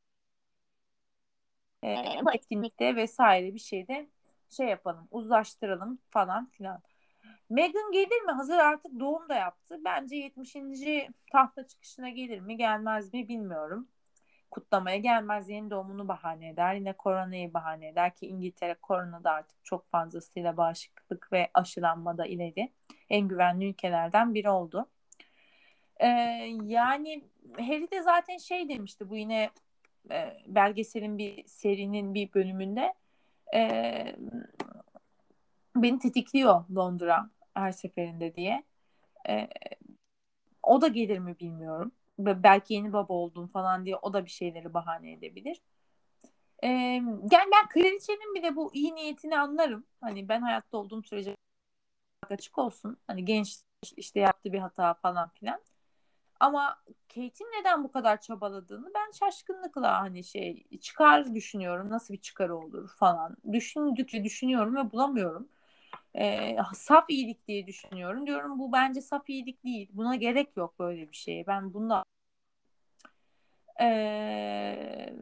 e, 1.84 1.96
bu 2.24 2.32
etkinlikte 2.32 2.96
vesaire 2.96 3.54
bir 3.54 3.58
şeyde 3.58 4.08
şey 4.50 4.68
yapalım, 4.68 5.08
uzlaştıralım 5.10 5.98
falan 6.10 6.46
filan. 6.46 6.82
Meghan 7.50 7.92
gelir 7.92 8.22
mi? 8.22 8.32
Hazır 8.32 8.58
artık 8.58 9.00
doğum 9.00 9.28
da 9.28 9.34
yaptı. 9.34 9.80
Bence 9.84 10.16
70. 10.16 10.56
tahta 11.32 11.66
çıkışına 11.66 12.08
gelir 12.10 12.40
mi 12.40 12.56
gelmez 12.56 13.14
mi 13.14 13.28
bilmiyorum. 13.28 13.88
Kutlamaya 14.50 14.96
gelmez 14.96 15.48
yeni 15.48 15.70
doğumunu 15.70 16.08
bahane 16.08 16.48
eder. 16.48 16.74
Yine 16.74 16.92
koronayı 16.92 17.54
bahane 17.54 17.88
eder 17.88 18.14
ki 18.14 18.26
İngiltere 18.26 18.74
koronada 18.74 19.30
artık 19.30 19.64
çok 19.64 19.90
fazlasıyla 19.90 20.56
bağışıklık 20.56 21.32
ve 21.32 21.50
aşılanmada 21.54 22.26
ileri. 22.26 22.72
En 23.10 23.28
güvenli 23.28 23.68
ülkelerden 23.70 24.34
biri 24.34 24.50
oldu. 24.50 24.88
Ee, 26.02 26.08
yani 26.64 27.24
Harry 27.58 27.90
de 27.90 28.02
zaten 28.02 28.38
şey 28.38 28.68
demişti 28.68 29.10
bu 29.10 29.16
yine 29.16 29.50
e, 30.10 30.36
belgeselin 30.46 31.18
bir 31.18 31.44
serinin 31.46 32.14
bir 32.14 32.34
bölümünde 32.34 32.94
e, 33.54 34.16
beni 35.76 35.98
tetikliyor 35.98 36.64
Londra 36.74 37.30
her 37.54 37.72
seferinde 37.72 38.34
diye. 38.34 38.64
E, 39.28 39.48
o 40.62 40.80
da 40.80 40.88
gelir 40.88 41.18
mi 41.18 41.38
bilmiyorum. 41.40 41.92
Belki 42.18 42.74
yeni 42.74 42.92
baba 42.92 43.12
oldum 43.12 43.48
falan 43.48 43.84
diye 43.84 43.96
o 43.96 44.12
da 44.12 44.24
bir 44.24 44.30
şeyleri 44.30 44.74
bahane 44.74 45.12
edebilir. 45.12 45.62
E, 46.62 46.68
yani 46.68 47.50
ben 47.52 47.68
kraliçenin 47.68 48.34
bile 48.34 48.56
bu 48.56 48.74
iyi 48.74 48.94
niyetini 48.94 49.38
anlarım. 49.38 49.86
Hani 50.00 50.28
ben 50.28 50.40
hayatta 50.40 50.78
olduğum 50.78 51.02
sürece 51.02 51.36
açık 52.30 52.58
olsun. 52.58 52.96
Hani 53.06 53.24
genç 53.24 53.58
işte 53.96 54.20
yaptığı 54.20 54.52
bir 54.52 54.58
hata 54.58 54.94
falan 54.94 55.28
filan. 55.28 55.60
Ama 56.42 56.82
Kate'in 57.08 57.60
neden 57.60 57.84
bu 57.84 57.92
kadar 57.92 58.20
çabaladığını 58.20 58.90
ben 58.94 59.10
şaşkınlıkla 59.10 60.00
hani 60.00 60.24
şey 60.24 60.64
çıkar 60.80 61.34
düşünüyorum. 61.34 61.90
Nasıl 61.90 62.14
bir 62.14 62.20
çıkarı 62.20 62.56
olur 62.56 62.90
falan. 62.96 63.36
Düşündükçe 63.52 64.24
düşünüyorum 64.24 64.76
ve 64.76 64.92
bulamıyorum 64.92 65.48
e, 66.14 66.56
saf 66.74 67.04
iyilik 67.10 67.48
diye 67.48 67.66
düşünüyorum. 67.66 68.26
Diyorum 68.26 68.58
bu 68.58 68.72
bence 68.72 69.00
saf 69.00 69.30
iyilik 69.30 69.64
değil. 69.64 69.88
Buna 69.92 70.16
gerek 70.16 70.56
yok 70.56 70.78
böyle 70.78 71.10
bir 71.10 71.16
şeye. 71.16 71.46
Ben 71.46 71.74
bunda 71.74 72.04
e, 73.80 75.14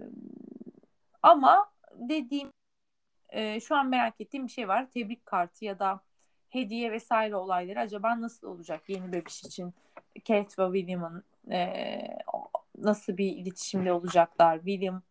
ama 1.23 1.73
dediğim 1.95 2.53
e, 3.29 3.61
şu 3.61 3.77
an 3.77 3.89
merak 3.89 4.21
ettiğim 4.21 4.47
bir 4.47 4.53
şey 4.53 4.69
var. 4.69 4.91
Tebrik 4.91 5.27
kartı 5.27 5.65
ya 5.65 5.79
da 5.79 6.01
hediye 6.49 6.93
vesaire 6.93 7.37
olayları 7.37 7.81
acaba 7.81 8.21
nasıl 8.21 8.47
olacak 8.47 8.83
yeni 8.89 9.13
bebiş 9.13 9.45
için 9.45 9.75
Kate 10.15 10.63
ve 10.63 10.79
William'ın 10.79 11.25
e, 11.51 12.01
nasıl 12.79 13.17
bir 13.17 13.37
iletişimde 13.37 13.93
olacaklar? 13.93 14.57
William 14.57 15.03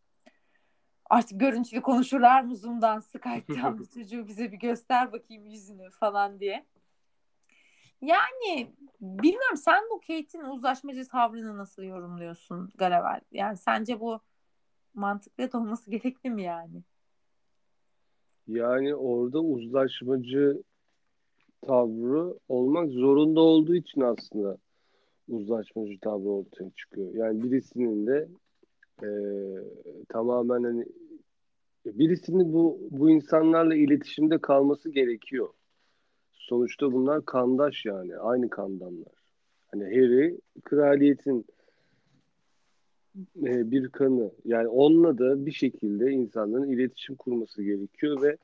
artık 1.09 1.39
görüntülü 1.39 1.81
konuşurlar 1.81 2.41
mı 2.41 2.55
Zoom'dan, 2.55 2.99
Skype'tan 2.99 3.79
bir 3.79 3.85
çocuğu 3.85 4.27
bize 4.27 4.51
bir 4.51 4.57
göster 4.57 5.11
bakayım 5.11 5.45
yüzünü 5.45 5.89
falan 5.89 6.39
diye. 6.39 6.65
Yani 8.01 8.75
bilmiyorum 9.01 9.57
sen 9.57 9.83
bu 9.91 9.99
Kate'in 9.99 10.43
uzlaşmacı 10.43 11.07
tavrını 11.07 11.57
nasıl 11.57 11.83
yorumluyorsun 11.83 12.69
Garavel? 12.77 13.21
Yani 13.31 13.57
sence 13.57 13.99
bu 13.99 14.19
mantıklı 14.93 15.59
olması 15.59 15.91
gerekli 15.91 16.29
mi 16.29 16.43
yani? 16.43 16.83
Yani 18.47 18.95
orada 18.95 19.39
uzlaşmacı 19.39 20.63
tavrı 21.61 22.33
olmak 22.49 22.89
zorunda 22.89 23.39
olduğu 23.39 23.75
için 23.75 24.01
aslında 24.01 24.57
uzlaşmacı 25.29 25.99
tavrı 25.99 26.29
ortaya 26.29 26.69
çıkıyor. 26.69 27.13
Yani 27.13 27.43
birisinin 27.43 28.07
de 28.07 28.27
e, 29.03 29.09
tamamen 30.09 30.63
hani 30.63 30.85
birisinin 31.85 32.53
bu 32.53 32.79
bu 32.91 33.09
insanlarla 33.09 33.75
iletişimde 33.75 34.37
kalması 34.37 34.89
gerekiyor. 34.89 35.49
Sonuçta 36.31 36.93
bunlar 36.93 37.25
kandaş 37.25 37.85
yani. 37.85 38.17
Aynı 38.17 38.49
kandanlar. 38.49 39.13
Hani 39.71 39.83
Harry 39.83 40.37
kraliyetin 40.63 41.45
e, 43.43 43.71
bir 43.71 43.89
kanı. 43.89 44.31
Yani 44.45 44.67
onunla 44.67 45.17
da 45.17 45.45
bir 45.45 45.51
şekilde 45.51 46.11
insanların 46.11 46.69
iletişim 46.69 47.15
kurması 47.15 47.63
gerekiyor 47.63 48.21
ve 48.21 48.37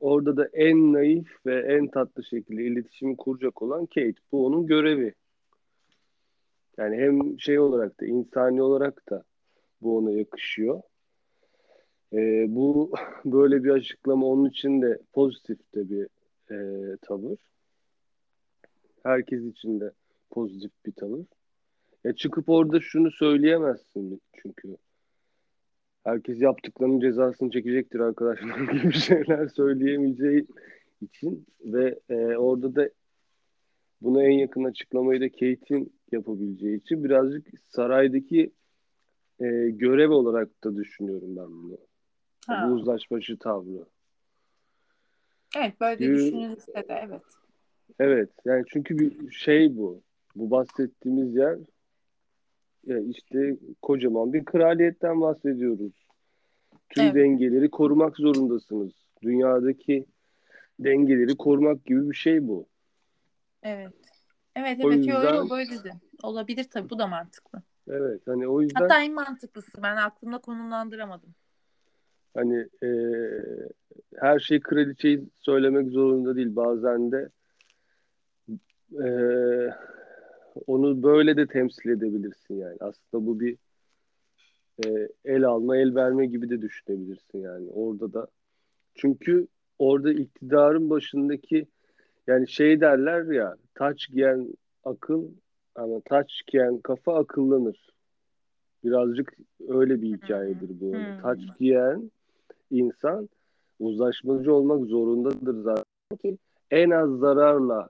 orada 0.00 0.36
da 0.36 0.48
en 0.52 0.92
naif 0.92 1.46
ve 1.46 1.60
en 1.60 1.88
tatlı 1.88 2.24
şekilde 2.24 2.64
iletişimi 2.64 3.16
kuracak 3.16 3.62
olan 3.62 3.86
Kate. 3.86 4.14
Bu 4.32 4.46
onun 4.46 4.66
görevi. 4.66 5.14
Yani 6.78 6.96
hem 6.96 7.40
şey 7.40 7.58
olarak 7.58 8.00
da 8.00 8.06
insani 8.06 8.62
olarak 8.62 9.10
da 9.10 9.24
bu 9.82 9.96
ona 9.96 10.10
yakışıyor. 10.10 10.82
E, 12.12 12.46
bu 12.48 12.92
böyle 13.24 13.64
bir 13.64 13.70
açıklama 13.70 14.26
onun 14.26 14.50
için 14.50 14.82
de 14.82 14.98
pozitif 15.12 15.58
de 15.74 15.90
bir 15.90 16.08
e, 16.50 16.96
tavır. 16.96 17.38
Herkes 19.02 19.42
için 19.44 19.80
de 19.80 19.92
pozitif 20.30 20.70
bir 20.86 20.92
tavır. 20.92 21.24
Ya 22.04 22.12
çıkıp 22.12 22.48
orada 22.48 22.80
şunu 22.80 23.10
söyleyemezsin 23.10 24.20
çünkü. 24.42 24.76
Herkes 26.04 26.40
yaptıklarının 26.40 27.00
cezasını 27.00 27.50
çekecektir 27.50 28.00
arkadaşlar 28.00 28.58
gibi 28.72 28.92
şeyler 28.92 29.48
söyleyemeyeceği 29.48 30.46
için 31.02 31.46
ve 31.60 31.98
e, 32.08 32.16
orada 32.16 32.74
da 32.74 32.90
buna 34.00 34.22
en 34.22 34.38
yakın 34.38 34.64
açıklamayı 34.64 35.20
da 35.20 35.28
Kate'in 35.28 35.95
yapabileceği 36.12 36.76
için 36.76 37.04
birazcık 37.04 37.46
saraydaki 37.68 38.52
e, 39.40 39.46
görev 39.70 40.10
olarak 40.10 40.64
da 40.64 40.76
düşünüyorum 40.76 41.36
ben 41.36 41.48
bunu. 41.48 41.78
Ha. 42.46 42.66
Bu 42.68 42.74
uzlaşmacı 42.74 43.38
tavrı. 43.38 43.86
Evet 45.56 45.80
böyle 45.80 45.98
çünkü, 45.98 46.14
düşünülürse 46.14 46.72
de 46.74 47.02
evet. 47.06 47.22
Evet 47.98 48.30
yani 48.44 48.64
çünkü 48.72 48.98
bir 48.98 49.30
şey 49.30 49.76
bu. 49.76 50.02
Bu 50.36 50.50
bahsettiğimiz 50.50 51.36
yer 51.36 51.58
ya 52.86 52.98
işte 52.98 53.56
kocaman 53.82 54.32
bir 54.32 54.44
kraliyetten 54.44 55.20
bahsediyoruz. 55.20 55.92
Tüm 56.88 57.04
evet. 57.04 57.14
dengeleri 57.14 57.70
korumak 57.70 58.16
zorundasınız. 58.16 58.92
Dünyadaki 59.22 60.06
dengeleri 60.80 61.36
korumak 61.36 61.84
gibi 61.84 62.10
bir 62.10 62.16
şey 62.16 62.48
bu. 62.48 62.66
Evet. 63.62 64.05
Evet 64.56 64.78
evet 64.80 64.84
o 64.84 64.92
yüzden... 64.92 65.12
yo, 65.12 65.34
yo, 65.34 65.50
böyle 65.50 65.84
de. 65.84 65.92
Olabilir 66.22 66.64
tabii 66.70 66.90
bu 66.90 66.98
da 66.98 67.06
mantıklı. 67.06 67.62
Evet 67.88 68.20
hani 68.26 68.48
o 68.48 68.62
yüzden 68.62 68.80
Hatta 68.80 69.02
en 69.02 69.14
mantıklısı 69.14 69.82
ben 69.82 69.96
aklımda 69.96 70.38
konumlandıramadım. 70.38 71.34
hani 72.34 72.68
e, 72.82 72.90
her 74.16 74.38
şey 74.38 74.60
kraliçeyi 74.60 75.24
söylemek 75.36 75.88
zorunda 75.88 76.36
değil. 76.36 76.56
Bazen 76.56 77.12
de 77.12 77.28
e, 79.04 79.08
onu 80.66 81.02
böyle 81.02 81.36
de 81.36 81.46
temsil 81.46 81.90
edebilirsin 81.90 82.54
yani. 82.54 82.76
Aslında 82.80 83.26
bu 83.26 83.40
bir 83.40 83.56
e, 84.86 85.08
el 85.24 85.44
alma, 85.44 85.76
el 85.76 85.94
verme 85.94 86.26
gibi 86.26 86.50
de 86.50 86.62
düşünebilirsin 86.62 87.38
yani. 87.38 87.70
Orada 87.70 88.12
da 88.12 88.26
çünkü 88.94 89.46
orada 89.78 90.12
iktidarın 90.12 90.90
başındaki 90.90 91.66
yani 92.26 92.48
şey 92.48 92.80
derler 92.80 93.24
ya 93.32 93.56
taç 93.76 94.08
giyen 94.08 94.54
akıl 94.84 95.24
ama 95.74 96.00
taç 96.04 96.42
giyen 96.46 96.78
kafa 96.78 97.18
akıllanır. 97.18 97.86
Birazcık 98.84 99.36
öyle 99.68 100.02
bir 100.02 100.16
hikayedir 100.16 100.80
bu. 100.80 100.92
Hmm. 100.92 101.22
Taç 101.22 101.40
giyen 101.58 102.10
insan 102.70 103.28
uzlaşmacı 103.80 104.54
olmak 104.54 104.86
zorundadır 104.86 105.62
zaten 105.62 106.16
ki 106.22 106.38
en 106.70 106.90
az 106.90 107.10
zararla 107.10 107.88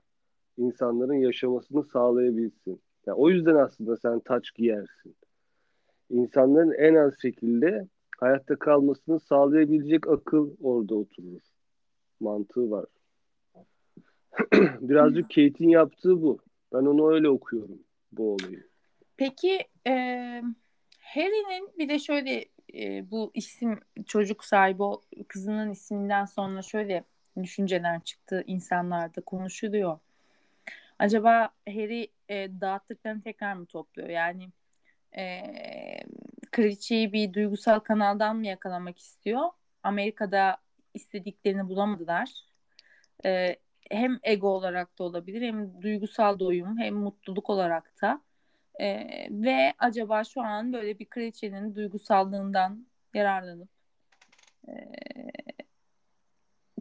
insanların 0.57 1.13
yaşamasını 1.13 1.83
sağlayabilsin. 1.83 2.81
Yani 3.05 3.15
o 3.15 3.29
yüzden 3.29 3.55
aslında 3.55 3.97
sen 3.97 4.19
taç 4.19 4.53
giyersin. 4.53 5.15
İnsanların 6.09 6.71
en 6.71 6.95
az 6.95 7.13
şekilde 7.21 7.87
hayatta 8.17 8.55
kalmasını 8.55 9.19
sağlayabilecek 9.19 10.07
akıl 10.07 10.49
orada 10.63 10.95
oturur. 10.95 11.41
Mantığı 12.19 12.71
var. 12.71 12.85
Birazcık 14.81 15.29
Kate'in 15.29 15.69
yaptığı 15.69 16.21
bu. 16.21 16.39
Ben 16.73 16.77
onu 16.77 17.13
öyle 17.13 17.29
okuyorum 17.29 17.79
bu 18.11 18.33
olayı. 18.33 18.67
Peki 19.17 19.67
e, 19.87 19.91
Harry'nin 20.99 21.69
bir 21.77 21.89
de 21.89 21.99
şöyle 21.99 22.45
e, 22.73 23.11
bu 23.11 23.31
isim 23.33 23.79
çocuk 24.05 24.45
sahibi 24.45 24.83
o 24.83 25.01
kızının 25.27 25.71
isminden 25.71 26.25
sonra 26.25 26.61
şöyle 26.61 27.03
düşünceler 27.43 28.01
çıktı 28.01 28.43
insanlarda 28.47 29.21
konuşuluyor. 29.21 29.99
Acaba 30.99 31.49
Harry 31.67 32.07
e, 32.29 32.61
dağıttıklarını 32.61 33.21
tekrar 33.21 33.53
mı 33.53 33.65
topluyor? 33.65 34.09
Yani 34.09 34.49
e, 35.17 35.43
kraliçeyi 36.51 37.13
bir 37.13 37.33
duygusal 37.33 37.79
kanaldan 37.79 38.35
mı 38.35 38.47
yakalamak 38.47 38.99
istiyor? 38.99 39.49
Amerika'da 39.83 40.57
istediklerini 40.93 41.69
bulamadılar. 41.69 42.29
E, 43.25 43.55
hem 43.91 44.19
ego 44.23 44.47
olarak 44.47 44.99
da 44.99 45.03
olabilir 45.03 45.41
hem 45.41 45.81
duygusal 45.81 46.39
doyum 46.39 46.77
hem 46.77 46.95
mutluluk 46.95 47.49
olarak 47.49 48.01
da. 48.01 48.21
E, 48.79 49.07
ve 49.31 49.73
acaba 49.79 50.23
şu 50.23 50.41
an 50.41 50.73
böyle 50.73 50.99
bir 50.99 51.05
kraliçenin 51.05 51.75
duygusallığından 51.75 52.85
yararlanıp 53.13 53.69
e, 54.67 54.73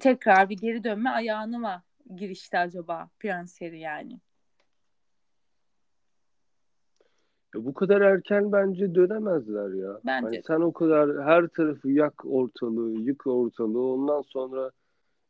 tekrar 0.00 0.48
bir 0.48 0.56
geri 0.56 0.84
dönme 0.84 1.10
ayağını 1.10 1.58
mı 1.58 1.82
girişti 2.16 2.58
acaba 2.58 3.08
Prens 3.18 3.60
Harry 3.60 3.80
yani? 3.80 4.20
Ya 7.54 7.64
bu 7.64 7.74
kadar 7.74 8.00
erken 8.00 8.52
bence 8.52 8.94
dönemezler 8.94 9.74
ya. 9.74 10.00
Bence 10.04 10.26
Hani 10.26 10.42
sen 10.46 10.60
o 10.60 10.72
kadar 10.72 11.24
her 11.24 11.46
tarafı 11.46 11.90
yak 11.90 12.26
ortalığı, 12.26 12.92
yık 13.00 13.26
ortalığı. 13.26 13.92
Ondan 13.92 14.22
sonra 14.22 14.70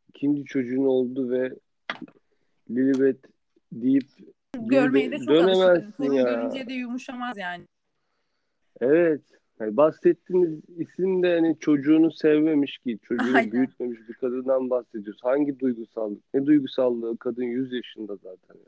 ikinci 0.09 0.45
çocuğun 0.45 0.85
oldu 0.85 1.29
ve 1.29 1.53
Lilibet 2.69 3.19
deyip 3.71 4.07
Görmeye 4.53 5.11
de 5.11 5.17
çok 5.17 5.27
dönemezsin 5.27 6.11
ya. 6.11 6.23
görünce 6.23 6.67
de 6.67 6.73
yumuşamaz 6.73 7.37
yani. 7.37 7.65
Evet. 8.81 9.21
Hani 9.59 9.77
bahsettiğiniz 9.77 10.59
isim 10.77 11.23
de 11.23 11.35
hani 11.35 11.59
çocuğunu 11.59 12.11
sevmemiş 12.11 12.77
ki, 12.77 12.99
çocuğunu 13.03 13.37
Aynen. 13.37 13.51
büyütmemiş 13.51 13.99
bir 14.09 14.13
kadından 14.13 14.69
bahsediyoruz. 14.69 15.23
Hangi 15.23 15.59
duygusallık? 15.59 16.23
Ne 16.33 16.45
duygusallığı? 16.45 17.17
Kadın 17.17 17.43
100 17.43 17.73
yaşında 17.73 18.15
zaten. 18.15 18.55
Yani. 18.55 18.67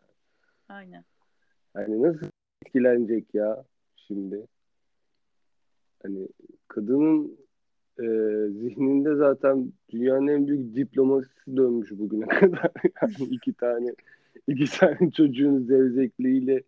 Aynen. 0.70 1.04
Hani 1.74 2.02
nasıl 2.02 2.28
etkilenecek 2.66 3.34
ya 3.34 3.64
şimdi? 3.96 4.48
Hani 6.04 6.28
kadının 6.68 7.38
e, 8.00 8.06
zihninde 8.50 9.16
zaten 9.16 9.74
dünyanın 9.90 10.28
en 10.28 10.48
büyük 10.48 10.76
diplomasisi 10.76 11.58
dönmüş 11.58 11.92
bugüne 11.92 12.28
kadar. 12.40 12.72
Yani 13.02 13.30
iki 13.32 13.54
tane 13.54 13.94
iki 14.48 14.80
tane 14.80 15.12
çocuğun 15.12 15.60
zevzekliğiyle 15.60 16.64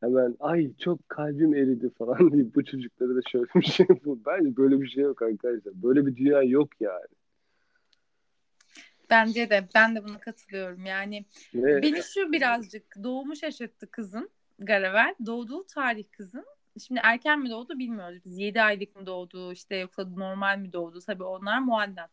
hemen 0.00 0.36
ay 0.40 0.70
çok 0.78 1.08
kalbim 1.08 1.54
eridi 1.54 1.90
falan 1.90 2.32
deyip 2.32 2.54
bu 2.54 2.64
çocuklara 2.64 3.16
da 3.16 3.20
şöyle 3.30 3.46
bir 3.54 3.62
şey 3.62 3.86
bu. 4.04 4.20
Bence 4.26 4.56
böyle 4.56 4.80
bir 4.80 4.88
şey 4.88 5.02
yok 5.02 5.22
arkadaşlar. 5.22 5.82
Böyle 5.82 6.06
bir 6.06 6.16
dünya 6.16 6.42
yok 6.42 6.68
yani. 6.80 7.06
Bence 9.10 9.50
de 9.50 9.68
ben 9.74 9.96
de 9.96 10.04
buna 10.04 10.20
katılıyorum. 10.20 10.86
Yani 10.86 11.24
Ve 11.54 11.82
beni 11.82 12.02
şu 12.02 12.32
birazcık 12.32 12.82
doğumu 13.02 13.36
şaşırttı 13.36 13.90
kızın 13.90 14.30
Garavel. 14.58 15.14
Doğduğu 15.26 15.66
tarih 15.66 16.04
kızın. 16.12 16.44
Şimdi 16.80 17.00
erken 17.04 17.40
mi 17.40 17.50
doğdu 17.50 17.78
bilmiyoruz. 17.78 18.24
Biz 18.24 18.38
7 18.38 18.62
aylık 18.62 18.96
mı 18.96 19.06
doğdu 19.06 19.52
işte 19.52 19.76
yoksa 19.76 20.04
normal 20.04 20.58
mi 20.58 20.72
doğdu? 20.72 21.00
Tabii 21.00 21.24
onlar 21.24 21.58
muallak. 21.58 22.10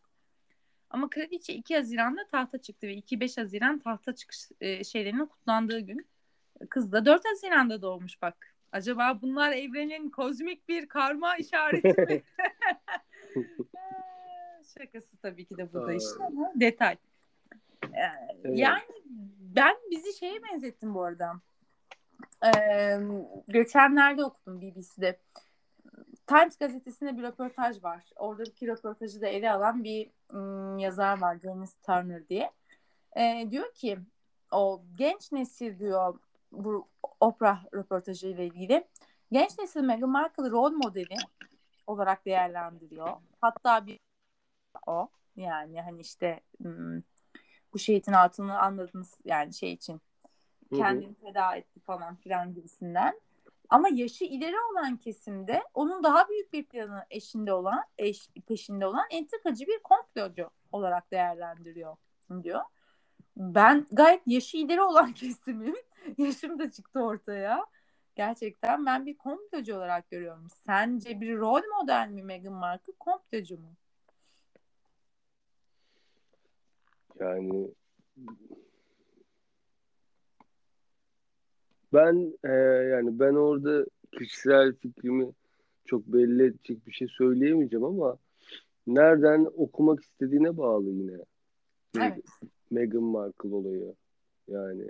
Ama 0.90 1.10
kraliçe 1.10 1.54
2 1.54 1.76
Haziran'da 1.76 2.26
tahta 2.26 2.58
çıktı 2.58 2.86
ve 2.86 2.94
2-5 2.94 3.40
Haziran 3.40 3.78
tahta 3.78 4.14
çıkış 4.14 4.48
e, 4.60 4.84
şeylerinin 4.84 5.26
kutlandığı 5.26 5.80
gün. 5.80 6.06
Kız 6.70 6.92
da 6.92 7.04
4 7.06 7.24
Haziran'da 7.24 7.82
doğmuş 7.82 8.22
bak. 8.22 8.54
Acaba 8.72 9.18
bunlar 9.22 9.52
evrenin 9.52 10.10
kozmik 10.10 10.68
bir 10.68 10.88
karma 10.88 11.36
işareti 11.36 12.00
mi? 12.00 12.22
Şakası 14.78 15.16
tabii 15.16 15.44
ki 15.44 15.56
de 15.56 15.72
bu 15.72 15.86
da 15.86 15.92
işte 15.92 16.24
ama 16.26 16.52
detay. 16.54 16.96
Ee, 17.84 18.30
Evet. 18.44 18.58
Yani 18.58 18.82
ben 19.38 19.76
bizi 19.90 20.18
şeye 20.18 20.42
benzettim 20.42 20.94
bu 20.94 21.02
arada. 21.02 21.40
Ee, 22.44 22.98
geçenlerde 23.48 24.24
okudum 24.24 24.60
BBC'de. 24.60 25.20
Times 26.26 26.56
gazetesinde 26.56 27.16
bir 27.18 27.22
röportaj 27.22 27.82
var. 27.82 28.04
Oradaki 28.16 28.66
röportajı 28.66 29.20
da 29.20 29.26
ele 29.26 29.52
alan 29.52 29.84
bir 29.84 30.10
ım, 30.32 30.78
yazar 30.78 31.20
var. 31.20 31.38
Janice 31.38 31.72
Turner 31.86 32.28
diye. 32.28 32.50
Ee, 33.16 33.48
diyor 33.50 33.74
ki 33.74 33.98
o 34.50 34.82
genç 34.98 35.32
nesil 35.32 35.78
diyor 35.78 36.18
bu 36.52 36.88
Oprah 37.20 37.64
röportajı 37.74 38.28
ile 38.28 38.46
ilgili. 38.46 38.88
Genç 39.32 39.58
nesil 39.58 39.80
Meghan 39.80 40.10
Markle'ı 40.10 40.50
rol 40.50 40.70
modeli 40.70 41.16
olarak 41.86 42.26
değerlendiriyor. 42.26 43.16
Hatta 43.40 43.86
bir 43.86 44.00
o 44.86 45.08
yani 45.36 45.82
hani 45.82 46.00
işte 46.00 46.40
ım, 46.64 47.04
bu 47.72 47.78
şehitin 47.78 48.12
altını 48.12 48.58
anladınız 48.58 49.18
yani 49.24 49.54
şey 49.54 49.72
için. 49.72 50.00
Kendini 50.76 51.14
feda 51.14 51.56
etti 51.56 51.80
falan 51.80 52.16
filan 52.16 52.54
gibisinden. 52.54 53.20
Ama 53.68 53.88
yaşı 53.88 54.24
ileri 54.24 54.56
olan 54.72 54.96
kesimde 54.96 55.62
onun 55.74 56.02
daha 56.02 56.28
büyük 56.28 56.52
bir 56.52 56.64
planı 56.64 57.04
eşinde 57.10 57.52
olan, 57.52 57.84
eş, 57.98 58.28
peşinde 58.48 58.86
olan 58.86 59.06
entrikacı 59.10 59.66
bir 59.66 59.78
komplocu 59.78 60.50
olarak 60.72 61.10
değerlendiriyor 61.10 61.96
diyor. 62.42 62.60
Ben 63.36 63.86
gayet 63.92 64.22
yaşı 64.26 64.56
ileri 64.56 64.82
olan 64.82 65.12
kesimim. 65.14 65.76
Yaşım 66.18 66.58
da 66.58 66.70
çıktı 66.70 67.00
ortaya. 67.00 67.66
Gerçekten 68.16 68.86
ben 68.86 69.06
bir 69.06 69.16
komplocu 69.16 69.76
olarak 69.76 70.10
görüyorum. 70.10 70.46
Sence 70.66 71.20
bir 71.20 71.36
rol 71.36 71.62
model 71.78 72.08
mi 72.08 72.22
Meghan 72.22 72.52
Markle, 72.52 72.92
komplocu 72.98 73.58
mu? 73.58 73.74
Yani 77.20 77.68
ben 81.92 82.34
e, 82.44 82.52
yani 82.92 83.18
ben 83.18 83.34
orada 83.34 83.86
kişisel 84.18 84.74
fikrimi 84.74 85.32
çok 85.84 86.06
belli 86.06 86.44
edecek 86.44 86.86
bir 86.86 86.92
şey 86.92 87.08
söyleyemeyeceğim 87.08 87.84
ama 87.84 88.18
nereden 88.86 89.46
okumak 89.56 90.02
istediğine 90.02 90.56
bağlı 90.56 90.90
yine. 90.90 91.18
Evet. 91.98 92.24
Meghan 92.70 93.02
Markle 93.02 93.54
olayı. 93.54 93.94
Yani 94.48 94.84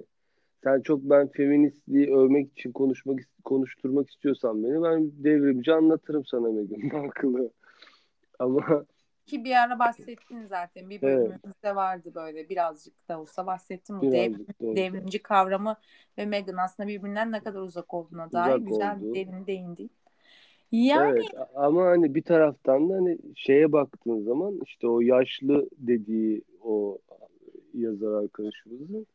sen 0.65 0.81
çok 0.81 1.03
ben 1.03 1.29
feministliği 1.29 2.15
övmek 2.15 2.53
için 2.53 2.73
konuşmak 2.73 3.21
konuşturmak 3.45 4.11
istiyorsan 4.11 4.65
beni 4.65 4.83
ben 4.83 5.11
devrimci 5.25 5.73
anlatırım 5.73 6.25
sana 6.25 6.49
Meghan 6.53 7.03
Markle'ı. 7.03 7.51
Ama 8.39 8.87
Ki 9.31 9.45
bir 9.45 9.63
ara 9.63 9.79
bahsettin 9.79 10.45
zaten. 10.45 10.91
Bir 10.91 11.03
Evet. 11.03 11.19
bölümümüzde 11.19 11.77
vardı 11.77 12.13
böyle 12.15 12.49
birazcık 12.49 13.09
da 13.09 13.21
olsa 13.21 13.47
bahsettim. 13.47 14.01
Bu 14.01 14.13
dev- 14.13 14.47
devrimci 14.61 15.23
kavramı 15.23 15.77
ve 16.19 16.27
Meghan 16.27 16.57
aslında 16.57 16.89
birbirinden 16.89 17.33
ne 17.33 17.41
kadar 17.41 17.61
uzak 17.61 17.95
olduğuna 17.95 18.33
dair 18.33 18.57
Uzak 18.57 18.67
güzel 18.67 19.01
bir 19.01 19.15
derin 19.15 19.47
değindi. 19.47 19.89
Yani 20.73 21.21
Evet 21.21 21.25
ama 21.55 21.87
hani 21.87 22.15
bir 22.15 22.23
taraftan 22.23 22.91
da 22.91 22.95
hani 22.95 23.19
şeye 23.37 23.73
baktığın 23.73 24.25
zaman 24.25 24.61
işte 24.67 24.89
o 24.89 25.01
yaşlı 25.01 25.69
dediği 25.79 26.43
o 26.63 26.99
yazar 27.75 28.23
arkadaşımızın 28.23 29.07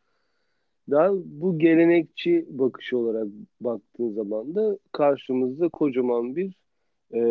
Daha 0.92 1.12
bu 1.14 1.60
gelenekçi 1.60 2.46
bakış 2.50 2.94
olarak 2.94 3.28
baktığın 3.62 4.14
zaman 4.14 4.56
da 4.56 4.78
karşımızda 4.92 5.70
kocaman 5.70 6.36
bir 6.36 6.54
e, 7.14 7.22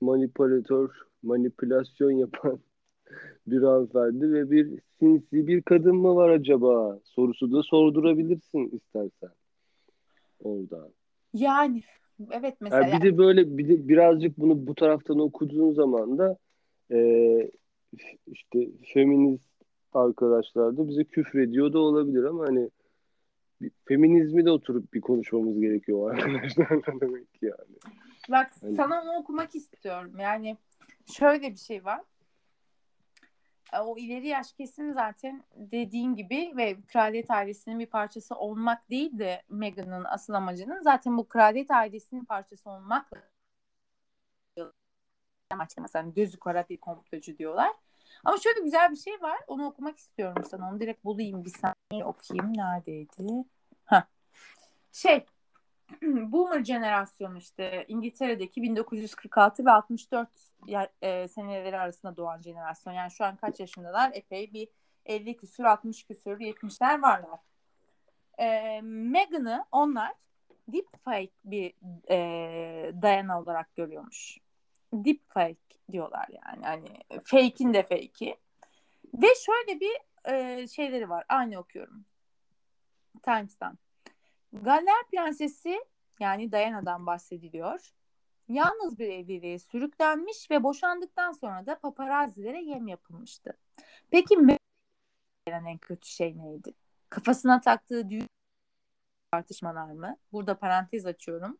manipülatör, 0.00 0.90
manipülasyon 1.26 2.10
yapan 2.10 2.58
bir 3.46 3.62
hanımefendi 3.62 4.32
ve 4.32 4.50
bir 4.50 4.80
sinsi 4.98 5.46
bir 5.46 5.62
kadın 5.62 5.96
mı 5.96 6.16
var 6.16 6.30
acaba? 6.30 6.98
Sorusu 7.04 7.52
da 7.52 7.62
sordurabilirsin 7.62 8.76
istersen 8.76 9.30
orada. 10.44 10.88
Yani 11.34 11.82
evet 12.30 12.54
mesela. 12.60 12.88
Yani 12.88 13.02
bir 13.02 13.12
de 13.12 13.18
böyle 13.18 13.58
bir 13.58 13.68
de 13.68 13.88
birazcık 13.88 14.38
bunu 14.38 14.66
bu 14.66 14.74
taraftan 14.74 15.18
okuduğun 15.18 15.72
zaman 15.72 16.18
da 16.18 16.36
e, 16.92 17.50
işte 18.26 18.68
feminist 18.94 19.50
arkadaşlar 19.94 20.76
da 20.76 20.88
bize 20.88 21.04
küfrediyor 21.04 21.72
da 21.72 21.78
olabilir 21.78 22.24
ama 22.24 22.46
hani 22.46 22.70
feminizmi 23.84 24.44
de 24.44 24.50
oturup 24.50 24.94
bir 24.94 25.00
konuşmamız 25.00 25.60
gerekiyor 25.60 26.10
arkadaşlar 26.10 26.68
demek 27.00 27.26
yani. 27.42 27.76
Bak 28.30 28.52
hani... 28.60 28.76
sana 28.76 29.02
onu 29.02 29.12
okumak 29.12 29.54
istiyorum. 29.54 30.18
Yani 30.18 30.56
şöyle 31.12 31.50
bir 31.50 31.58
şey 31.58 31.84
var. 31.84 32.00
E, 33.72 33.78
o 33.78 33.98
ileri 33.98 34.28
yaş 34.28 34.52
kesim 34.52 34.94
zaten 34.94 35.44
dediğin 35.54 36.14
gibi 36.14 36.52
ve 36.56 36.76
kraliyet 36.82 37.30
ailesinin 37.30 37.78
bir 37.78 37.86
parçası 37.86 38.34
olmak 38.34 38.90
değil 38.90 39.18
de 39.18 39.42
Meghan'ın 39.48 40.04
asıl 40.04 40.34
amacının 40.34 40.82
zaten 40.82 41.18
bu 41.18 41.28
kraliyet 41.28 41.70
ailesinin 41.70 42.24
parçası 42.24 42.70
olmak 42.70 43.06
amaçlı 45.50 45.82
mesela 45.82 46.10
gözü 46.16 46.38
kara 46.38 46.68
bir 46.68 46.76
komplocu 46.76 47.38
diyorlar. 47.38 47.72
Ama 48.24 48.38
şöyle 48.38 48.60
güzel 48.60 48.90
bir 48.90 48.96
şey 48.96 49.22
var. 49.22 49.38
Onu 49.46 49.66
okumak 49.66 49.98
istiyorum 49.98 50.44
sana. 50.50 50.70
Onu 50.70 50.80
direkt 50.80 51.04
bulayım 51.04 51.44
bir 51.44 51.50
saniye 51.50 52.04
okuyayım. 52.04 52.56
Neredeydi? 52.56 53.44
Ha. 53.84 54.08
Şey 54.92 55.26
Boomer 56.02 56.64
jenerasyonu 56.64 57.38
işte 57.38 57.84
İngiltere'deki 57.88 58.62
1946 58.62 59.64
ve 59.64 59.70
64 59.70 60.28
e, 61.02 61.28
seneleri 61.28 61.78
arasında 61.78 62.16
doğan 62.16 62.42
jenerasyon. 62.42 62.92
Yani 62.92 63.10
şu 63.10 63.24
an 63.24 63.36
kaç 63.36 63.60
yaşındalar? 63.60 64.10
Epey 64.14 64.52
bir 64.52 64.68
50 65.06 65.36
küsür, 65.36 65.64
60 65.64 66.04
küsür, 66.04 66.40
70'ler 66.40 67.02
varlar. 67.02 67.40
E, 68.38 68.80
Meghan'ı 68.82 69.64
onlar 69.72 70.12
deepfake 70.68 71.32
bir 71.44 71.74
e, 72.10 72.92
Diana 73.02 73.40
olarak 73.40 73.76
görüyormuş. 73.76 74.38
Deepfake 74.92 75.56
diyorlar 75.92 76.26
yani. 76.28 76.64
Hani 76.64 77.20
fake'in 77.24 77.74
de 77.74 77.82
fake'i. 77.82 78.36
Ve 79.14 79.26
şöyle 79.46 79.80
bir 79.80 79.96
e, 80.32 80.68
şeyleri 80.68 81.10
var. 81.10 81.24
Aynı 81.28 81.58
okuyorum. 81.58 82.04
Times'tan. 83.22 83.78
Galler 84.62 85.04
Prensesi 85.10 85.84
yani 86.20 86.52
Diana'dan 86.52 87.06
bahsediliyor. 87.06 87.92
Yalnız 88.48 88.98
bir 88.98 89.08
evliliğe 89.08 89.58
sürüklenmiş 89.58 90.50
ve 90.50 90.62
boşandıktan 90.62 91.32
sonra 91.32 91.66
da 91.66 91.78
paparazzilere 91.78 92.62
yem 92.62 92.88
yapılmıştı. 92.88 93.56
Peki 94.10 94.36
en 95.46 95.78
kötü 95.78 96.08
şey 96.08 96.38
neydi? 96.38 96.74
Kafasına 97.10 97.60
taktığı 97.60 98.08
düğün 98.08 98.28
tartışmalar 99.32 99.92
mı? 99.92 100.16
Burada 100.32 100.58
parantez 100.58 101.06
açıyorum. 101.06 101.58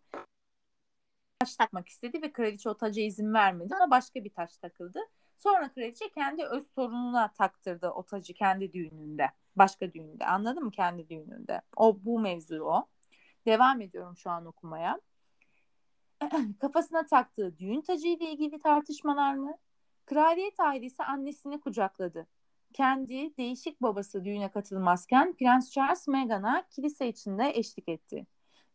Taş 1.38 1.57
takmak 1.57 1.88
istedi 1.88 2.22
ve 2.22 2.32
kraliçe 2.32 2.68
o 2.68 2.76
taca 2.76 3.03
izin 3.03 3.34
vermedi 3.34 3.74
ama 3.74 3.90
başka 3.90 4.24
bir 4.24 4.30
taş 4.30 4.57
takıldı. 4.57 5.01
Sonra 5.36 5.72
kraliçe 5.72 6.09
kendi 6.09 6.44
öz 6.44 6.66
sorununa 6.74 7.32
taktırdı 7.32 7.90
o 7.90 8.03
tacı 8.03 8.34
kendi 8.34 8.72
düğününde. 8.72 9.30
Başka 9.57 9.93
düğünde. 9.93 10.27
Anladın 10.27 10.65
mı? 10.65 10.71
Kendi 10.71 11.09
düğününde. 11.09 11.61
O 11.77 12.05
bu 12.05 12.21
mevzu 12.21 12.61
o. 12.61 12.87
Devam 13.47 13.81
ediyorum 13.81 14.17
şu 14.17 14.31
an 14.31 14.47
okumaya. 14.47 15.01
Kafasına 16.61 17.07
taktığı 17.07 17.59
düğün 17.59 17.81
tacı 17.81 18.09
ile 18.09 18.31
ilgili 18.31 18.61
tartışmalar 18.61 19.35
mı? 19.35 19.59
Kraliyet 20.07 20.61
ailesi 20.61 21.03
annesini 21.03 21.61
kucakladı. 21.61 22.27
Kendi 22.73 23.37
değişik 23.37 23.83
babası 23.83 24.25
düğüne 24.25 24.51
katılmazken 24.51 25.37
Prens 25.37 25.71
Charles 25.71 26.09
Meghan'a 26.09 26.67
kilise 26.71 27.09
içinde 27.09 27.53
eşlik 27.55 27.89
etti. 27.89 28.27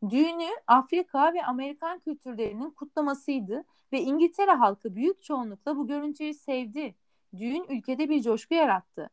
Düğünü 0.10 0.50
Afrika 0.68 1.34
ve 1.34 1.46
Amerikan 1.46 2.00
kültürlerinin 2.00 2.72
kutlamasıydı 2.72 3.64
ve 3.94 4.02
İngiltere 4.02 4.52
halkı 4.52 4.96
büyük 4.96 5.24
çoğunlukla 5.24 5.78
bu 5.78 5.88
görüntüyü 5.88 6.34
sevdi. 6.34 6.96
Düğün 7.38 7.66
ülkede 7.70 8.10
bir 8.10 8.22
coşku 8.22 8.54
yarattı. 8.54 9.10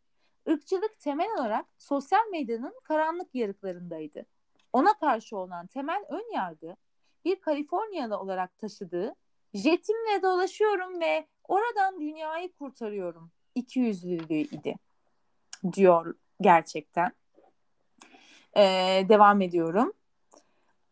Irkçılık 0.48 1.00
temel 1.00 1.28
olarak 1.38 1.66
sosyal 1.78 2.26
medyanın 2.30 2.74
karanlık 2.84 3.34
yarıklarındaydı. 3.34 4.26
Ona 4.72 4.98
karşı 4.98 5.36
olan 5.36 5.66
temel 5.66 6.04
ön 6.08 6.34
yargı 6.34 6.76
bir 7.24 7.40
Kaliforniyalı 7.40 8.18
olarak 8.18 8.58
taşıdığı 8.58 9.14
jetimle 9.54 10.22
dolaşıyorum 10.22 11.00
ve 11.00 11.26
oradan 11.48 12.00
dünyayı 12.00 12.52
kurtarıyorum 12.52 13.30
iki 13.54 13.80
yüzlülüğü 13.80 14.34
idi 14.34 14.74
diyor 15.72 16.14
gerçekten. 16.40 17.12
Ee, 18.56 19.06
devam 19.08 19.40
ediyorum. 19.40 19.92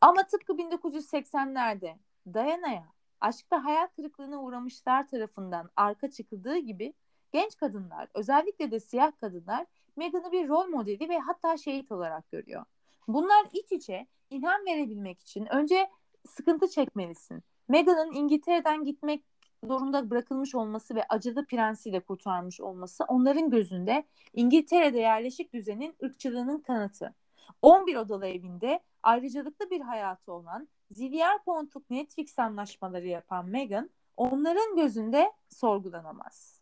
Ama 0.00 0.26
tıpkı 0.26 0.52
1980'lerde 0.52 1.96
Diana'ya 2.34 2.86
aşkta 3.20 3.64
hayal 3.64 3.86
kırıklığına 3.86 4.42
uğramışlar 4.42 5.08
tarafından 5.08 5.70
arka 5.76 6.10
çıkıldığı 6.10 6.58
gibi 6.58 6.94
genç 7.36 7.56
kadınlar 7.56 8.08
özellikle 8.14 8.70
de 8.70 8.80
siyah 8.80 9.12
kadınlar 9.20 9.66
Meghan'ı 9.96 10.32
bir 10.32 10.48
rol 10.48 10.66
modeli 10.66 11.08
ve 11.08 11.18
hatta 11.18 11.56
şehit 11.56 11.92
olarak 11.92 12.30
görüyor. 12.30 12.64
Bunlar 13.08 13.46
iç 13.52 13.72
içe 13.72 14.06
ilham 14.30 14.66
verebilmek 14.66 15.20
için 15.20 15.46
önce 15.46 15.90
sıkıntı 16.26 16.68
çekmelisin. 16.68 17.42
Meghan'ın 17.68 18.12
İngiltere'den 18.12 18.84
gitmek 18.84 19.24
zorunda 19.64 20.10
bırakılmış 20.10 20.54
olması 20.54 20.94
ve 20.94 21.04
acılı 21.08 21.46
prensiyle 21.46 22.00
kurtarmış 22.00 22.60
olması 22.60 23.04
onların 23.04 23.50
gözünde 23.50 24.04
İngiltere'de 24.32 24.98
yerleşik 24.98 25.52
düzenin 25.52 25.94
ırkçılığının 26.04 26.58
kanıtı. 26.58 27.14
11 27.62 27.96
odalı 27.96 28.26
evinde 28.26 28.80
ayrıcalıklı 29.02 29.70
bir 29.70 29.80
hayatı 29.80 30.32
olan 30.32 30.68
Zilyar 30.90 31.44
Pontuk 31.44 31.90
Netflix 31.90 32.38
anlaşmaları 32.38 33.06
yapan 33.06 33.48
Meghan 33.48 33.90
onların 34.16 34.76
gözünde 34.76 35.32
sorgulanamaz. 35.48 36.55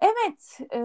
Evet, 0.00 0.60
e, 0.74 0.78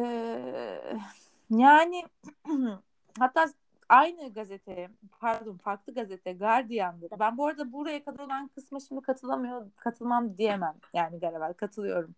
yani 1.50 2.04
hatta 3.20 3.46
aynı 3.90 4.34
gazete 4.34 4.90
pardon 5.20 5.58
farklı 5.58 5.94
gazete 5.94 6.34
Guardian'da 6.34 7.20
ben 7.20 7.38
bu 7.38 7.48
arada 7.48 7.74
buraya 7.74 8.04
kadar 8.04 8.24
olan 8.24 8.48
kısma 8.48 8.80
şimdi 8.80 9.02
katılamıyor 9.02 9.72
katılmam 9.78 10.38
diyemem. 10.38 10.76
Yani 10.94 11.20
galiba 11.20 11.54
katılıyorum. 11.54 12.16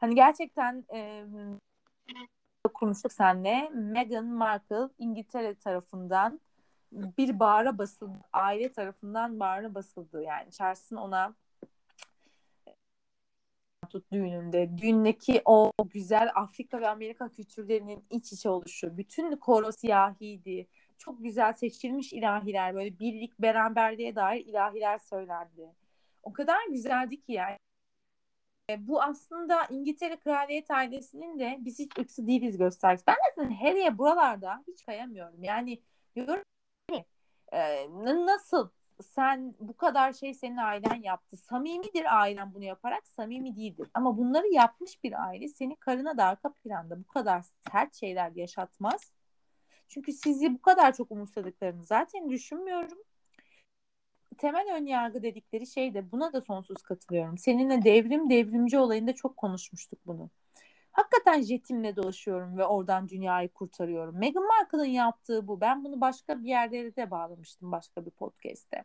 Hani 0.00 0.14
gerçekten 0.14 0.84
e, 0.94 1.24
konuştuk 2.74 3.12
senle 3.12 3.68
Meghan 3.74 4.26
Markle 4.26 4.88
İngiltere 4.98 5.54
tarafından 5.54 6.40
bir 6.92 7.38
bağıra 7.40 7.78
basıldı 7.78 8.18
aile 8.32 8.72
tarafından 8.72 9.40
bağıra 9.40 9.74
basıldı. 9.74 10.22
Yani 10.22 10.50
Charles'ın 10.50 10.96
ona 10.96 11.34
tut 13.92 14.12
düğününde. 14.12 14.78
Düğündeki 14.78 15.42
o 15.44 15.72
güzel 15.92 16.30
Afrika 16.34 16.80
ve 16.80 16.88
Amerika 16.88 17.28
kültürlerinin 17.28 18.04
iç 18.10 18.32
içe 18.32 18.48
oluşu. 18.48 18.96
Bütün 18.96 19.36
koro 19.36 19.72
siyahiydi. 19.72 20.66
Çok 20.98 21.22
güzel 21.22 21.52
seçilmiş 21.52 22.12
ilahiler 22.12 22.74
böyle 22.74 22.98
birlik 22.98 23.38
beraberliğe 23.38 24.14
dair 24.16 24.46
ilahiler 24.46 24.98
söylendi. 24.98 25.72
O 26.22 26.32
kadar 26.32 26.58
güzeldi 26.70 27.20
ki 27.20 27.32
yani. 27.32 27.58
E, 28.70 28.88
bu 28.88 29.02
aslında 29.02 29.66
İngiltere 29.70 30.16
kraliyet 30.16 30.70
ailesinin 30.70 31.38
de 31.38 31.56
biz 31.60 31.78
hiç 31.78 31.98
ırksı 31.98 32.26
değiliz 32.26 32.58
göstergesi. 32.58 33.06
Ben 33.06 33.16
zaten 33.36 33.50
Harry'e 33.54 33.98
buralarda 33.98 34.64
hiç 34.68 34.84
kayamıyorum. 34.84 35.44
Yani 35.44 35.82
diyorum 36.16 36.44
ki 36.90 37.04
e, 37.52 37.88
nasıl 38.26 38.70
sen 39.02 39.54
bu 39.60 39.76
kadar 39.76 40.12
şey 40.12 40.34
senin 40.34 40.56
ailen 40.56 41.02
yaptı. 41.02 41.36
Samimidir 41.36 42.20
ailen 42.20 42.54
bunu 42.54 42.64
yaparak 42.64 43.08
samimi 43.08 43.56
değildir. 43.56 43.88
Ama 43.94 44.18
bunları 44.18 44.48
yapmış 44.48 45.04
bir 45.04 45.26
aile 45.26 45.48
seni 45.48 45.76
karına 45.76 46.16
da 46.16 46.24
arka 46.24 46.52
planda 46.52 46.98
bu 46.98 47.06
kadar 47.08 47.44
sert 47.72 47.94
şeyler 47.94 48.32
yaşatmaz. 48.34 49.12
Çünkü 49.88 50.12
sizi 50.12 50.54
bu 50.54 50.62
kadar 50.62 50.92
çok 50.94 51.10
umursadıklarını 51.10 51.84
zaten 51.84 52.30
düşünmüyorum. 52.30 52.98
Temel 54.38 54.76
ön 54.76 54.86
yargı 54.86 55.22
dedikleri 55.22 55.66
şey 55.66 55.94
de 55.94 56.12
buna 56.12 56.32
da 56.32 56.40
sonsuz 56.40 56.82
katılıyorum. 56.82 57.38
Seninle 57.38 57.84
devrim 57.84 58.30
devrimci 58.30 58.78
olayında 58.78 59.14
çok 59.14 59.36
konuşmuştuk 59.36 59.98
bunu. 60.06 60.30
Hakikaten 60.92 61.42
jetimle 61.42 61.96
dolaşıyorum 61.96 62.58
ve 62.58 62.64
oradan 62.64 63.08
dünyayı 63.08 63.48
kurtarıyorum. 63.48 64.18
Meghan 64.18 64.46
Markle'ın 64.46 64.84
yaptığı 64.84 65.48
bu. 65.48 65.60
Ben 65.60 65.84
bunu 65.84 66.00
başka 66.00 66.42
bir 66.42 66.48
yerlere 66.48 66.96
de 66.96 67.10
bağlamıştım 67.10 67.72
başka 67.72 68.06
bir 68.06 68.10
podcast'te. 68.10 68.84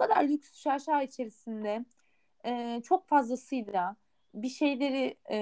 Kadar 0.00 0.24
lüks 0.24 0.54
şaşa 0.54 1.02
içerisinde 1.02 1.84
e, 2.44 2.82
çok 2.84 3.08
fazlasıyla 3.08 3.96
bir 4.34 4.48
şeyleri 4.48 5.16
e, 5.30 5.36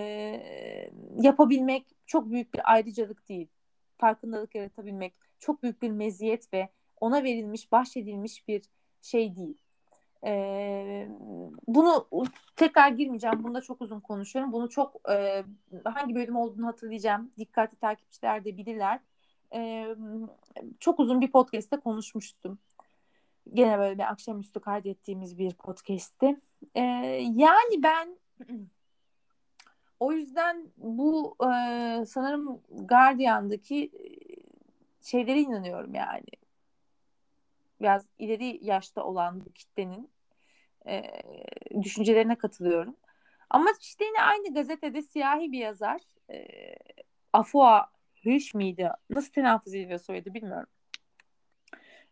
yapabilmek 1.20 1.86
çok 2.06 2.30
büyük 2.30 2.54
bir 2.54 2.72
ayrıcalık 2.72 3.28
değil. 3.28 3.48
farkındalık 3.98 4.54
yaratabilmek 4.54 5.14
çok 5.38 5.62
büyük 5.62 5.82
bir 5.82 5.90
meziyet 5.90 6.52
ve 6.52 6.68
ona 7.00 7.24
verilmiş, 7.24 7.72
bahşedilmiş 7.72 8.48
bir 8.48 8.62
şey 9.02 9.36
değil. 9.36 9.62
Ee, 10.26 11.08
bunu 11.66 12.08
tekrar 12.56 12.88
girmeyeceğim. 12.88 13.44
Bunda 13.44 13.60
çok 13.60 13.82
uzun 13.82 14.00
konuşuyorum. 14.00 14.52
Bunu 14.52 14.68
çok 14.68 15.10
e, 15.10 15.44
hangi 15.84 16.14
bölüm 16.14 16.36
olduğunu 16.36 16.66
hatırlayacağım. 16.66 17.30
Dikkatli 17.38 17.76
takipçiler 17.76 18.44
de 18.44 18.56
bilirler. 18.56 19.00
Ee, 19.54 19.86
çok 20.80 21.00
uzun 21.00 21.20
bir 21.20 21.30
podcast'te 21.32 21.76
konuşmuştum. 21.76 22.58
Gene 23.54 23.78
böyle 23.78 23.98
bir 23.98 24.10
akşamüstü 24.12 24.60
kaydettiğimiz 24.60 25.38
bir 25.38 25.54
podcast'ti. 25.54 26.40
Ee, 26.74 26.80
yani 27.34 27.82
ben 27.82 28.18
o 30.00 30.12
yüzden 30.12 30.70
bu 30.76 31.36
e, 31.40 31.46
sanırım 32.06 32.60
Guardian'daki 32.70 33.90
şeylere 35.02 35.40
inanıyorum 35.40 35.94
yani 35.94 36.26
biraz 37.80 38.06
ileri 38.18 38.58
yaşta 38.62 39.04
olan 39.04 39.40
bu 39.40 39.52
kitlenin 39.52 40.10
e, 40.86 41.02
düşüncelerine 41.82 42.34
katılıyorum. 42.38 42.96
Ama 43.50 43.70
işte 43.80 44.04
yine 44.04 44.22
aynı 44.22 44.54
gazetede 44.54 45.02
siyahi 45.02 45.52
bir 45.52 45.58
yazar 45.58 46.00
e, 46.30 46.46
Afua 47.32 47.90
Hüş 48.24 48.54
miydi? 48.54 48.90
Nasıl 49.10 49.32
telaffuz 49.32 49.74
ediliyor 49.74 49.98
soyadı 49.98 50.34
bilmiyorum. 50.34 50.68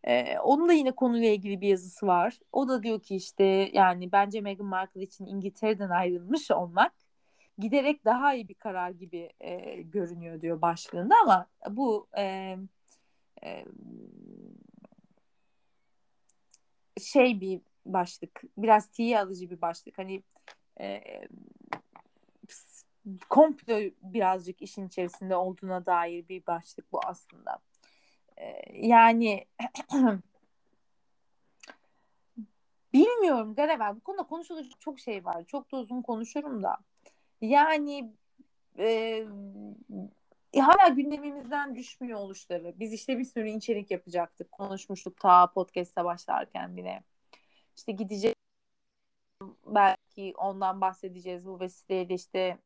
Ee, 0.06 0.38
onun 0.38 0.68
da 0.68 0.72
yine 0.72 0.92
konuyla 0.92 1.28
ilgili 1.28 1.60
bir 1.60 1.68
yazısı 1.68 2.06
var. 2.06 2.38
O 2.52 2.68
da 2.68 2.82
diyor 2.82 3.00
ki 3.00 3.16
işte 3.16 3.44
yani 3.72 4.12
bence 4.12 4.40
Meghan 4.40 4.66
Markle 4.66 5.02
için 5.02 5.26
İngiltere'den 5.26 5.90
ayrılmış 5.90 6.50
olmak 6.50 6.92
giderek 7.58 8.04
daha 8.04 8.34
iyi 8.34 8.48
bir 8.48 8.54
karar 8.54 8.90
gibi 8.90 9.30
e, 9.40 9.82
görünüyor 9.82 10.40
diyor 10.40 10.62
başlığında 10.62 11.14
ama 11.22 11.46
bu 11.70 12.08
e, 12.18 12.56
e, 13.44 13.64
şey 17.00 17.40
bir 17.40 17.60
başlık. 17.86 18.42
Biraz 18.58 18.88
tiye 18.88 19.20
alıcı 19.20 19.50
bir 19.50 19.60
başlık. 19.60 19.98
Hani 19.98 20.22
e, 20.80 21.02
komplo 23.28 23.80
birazcık 24.02 24.62
işin 24.62 24.86
içerisinde 24.88 25.36
olduğuna 25.36 25.86
dair 25.86 26.28
bir 26.28 26.46
başlık 26.46 26.92
bu 26.92 27.00
aslında. 27.06 27.58
E, 28.36 28.62
yani 28.86 29.46
bilmiyorum 32.92 33.54
Garevel 33.54 33.96
bu 33.96 34.00
konuda 34.00 34.22
konuşulacak 34.22 34.80
çok 34.80 35.00
şey 35.00 35.24
var. 35.24 35.44
Çok 35.44 35.72
da 35.72 35.76
uzun 35.76 36.02
konuşurum 36.02 36.62
da. 36.62 36.76
Yani 37.40 38.12
e, 38.78 39.26
hala 40.56 40.88
gündemimizden 40.88 41.76
düşmüyor 41.76 42.18
oluşları. 42.18 42.74
Biz 42.78 42.92
işte 42.92 43.18
bir 43.18 43.24
sürü 43.24 43.50
içerik 43.50 43.90
yapacaktık. 43.90 44.52
Konuşmuştuk 44.52 45.20
ta 45.20 45.52
podcast'a 45.52 46.04
başlarken 46.04 46.76
bile. 46.76 47.02
İşte 47.76 47.92
gideceğiz 47.92 48.36
belki 49.66 50.34
ondan 50.36 50.80
bahsedeceğiz 50.80 51.46
bu 51.46 51.60
vesileyle 51.60 52.14
işte 52.14 52.58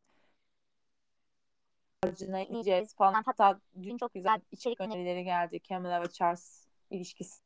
harcına 2.05 2.41
ineceğiz 2.41 2.95
falan. 2.95 3.23
Hatta 3.27 3.61
dün 3.83 3.97
çok 3.97 4.15
güzel 4.15 4.41
içerik 4.51 4.81
önerileri 4.81 5.25
geldi. 5.25 5.61
Camilla 5.63 6.03
ve 6.03 6.09
Charles 6.09 6.67
ilişkisi 6.91 7.43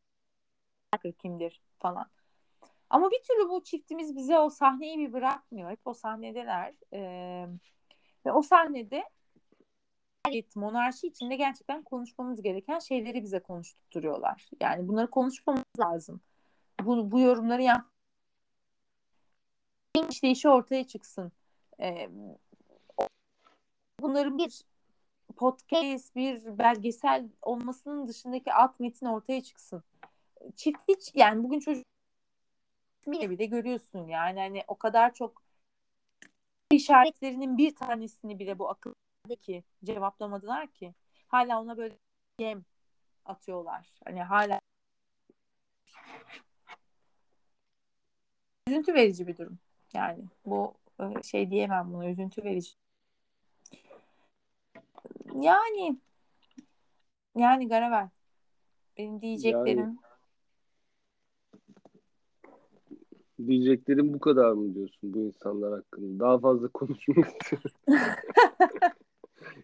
kimdir 1.18 1.62
falan. 1.78 2.10
Ama 2.90 3.10
bir 3.10 3.22
türlü 3.22 3.48
bu 3.48 3.64
çiftimiz 3.64 4.16
bize 4.16 4.38
o 4.38 4.50
sahneyi 4.50 4.98
bir 4.98 5.12
bırakmıyor. 5.12 5.70
Hep 5.70 5.80
o 5.84 5.94
sahnedeler. 5.94 6.74
Ee, 6.92 7.46
ve 8.26 8.32
o 8.32 8.42
sahnede 8.42 9.04
monarşi 10.54 11.06
içinde 11.06 11.36
gerçekten 11.36 11.82
konuşmamız 11.82 12.42
gereken 12.42 12.78
şeyleri 12.78 13.22
bize 13.22 13.40
konuşturuyorlar. 13.40 14.50
Yani 14.60 14.88
bunları 14.88 15.10
konuşmamız 15.10 15.64
lazım. 15.80 16.20
Bu, 16.80 17.10
bu 17.10 17.20
yorumları 17.20 17.62
yap 17.62 17.84
işleyişi 20.10 20.48
ortaya 20.48 20.86
çıksın. 20.86 21.32
Ee, 21.80 22.08
bunların 24.04 24.38
bir 24.38 24.60
podcast, 25.36 26.16
bir 26.16 26.58
belgesel 26.58 27.28
olmasının 27.42 28.06
dışındaki 28.06 28.52
alt 28.52 28.80
metin 28.80 29.06
ortaya 29.06 29.42
çıksın. 29.42 29.82
Çift 30.56 30.78
hiç 30.88 31.12
yani 31.14 31.44
bugün 31.44 31.60
çocuk 31.60 31.84
bile 33.06 33.46
görüyorsun 33.46 34.06
yani 34.08 34.40
hani 34.40 34.64
o 34.68 34.78
kadar 34.78 35.14
çok 35.14 35.42
işaretlerinin 36.70 37.58
bir 37.58 37.74
tanesini 37.74 38.38
bile 38.38 38.58
bu 38.58 38.70
akıldaki 38.70 39.64
cevaplamadılar 39.84 40.66
ki. 40.66 40.94
Hala 41.28 41.60
ona 41.60 41.76
böyle 41.76 41.98
gem 42.38 42.64
atıyorlar. 43.24 43.92
Hani 44.04 44.22
hala 44.22 44.60
üzüntü 48.68 48.94
verici 48.94 49.26
bir 49.26 49.38
durum. 49.38 49.58
Yani 49.94 50.24
bu 50.46 50.74
e, 51.00 51.22
şey 51.22 51.50
diyemem 51.50 51.92
buna 51.94 52.08
üzüntü 52.08 52.44
verici. 52.44 52.70
Yani 55.34 55.98
yani 57.36 57.68
Garavel 57.68 58.08
benim 58.98 59.20
diyeceklerim 59.20 59.78
yani, 59.78 59.98
diyeceklerim 63.46 64.14
bu 64.14 64.18
kadar 64.18 64.52
mı 64.52 64.74
diyorsun 64.74 65.14
bu 65.14 65.18
insanlar 65.18 65.72
hakkında? 65.72 66.24
Daha 66.24 66.38
fazla 66.38 66.68
konuşmak 66.68 67.42
istiyorum. 67.42 67.70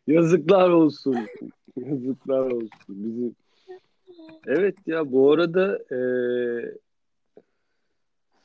Yazıklar 0.07 0.71
olsun. 0.71 1.17
Yazıklar 1.77 2.51
olsun. 2.51 2.71
Bizim 2.89 3.37
Evet 4.47 4.77
ya 4.87 5.13
bu 5.13 5.33
arada 5.33 5.79
e, 5.95 5.99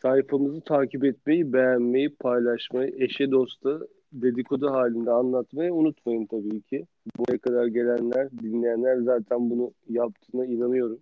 sayfamızı 0.01 0.61
takip 0.61 1.05
etmeyi, 1.05 1.53
beğenmeyi, 1.53 2.15
paylaşmayı, 2.15 2.95
eşe 2.97 3.31
dosta 3.31 3.79
dedikodu 4.21 4.71
halinde 4.71 5.11
anlatmayı 5.11 5.73
unutmayın 5.73 6.25
tabii 6.25 6.61
ki. 6.61 6.85
Buraya 7.17 7.37
kadar 7.37 7.65
gelenler, 7.65 8.31
dinleyenler 8.31 8.97
zaten 8.97 9.49
bunu 9.49 9.73
yaptığına 9.89 10.45
inanıyorum. 10.45 10.99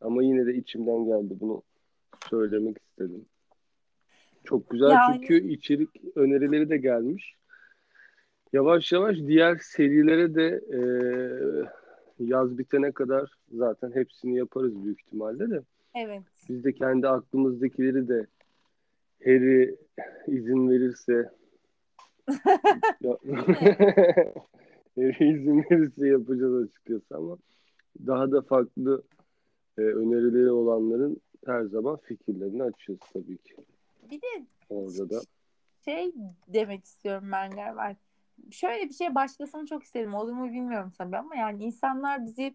Ama 0.00 0.22
yine 0.22 0.46
de 0.46 0.54
içimden 0.54 1.04
geldi 1.04 1.34
bunu 1.40 1.62
söylemek 2.30 2.78
istedim. 2.78 3.24
Çok 4.44 4.70
güzel 4.70 4.90
yani... 4.90 5.16
çünkü 5.16 5.48
içerik 5.48 5.88
önerileri 6.16 6.70
de 6.70 6.76
gelmiş. 6.76 7.34
Yavaş 8.52 8.92
yavaş 8.92 9.16
diğer 9.16 9.56
serilere 9.56 10.34
de 10.34 10.60
e, 10.72 10.80
yaz 12.24 12.58
bitene 12.58 12.92
kadar 12.92 13.32
zaten 13.52 13.90
hepsini 13.94 14.36
yaparız 14.36 14.84
büyük 14.84 15.00
ihtimalle 15.00 15.50
de. 15.50 15.62
Evet. 15.94 16.22
Biz 16.48 16.64
de 16.64 16.72
kendi 16.72 17.08
aklımızdakileri 17.08 18.08
de 18.08 18.26
Harry 19.24 19.76
izin 20.26 20.70
verirse 20.70 21.30
izin 24.96 25.64
verirse 25.70 26.08
yapacağız 26.08 26.64
açıkçası 26.64 27.16
ama 27.16 27.38
daha 28.06 28.32
da 28.32 28.42
farklı 28.42 29.02
e, 29.78 29.82
önerileri 29.82 30.50
olanların 30.50 31.20
her 31.46 31.62
zaman 31.62 31.96
fikirlerini 31.96 32.62
açıyoruz 32.62 33.04
tabii 33.12 33.38
ki. 33.38 33.54
Bir 34.10 34.22
de 34.22 34.46
orada 34.68 35.10
da 35.10 35.20
şey 35.84 36.12
demek 36.48 36.84
istiyorum 36.84 37.28
ben 37.32 37.50
galiba. 37.50 37.96
Şöyle 38.50 38.88
bir 38.88 38.94
şey 38.94 39.14
başlasam 39.14 39.64
çok 39.64 39.82
isterim. 39.82 40.14
Olur 40.14 40.32
mu 40.32 40.52
bilmiyorum 40.52 40.92
tabii 40.98 41.16
ama 41.16 41.36
yani 41.36 41.64
insanlar 41.64 42.26
bizi 42.26 42.54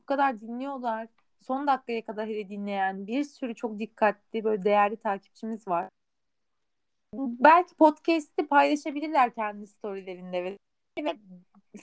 bu 0.00 0.06
kadar 0.06 0.40
dinliyorlar 0.40 1.08
son 1.40 1.66
dakikaya 1.66 2.04
kadar 2.04 2.28
hele 2.28 2.48
dinleyen 2.48 3.06
bir 3.06 3.24
sürü 3.24 3.54
çok 3.54 3.78
dikkatli 3.78 4.44
böyle 4.44 4.64
değerli 4.64 4.96
takipçimiz 4.96 5.68
var. 5.68 5.88
Belki 7.18 7.74
podcast'i 7.74 8.46
paylaşabilirler 8.46 9.34
kendi 9.34 9.66
storylerinde 9.66 10.44
ve, 10.44 10.58
ve 11.04 11.18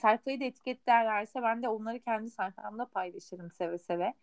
sayfayı 0.00 0.40
da 0.40 0.44
etiketlerlerse 0.44 1.42
ben 1.42 1.62
de 1.62 1.68
onları 1.68 2.00
kendi 2.00 2.30
sayfamda 2.30 2.86
paylaşırım 2.86 3.50
seve 3.50 3.78
seve. 3.78 4.14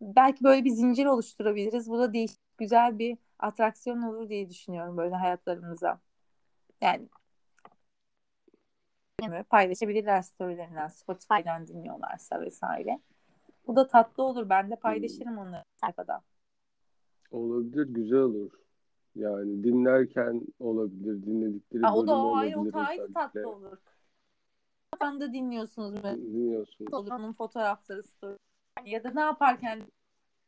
Belki 0.00 0.44
böyle 0.44 0.64
bir 0.64 0.70
zincir 0.70 1.06
oluşturabiliriz. 1.06 1.90
Bu 1.90 1.98
da 1.98 2.12
değişik 2.12 2.58
güzel 2.58 2.98
bir 2.98 3.18
atraksiyon 3.38 4.02
olur 4.02 4.28
diye 4.28 4.50
düşünüyorum 4.50 4.96
böyle 4.96 5.14
hayatlarımıza. 5.14 6.00
Yani 6.82 7.08
paylaşabilirler 9.50 10.22
storylerinden 10.22 10.88
Spotify'dan 10.88 11.68
dinliyorlarsa 11.68 12.40
vesaire. 12.40 13.00
Bu 13.66 13.76
da 13.76 13.88
tatlı 13.88 14.22
olur. 14.22 14.48
Ben 14.48 14.70
de 14.70 14.76
paylaşırım 14.76 15.38
onu 15.38 15.56
sayfada. 15.80 16.22
Olabilir, 17.30 17.86
güzel 17.88 18.18
olur. 18.18 18.65
Yani 19.16 19.64
dinlerken 19.64 20.42
olabilir, 20.60 21.22
dinledikleri 21.26 21.82
ha, 21.82 21.96
o 21.96 22.06
da 22.06 22.16
o 22.16 22.36
ayrı, 22.36 22.60
o 22.60 22.78
ayrı 22.78 23.12
tatlı 23.12 23.48
olur. 23.48 23.76
Sen 25.00 25.20
de 25.20 25.32
dinliyorsunuz 25.32 26.04
mu? 26.04 26.16
Dinliyorsunuz. 26.16 26.94
Olur 26.94 27.10
onun 27.10 27.32
fotoğrafları 27.32 28.02
story. 28.02 28.38
Ya 28.84 29.04
da 29.04 29.10
ne 29.10 29.20
yaparken 29.20 29.82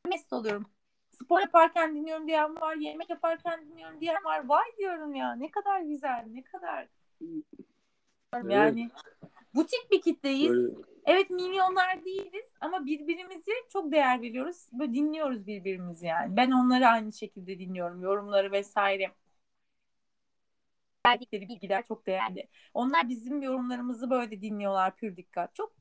mest 0.09 0.33
oluyorum. 0.33 0.67
Spor 1.11 1.41
yaparken 1.41 1.95
dinliyorum 1.95 2.27
diyen 2.27 2.61
var, 2.61 2.77
yemek 2.77 3.11
yaparken 3.11 3.67
dinliyorum 3.71 4.01
diyen 4.01 4.25
var. 4.25 4.49
Vay 4.49 4.67
diyorum 4.79 5.15
ya 5.15 5.35
ne 5.35 5.51
kadar 5.51 5.81
güzel, 5.81 6.27
ne 6.31 6.43
kadar. 6.43 6.89
Evet. 8.35 8.53
Yani 8.53 8.91
butik 9.55 9.91
bir 9.91 10.01
kitleyiz. 10.01 10.51
Böyle 10.51 10.73
Evet 11.09 11.31
milyonlar 11.31 12.05
değiliz 12.05 12.55
ama 12.61 12.87
birbirimizi 12.87 13.51
çok 13.73 13.93
değer 13.93 14.23
veriyoruz. 14.23 14.69
Böyle 14.73 14.95
dinliyoruz 14.95 15.47
birbirimizi 15.47 16.07
yani. 16.07 16.37
Ben 16.37 16.51
onları 16.51 16.87
aynı 16.87 17.13
şekilde 17.13 17.59
dinliyorum. 17.59 18.03
Yorumları 18.03 18.53
vesaire. 18.53 19.13
Verdikleri 21.07 21.49
bilgiler 21.49 21.85
çok 21.89 22.07
değerli. 22.07 22.49
Onlar 22.75 23.09
bizim 23.09 23.43
yorumlarımızı 23.43 24.11
böyle 24.11 24.43
dinliyorlar 24.43 24.97
pür 24.97 25.17
dikkat. 25.17 25.55
Çok 25.55 25.73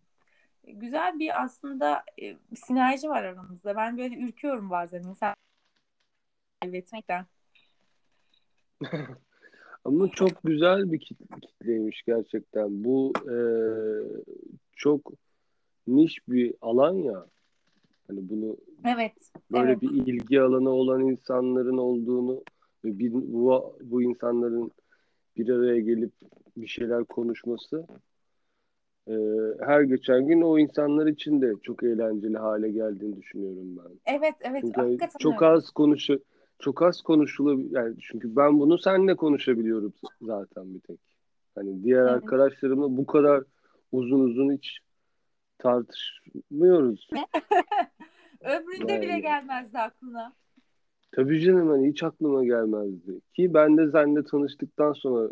güzel 0.63 1.19
bir 1.19 1.43
aslında 1.43 2.03
e, 2.21 2.37
sinerji 2.55 3.09
var 3.09 3.23
aramızda. 3.23 3.75
Ben 3.75 3.97
böyle 3.97 4.15
ürküyorum 4.19 4.69
bazen 4.69 5.03
insan 5.03 5.35
kaybetmekten. 6.61 7.25
Ama 9.85 10.09
çok 10.09 10.43
güzel 10.43 10.91
bir 10.91 10.99
kitleymiş 10.99 12.03
gerçekten. 12.07 12.83
Bu 12.83 13.13
e, 13.29 13.35
çok 14.77 15.13
niş 15.87 16.27
bir 16.27 16.53
alan 16.61 16.93
ya. 16.93 17.25
Hani 18.07 18.29
bunu 18.29 18.57
evet, 18.85 19.31
böyle 19.51 19.71
evet. 19.71 19.81
bir 19.81 19.89
ilgi 19.89 20.41
alanı 20.41 20.69
olan 20.69 21.01
insanların 21.01 21.77
olduğunu 21.77 22.43
ve 22.85 22.99
bir, 22.99 23.13
bu, 23.13 23.77
bu 23.81 24.01
insanların 24.01 24.71
bir 25.37 25.49
araya 25.49 25.79
gelip 25.79 26.11
bir 26.57 26.67
şeyler 26.67 27.03
konuşması 27.03 27.87
e, 29.07 29.13
her 29.59 29.81
geçen 29.81 30.27
gün 30.27 30.41
o 30.41 30.59
insanlar 30.59 31.07
için 31.07 31.41
de 31.41 31.53
çok 31.63 31.83
eğlenceli 31.83 32.37
hale 32.37 32.71
geldiğini 32.71 33.17
düşünüyorum 33.17 33.77
ben. 33.77 34.15
Evet, 34.17 34.35
evet. 34.41 34.61
Çünkü 34.61 34.81
hani 34.81 34.87
hakikaten 34.87 35.17
çok 35.19 35.41
öyle. 35.41 35.51
az 35.51 35.69
konuşu 35.69 36.19
çok 36.59 36.81
az 36.81 37.01
konuşulabilir 37.01 37.71
yani 37.71 37.95
çünkü 37.99 38.35
ben 38.35 38.59
bunu 38.59 38.77
seninle 38.77 39.15
konuşabiliyorum 39.15 39.93
zaten 40.21 40.73
bir 40.73 40.79
tek. 40.79 40.99
Hani 41.55 41.83
diğer 41.83 42.01
Evet. 42.01 42.11
arkadaşlarımla 42.11 42.97
bu 42.97 43.05
kadar 43.05 43.43
uzun 43.91 44.19
uzun 44.19 44.53
hiç 44.53 44.79
tartışmıyoruz. 45.57 47.09
Ömründe 48.41 49.01
bile 49.01 49.11
Yani. 49.11 49.21
gelmezdi 49.21 49.79
aklına. 49.79 50.33
Tabii 51.11 51.41
canım 51.41 51.69
hani 51.69 51.89
hiç 51.89 52.03
aklıma 52.03 52.45
gelmezdi. 52.45 53.21
Ki 53.35 53.53
ben 53.53 53.77
de 53.77 53.91
seninle 53.91 54.23
tanıştıktan 54.23 54.93
sonra 54.93 55.29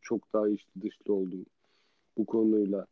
çok 0.00 0.32
daha 0.32 0.48
içli 0.48 0.82
dışlı 0.82 1.14
oldum 1.14 1.46
bu 2.18 2.26
konuyla 2.26 2.86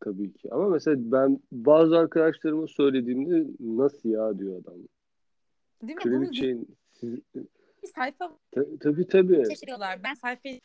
tabii 0.00 0.32
ki. 0.32 0.48
Ama 0.54 0.68
mesela 0.68 0.96
ben 0.98 1.40
bazı 1.52 1.98
arkadaşlarıma 1.98 2.66
söylediğimde 2.66 3.50
nasıl 3.60 4.08
ya 4.08 4.38
diyor 4.38 4.62
adam. 4.62 4.74
Değil 5.82 5.96
mi? 5.96 6.02
Kraliçeyin 6.02 6.76
siz... 6.92 7.18
bir 7.82 7.88
sayfa 7.94 8.38
Ta- 8.50 8.78
tabii 8.80 9.08
tabii. 9.08 9.44
şaşırıyorlar. 9.48 10.02
Ben 10.04 10.14
sayfayı 10.14 10.60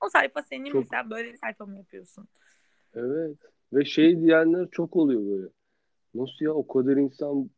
o 0.00 0.08
sayfa 0.08 0.42
senin? 0.42 0.72
Çok- 0.72 0.86
Sen 0.86 1.10
böyle 1.10 1.32
bir 1.32 1.38
sayfa 1.38 1.66
mı 1.66 1.76
yapıyorsun? 1.76 2.28
Evet. 2.94 3.36
Ve 3.72 3.84
şey 3.84 4.20
diyenler 4.20 4.68
çok 4.72 4.96
oluyor 4.96 5.26
böyle. 5.26 5.48
Nasıl 6.14 6.44
ya 6.44 6.52
o 6.54 6.66
kadar 6.66 6.96
insan 6.96 7.50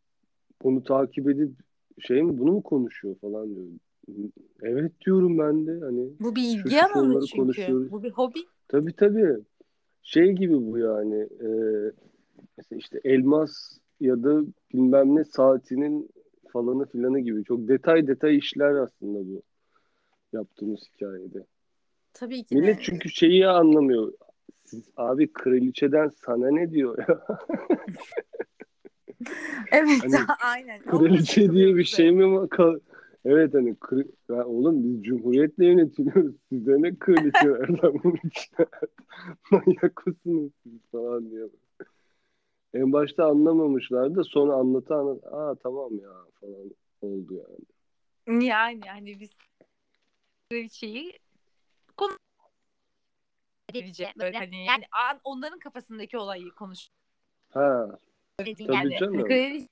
onu 0.63 0.85
takip 0.85 1.29
edip 1.31 1.51
şey 1.99 2.23
mi 2.23 2.39
bunu 2.39 2.53
mu 2.53 2.63
konuşuyor 2.63 3.17
falan 3.21 3.55
diyor. 3.55 3.67
Evet 4.63 4.93
diyorum 5.07 5.39
ben 5.39 5.67
de 5.67 5.81
hani 5.81 6.11
Bu 6.21 6.37
bir 6.37 6.43
ilgi 6.43 6.83
alanı 6.83 7.21
çünkü. 7.27 7.37
konuşuyoruz. 7.43 7.93
Bu 7.93 8.03
bir 8.03 8.11
hobi. 8.11 8.39
tabii 8.69 8.93
tabii 8.93 9.37
şey 10.03 10.33
gibi 10.33 10.55
bu 10.73 10.79
yani 10.79 11.17
e, 11.21 11.49
mesela 12.57 12.79
işte 12.79 13.01
elmas 13.05 13.79
ya 14.01 14.23
da 14.23 14.43
bilmem 14.73 15.17
ne 15.17 15.25
saatinin 15.25 16.11
falanı 16.53 16.87
filanı 16.87 17.21
gibi 17.21 17.45
çok 17.45 17.69
detay 17.69 18.07
detay 18.07 18.37
işler 18.39 18.75
aslında 18.75 19.19
bu 19.19 19.43
yaptığımız 20.33 20.81
hikayede. 20.95 21.47
Tabii 22.13 22.45
ki 22.45 22.55
Millet 22.57 22.79
de. 22.79 22.83
çünkü 22.83 23.09
şeyi 23.09 23.49
anlamıyor. 23.49 24.13
Siz 24.73 24.89
abi 24.97 25.33
kraliçeden 25.33 26.09
sana 26.09 26.51
ne 26.51 26.71
diyor 26.71 26.99
ya? 26.99 27.27
Evet 29.73 30.03
Hani 30.03 30.17
aynen. 30.43 30.83
Kraliçe 30.83 31.53
diye 31.53 31.77
bir 31.77 31.85
şey 31.85 32.13
mi 32.13 32.33
var? 32.33 32.49
Ka- 32.49 32.81
Evet 33.25 33.55
hani 33.55 33.71
kri- 33.75 34.11
ya 34.29 34.47
oğlum 34.47 34.85
biz 34.85 35.03
cumhuriyetle 35.05 35.67
yönetiliyoruz. 35.67 36.35
Size 36.49 36.83
ne 36.83 36.97
kraliçe 36.97 37.49
içine? 38.25 38.67
Manyak 39.51 40.07
mısınız 40.07 40.53
siz 40.63 40.81
falan 40.93 41.31
diyor. 41.31 41.51
En 42.75 42.93
başta 42.93 43.27
anlamamışlar 43.27 44.15
da 44.15 44.25
sonra 44.25 44.53
anlata 44.55 44.97
anlat. 44.97 45.25
Aa 45.33 45.55
tamam 45.55 45.91
ya 45.99 46.13
falan 46.41 46.71
oldu 47.03 47.35
yani. 47.35 48.45
Yani 48.47 48.81
yani 48.87 49.21
biz 49.21 49.31
kraliçeyi 50.51 51.13
konu 51.97 52.13
edici 53.75 54.13
böyle 54.19 54.39
hani 54.39 54.65
yani 54.65 54.85
an- 54.93 55.21
onların 55.25 55.59
kafasındaki 55.59 56.19
olayı 56.19 56.51
konuş. 56.51 56.89
Ha 57.51 57.61
yani 57.61 57.97
Tabii 58.37 58.57
canım. 58.99 59.25
kraliçe 59.25 59.69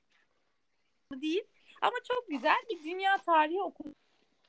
değil 1.12 1.44
ama 1.82 1.96
çok 2.08 2.28
güzel 2.28 2.56
bir 2.70 2.84
dünya 2.84 3.18
tarihi 3.18 3.62
okumuş. 3.62 3.94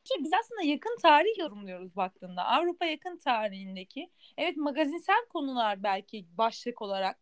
Ki 0.04 0.14
biz 0.20 0.34
aslında 0.34 0.62
yakın 0.62 0.98
tarih 1.02 1.38
yorumluyoruz 1.40 1.96
baktığında. 1.96 2.46
Avrupa 2.46 2.86
yakın 2.86 3.18
tarihindeki 3.18 4.10
evet 4.38 4.58
magazinsel 4.58 5.26
konular 5.30 5.84
belki 5.84 6.26
başlık 6.38 6.82
olarak 6.82 7.20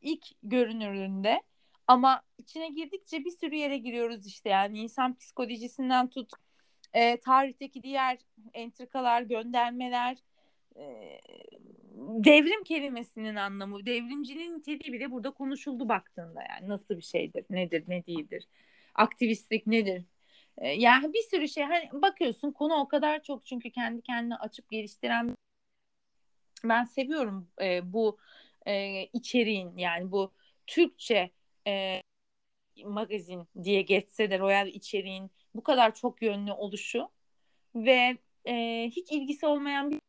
ilk 0.00 0.26
görünüründe 0.42 1.42
ama 1.86 2.22
içine 2.38 2.68
girdikçe 2.68 3.24
bir 3.24 3.30
sürü 3.30 3.54
yere 3.54 3.78
giriyoruz 3.78 4.26
işte 4.26 4.48
yani 4.48 4.78
insan 4.78 5.16
psikolojisinden 5.16 6.10
tut 6.10 6.30
e, 6.92 7.20
tarihteki 7.20 7.82
diğer 7.82 8.18
entrikalar, 8.54 9.22
göndermeler 9.22 10.16
devrim 12.24 12.64
kelimesinin 12.64 13.36
anlamı, 13.36 13.86
devrimcinin 13.86 14.58
niteliği 14.58 14.92
bile 14.92 15.10
burada 15.10 15.30
konuşuldu 15.30 15.88
baktığında 15.88 16.42
yani 16.50 16.68
nasıl 16.68 16.96
bir 16.96 17.02
şeydir, 17.02 17.44
nedir, 17.50 17.84
ne 17.88 18.06
değildir, 18.06 18.48
aktivistlik 18.94 19.66
nedir? 19.66 20.04
Yani 20.76 21.12
bir 21.12 21.22
sürü 21.30 21.48
şey 21.48 21.64
hani 21.64 21.88
bakıyorsun 21.92 22.52
konu 22.52 22.74
o 22.74 22.88
kadar 22.88 23.22
çok 23.22 23.46
çünkü 23.46 23.70
kendi 23.70 24.02
kendine 24.02 24.36
açıp 24.36 24.70
geliştiren 24.70 25.36
ben 26.64 26.84
seviyorum 26.84 27.48
e, 27.62 27.92
bu 27.92 28.18
e, 28.66 29.02
içeriğin 29.12 29.76
yani 29.76 30.12
bu 30.12 30.32
Türkçe 30.66 31.30
e, 31.66 32.02
magazin 32.84 33.48
diye 33.62 33.82
geçse 33.82 34.30
de 34.30 34.38
Royal 34.38 34.68
içeriğin 34.68 35.30
bu 35.54 35.62
kadar 35.62 35.94
çok 35.94 36.22
yönlü 36.22 36.52
oluşu 36.52 37.08
ve 37.74 38.18
e, 38.44 38.84
hiç 38.96 39.12
ilgisi 39.12 39.46
olmayan 39.46 39.90
bir 39.90 40.00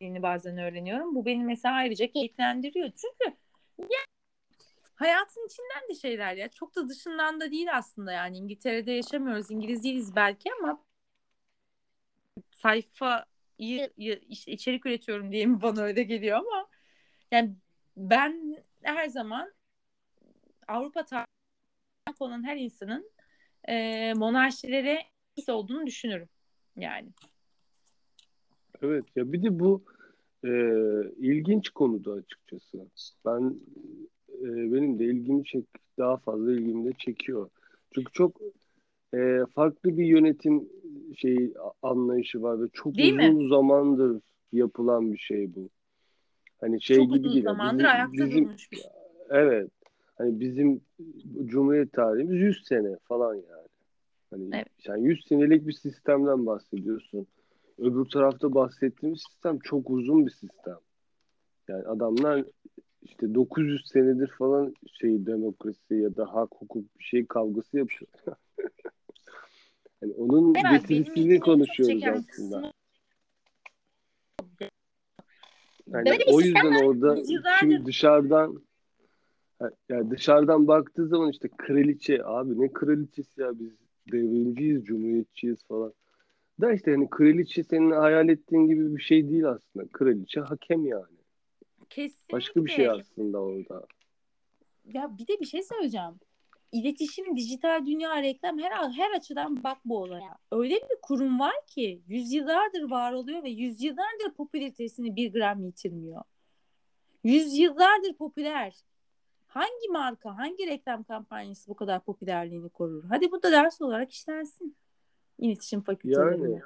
dilini 0.00 0.22
bazen 0.22 0.58
öğreniyorum. 0.58 1.14
Bu 1.14 1.26
beni 1.26 1.44
mesela 1.44 1.74
ayrıca 1.74 2.06
keyiflendiriyor. 2.06 2.90
Çünkü 2.96 3.36
ya, 3.78 4.00
hayatın 4.94 5.46
içinden 5.46 5.88
de 5.90 5.94
şeyler 5.94 6.34
ya. 6.36 6.48
Çok 6.48 6.76
da 6.76 6.88
dışından 6.88 7.40
da 7.40 7.50
değil 7.50 7.76
aslında 7.76 8.12
yani. 8.12 8.36
İngiltere'de 8.38 8.92
yaşamıyoruz. 8.92 9.50
İngiliz 9.50 9.84
değiliz 9.84 10.16
belki 10.16 10.50
ama 10.62 10.84
sayfayı 12.50 13.92
işte 14.28 14.52
içerik 14.52 14.86
üretiyorum 14.86 15.32
diye 15.32 15.46
mi 15.46 15.62
bana 15.62 15.82
öyle 15.82 16.02
geliyor 16.02 16.38
ama 16.38 16.68
yani 17.32 17.56
ben 17.96 18.64
her 18.82 19.08
zaman 19.08 19.54
Avrupa 20.68 21.04
tarihi 21.04 21.26
olan 22.20 22.44
her 22.44 22.56
insanın 22.56 23.10
e, 23.68 24.14
monarşilere 24.14 25.02
olduğunu 25.48 25.86
düşünürüm 25.86 26.28
yani. 26.76 27.08
Evet 28.84 29.04
ya 29.16 29.32
bir 29.32 29.42
de 29.42 29.58
bu 29.58 29.82
e, 30.44 30.50
ilginç 31.18 31.68
konuda 31.68 32.12
açıkçası. 32.12 32.86
Ben 33.26 33.56
e, 34.28 34.46
benim 34.72 34.98
de 34.98 35.04
ilgimi 35.04 35.44
çek 35.44 35.64
daha 35.98 36.16
fazla 36.16 36.52
ilgimi 36.52 36.84
de 36.84 36.92
çekiyor. 36.98 37.50
Çünkü 37.94 38.12
çok 38.12 38.40
e, 39.14 39.40
farklı 39.54 39.98
bir 39.98 40.04
yönetim 40.06 40.68
şey 41.16 41.52
anlayışı 41.82 42.42
var 42.42 42.62
ve 42.62 42.68
çok 42.72 42.94
Değil 42.94 43.14
uzun 43.14 43.38
mi? 43.38 43.48
zamandır 43.48 44.20
yapılan 44.52 45.12
bir 45.12 45.18
şey 45.18 45.54
bu. 45.54 45.68
Hani 46.60 46.82
şey 46.82 46.96
Çok 46.96 47.06
gibi 47.06 47.18
uzun 47.18 47.32
değil. 47.32 47.44
zamandır 47.44 47.84
Bizim, 47.84 47.90
ayakta 47.90 48.12
bizim 48.12 48.44
durmuş 48.44 48.72
bir 48.72 48.76
şey. 48.76 48.86
evet. 49.30 49.70
Hani 50.14 50.40
bizim 50.40 50.80
Cumhuriyet 51.44 51.92
tarihimiz 51.92 52.40
100 52.40 52.64
sene 52.64 52.96
falan 53.04 53.34
yani. 53.34 53.68
Hani 54.30 54.50
Evet. 54.52 54.68
sen 54.78 54.96
100 54.96 55.26
senelik 55.28 55.66
bir 55.66 55.72
sistemden 55.72 56.46
bahsediyorsun. 56.46 57.26
Öbür 57.78 58.04
tarafta 58.04 58.54
bahsettiğimiz 58.54 59.22
sistem 59.22 59.58
çok 59.58 59.90
uzun 59.90 60.26
bir 60.26 60.30
sistem. 60.30 60.78
Yani 61.68 61.84
adamlar 61.84 62.44
işte 63.02 63.34
900 63.34 63.88
senedir 63.88 64.28
falan 64.28 64.74
şey 64.92 65.26
demokrasi 65.26 65.94
ya 65.94 66.16
da 66.16 66.34
hak 66.34 66.50
hukuk 66.58 66.98
bir 66.98 67.04
şey 67.04 67.26
kavgası 67.26 67.78
yapıyor. 67.78 68.10
yani 70.02 70.12
onun 70.12 70.54
benim 70.54 70.72
getirisini 70.72 71.40
konuşuyoruz 71.40 72.04
aslında. 72.04 72.72
Yani 75.86 76.06
Böyle 76.06 76.24
o 76.26 76.40
yüzden 76.40 76.84
orada 76.84 77.22
kim 77.60 77.86
dışarıdan 77.86 78.62
yani 79.88 80.10
dışarıdan 80.10 80.66
baktığı 80.66 81.08
zaman 81.08 81.30
işte 81.30 81.48
kraliçe 81.56 82.24
abi 82.24 82.60
ne 82.60 82.72
kraliçesi 82.72 83.40
ya 83.40 83.58
biz 83.58 83.70
devrimciyiz, 84.12 84.84
cumhuriyetçiyiz 84.84 85.64
falan. 85.64 85.92
Da 86.60 86.72
işte 86.72 86.90
hani 86.90 87.10
kraliçe 87.10 87.64
senin 87.64 87.90
hayal 87.90 88.28
ettiğin 88.28 88.66
gibi 88.66 88.96
bir 88.96 89.02
şey 89.02 89.28
değil 89.28 89.48
aslında. 89.48 89.88
Kraliçe 89.92 90.40
hakem 90.40 90.86
yani. 90.86 91.16
Kesinlikle. 91.90 92.36
Başka 92.36 92.64
bir 92.64 92.70
şey 92.70 92.88
aslında 92.90 93.38
orada. 93.38 93.86
Ya 94.84 95.18
bir 95.18 95.26
de 95.26 95.40
bir 95.40 95.46
şey 95.46 95.62
söyleyeceğim. 95.62 96.20
İletişim, 96.72 97.36
dijital 97.36 97.86
dünya, 97.86 98.22
reklam 98.22 98.58
her 98.58 98.90
her 98.90 99.10
açıdan 99.16 99.64
bak 99.64 99.78
bu 99.84 99.98
olaya. 99.98 100.38
Öyle 100.52 100.74
bir 100.74 101.00
kurum 101.02 101.40
var 101.40 101.54
ki 101.66 102.02
yüzyıllardır 102.08 102.90
var 102.90 103.12
oluyor 103.12 103.42
ve 103.42 103.50
yüzyıllardır 103.50 104.34
popülaritesini 104.36 105.16
bir 105.16 105.32
gram 105.32 105.64
yitirmiyor. 105.64 106.22
Yüzyıllardır 107.24 108.14
popüler. 108.14 108.74
Hangi 109.46 109.88
marka, 109.90 110.38
hangi 110.38 110.66
reklam 110.66 111.04
kampanyası 111.04 111.70
bu 111.70 111.74
kadar 111.74 112.04
popülerliğini 112.04 112.68
korur? 112.68 113.04
Hadi 113.08 113.32
bu 113.32 113.42
da 113.42 113.52
ders 113.52 113.80
olarak 113.80 114.12
işlensin. 114.12 114.76
İletişim 115.38 115.80
fakültelerinde. 115.80 116.50
Yani 116.50 116.60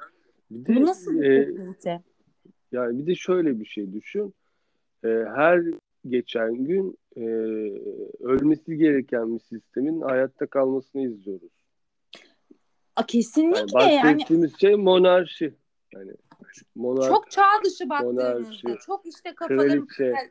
bir 0.50 0.66
de, 0.66 0.76
bu 0.76 0.86
nasıl 0.86 1.20
bir 1.20 1.30
e, 1.30 1.46
popülarite? 1.46 2.02
yani 2.72 2.98
bir 2.98 3.06
de 3.06 3.14
şöyle 3.14 3.60
bir 3.60 3.64
şey 3.64 3.92
düşün. 3.92 4.34
E, 5.04 5.08
her 5.08 5.62
geçen 6.08 6.54
gün 6.54 6.98
e, 7.16 7.22
ölmesi 8.20 8.76
gereken 8.76 9.34
bir 9.34 9.40
sistemin 9.40 10.00
hayatta 10.00 10.46
kalmasını 10.46 11.02
izliyoruz. 11.02 11.52
A, 12.96 13.06
kesinlikle 13.06 13.58
Yani 13.58 13.94
yani 13.94 14.14
bahsettiğimiz 14.14 14.60
şey 14.60 14.74
monarşi. 14.74 15.54
Yani 15.94 16.12
monarşi 16.74 17.08
çok 17.08 17.30
çağ 17.30 17.42
dışı 17.64 17.88
baktığınızda 17.88 18.34
monarşi, 18.34 18.66
çok 18.86 19.06
işte 19.06 19.34
kafaların 19.34 19.86
kraliçe 19.86 20.30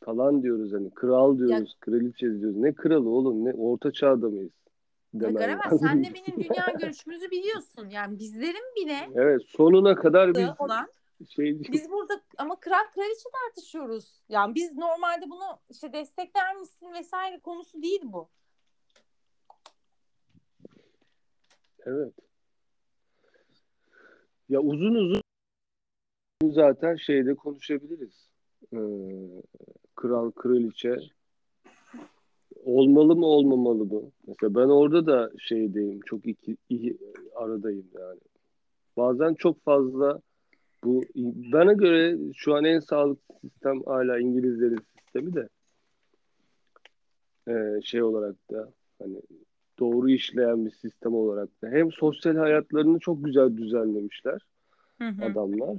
falan 0.00 0.42
diyoruz 0.42 0.72
hani 0.72 0.90
kral 0.90 1.38
diyoruz, 1.38 1.76
kraliçe 1.80 2.40
diyoruz. 2.40 2.56
Ne 2.56 2.72
kralı 2.72 3.10
oğlum 3.10 3.44
ne 3.44 3.52
orta 3.52 3.92
çağda 3.92 4.28
mıyız? 4.28 4.52
Garavel 5.14 5.58
lazım. 5.66 5.78
sen 5.78 6.04
de 6.04 6.08
benim 6.14 6.44
dünya 6.44 6.66
görüşümüzü 6.80 7.30
biliyorsun. 7.30 7.88
Yani 7.88 8.18
bizlerin 8.18 8.74
bile 8.76 9.10
Evet 9.14 9.42
sonuna 9.48 9.94
kadar 9.94 10.34
biz 10.34 10.48
olan 10.58 10.88
şey 11.28 11.60
biz 11.72 11.90
burada 11.90 12.20
ama 12.38 12.60
kral 12.60 12.84
kraliçe 12.94 13.28
tartışıyoruz. 13.32 14.20
Yani 14.28 14.54
biz 14.54 14.76
normalde 14.76 15.30
bunu 15.30 15.58
işte 15.70 15.92
destekler 15.92 16.56
misin 16.56 16.92
vesaire 16.92 17.40
konusu 17.40 17.82
değil 17.82 18.00
bu. 18.04 18.28
Evet. 21.86 22.14
Ya 24.48 24.60
uzun 24.60 24.94
uzun 24.94 25.22
zaten 26.44 26.96
şeyde 26.96 27.34
konuşabiliriz. 27.34 28.28
Ee, 28.72 28.78
kral, 29.94 30.30
kraliçe 30.30 30.96
olmalı 32.64 33.16
mı 33.16 33.26
olmamalı 33.26 33.84
mı? 33.84 34.02
Mesela 34.26 34.54
ben 34.54 34.68
orada 34.68 35.06
da 35.06 35.30
şeydeyim. 35.38 36.00
Çok 36.06 36.26
iki, 36.26 36.56
iyi 36.68 36.98
aradayım 37.34 37.86
yani. 37.94 38.20
Bazen 38.96 39.34
çok 39.34 39.64
fazla 39.64 40.20
bu 40.84 41.02
bana 41.52 41.72
göre 41.72 42.18
şu 42.34 42.54
an 42.54 42.64
en 42.64 42.80
sağlıklı 42.80 43.34
sistem 43.40 43.82
hala 43.82 44.18
İngilizlerin 44.18 44.80
sistemi 44.98 45.34
de 45.34 45.48
ee, 47.48 47.80
şey 47.82 48.02
olarak 48.02 48.36
da 48.50 48.72
hani 48.98 49.22
doğru 49.78 50.10
işleyen 50.10 50.66
bir 50.66 50.70
sistem 50.70 51.14
olarak 51.14 51.62
da 51.62 51.68
hem 51.68 51.92
sosyal 51.92 52.36
hayatlarını 52.36 52.98
çok 52.98 53.24
güzel 53.24 53.56
düzenlemişler 53.56 54.40
Hı 54.98 55.08
hı. 55.08 55.24
adamlar 55.24 55.78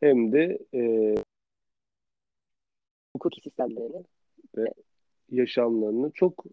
hem 0.00 0.32
de 0.32 0.58
e, 0.74 1.14
hukuk 3.12 3.34
sistemlerini 3.34 4.04
ve 4.56 4.66
yaşamlarını 5.34 6.10
çok 6.14 6.44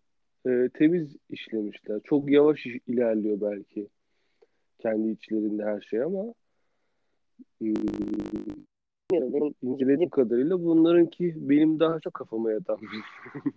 e, 0.47 0.69
temiz 0.73 1.15
işlemişler. 1.29 1.99
Çok 2.03 2.31
yavaş 2.31 2.65
ilerliyor 2.65 3.41
belki 3.41 3.87
kendi 4.79 5.09
içlerinde 5.09 5.63
her 5.63 5.81
şey 5.81 6.03
ama 6.03 6.33
benim 9.21 9.53
incelediğim 9.61 10.09
kadarıyla 10.09 10.63
bunlarınki 10.63 11.49
benim 11.49 11.79
daha 11.79 11.99
çok 11.99 12.13
kafama 12.13 12.51
yatan 12.51 12.77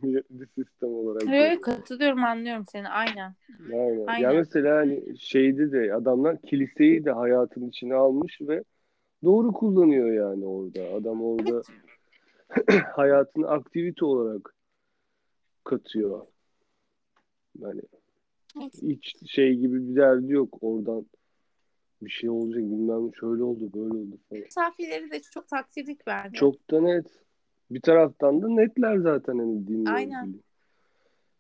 bir, 0.01 0.22
sistem 0.55 0.88
olarak. 0.88 1.22
Evet 1.28 1.60
katılıyorum 1.60 2.24
anlıyorum 2.24 2.64
seni 2.72 2.88
aynen. 2.88 3.34
Aynen. 3.72 4.06
Aynen. 4.06 4.28
Ya 4.28 4.32
mesela 4.32 4.76
hani 4.76 5.18
şeyde 5.18 5.72
de 5.72 5.94
adamlar 5.94 6.42
kiliseyi 6.42 7.05
de 7.05 7.10
hayatın 7.10 7.68
içine 7.68 7.94
almış 7.94 8.40
ve 8.40 8.64
doğru 9.24 9.52
kullanıyor 9.52 10.12
yani 10.12 10.44
orada. 10.44 10.94
Adam 10.96 11.22
orada 11.22 11.62
hayatını 12.92 13.48
aktivite 13.48 14.05
olarak 14.05 14.55
katıyor. 15.64 16.26
Yani 17.58 17.80
Evet. 18.60 18.82
hiç 18.82 19.30
şey 19.30 19.54
gibi 19.56 19.88
bir 19.88 19.96
derdi 19.96 20.32
yok. 20.32 20.58
Oradan 20.60 21.06
bir 22.02 22.10
şey 22.10 22.30
olacak 22.30 22.62
bilmem 22.62 23.14
şöyle 23.14 23.42
oldu 23.42 23.70
böyle 23.74 23.94
oldu 23.94 24.18
falan. 24.28 24.42
Misafirleri 24.42 25.10
de 25.10 25.20
çok 25.20 25.48
takdirlik 25.48 26.08
verdi. 26.08 26.36
Çok 26.36 26.70
da 26.70 26.80
net. 26.80 27.06
Bir 27.70 27.80
taraftan 27.80 28.42
da 28.42 28.48
netler 28.48 28.98
zaten 28.98 29.38
hani 29.38 29.66
dinle 29.66 29.90
Aynen. 29.90 30.26
ilgili. 30.26 30.42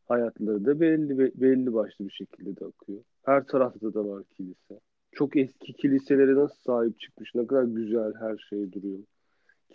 Hayatları 0.08 0.64
da 0.64 0.80
belli 0.80 1.18
be- 1.18 1.32
belli 1.34 1.74
başlı 1.74 2.04
bir 2.08 2.12
şekilde 2.12 2.56
de 2.56 2.64
akıyor. 2.64 3.02
Her 3.22 3.46
tarafta 3.46 3.94
da 3.94 4.08
var 4.08 4.24
kilise. 4.24 4.80
Çok 5.12 5.36
eski 5.36 5.72
kiliselere 5.72 6.34
nasıl 6.34 6.56
sahip 6.56 7.00
çıkmış, 7.00 7.34
ne 7.34 7.46
kadar 7.46 7.62
güzel 7.62 8.14
her 8.14 8.38
şey 8.50 8.72
duruyor. 8.72 8.98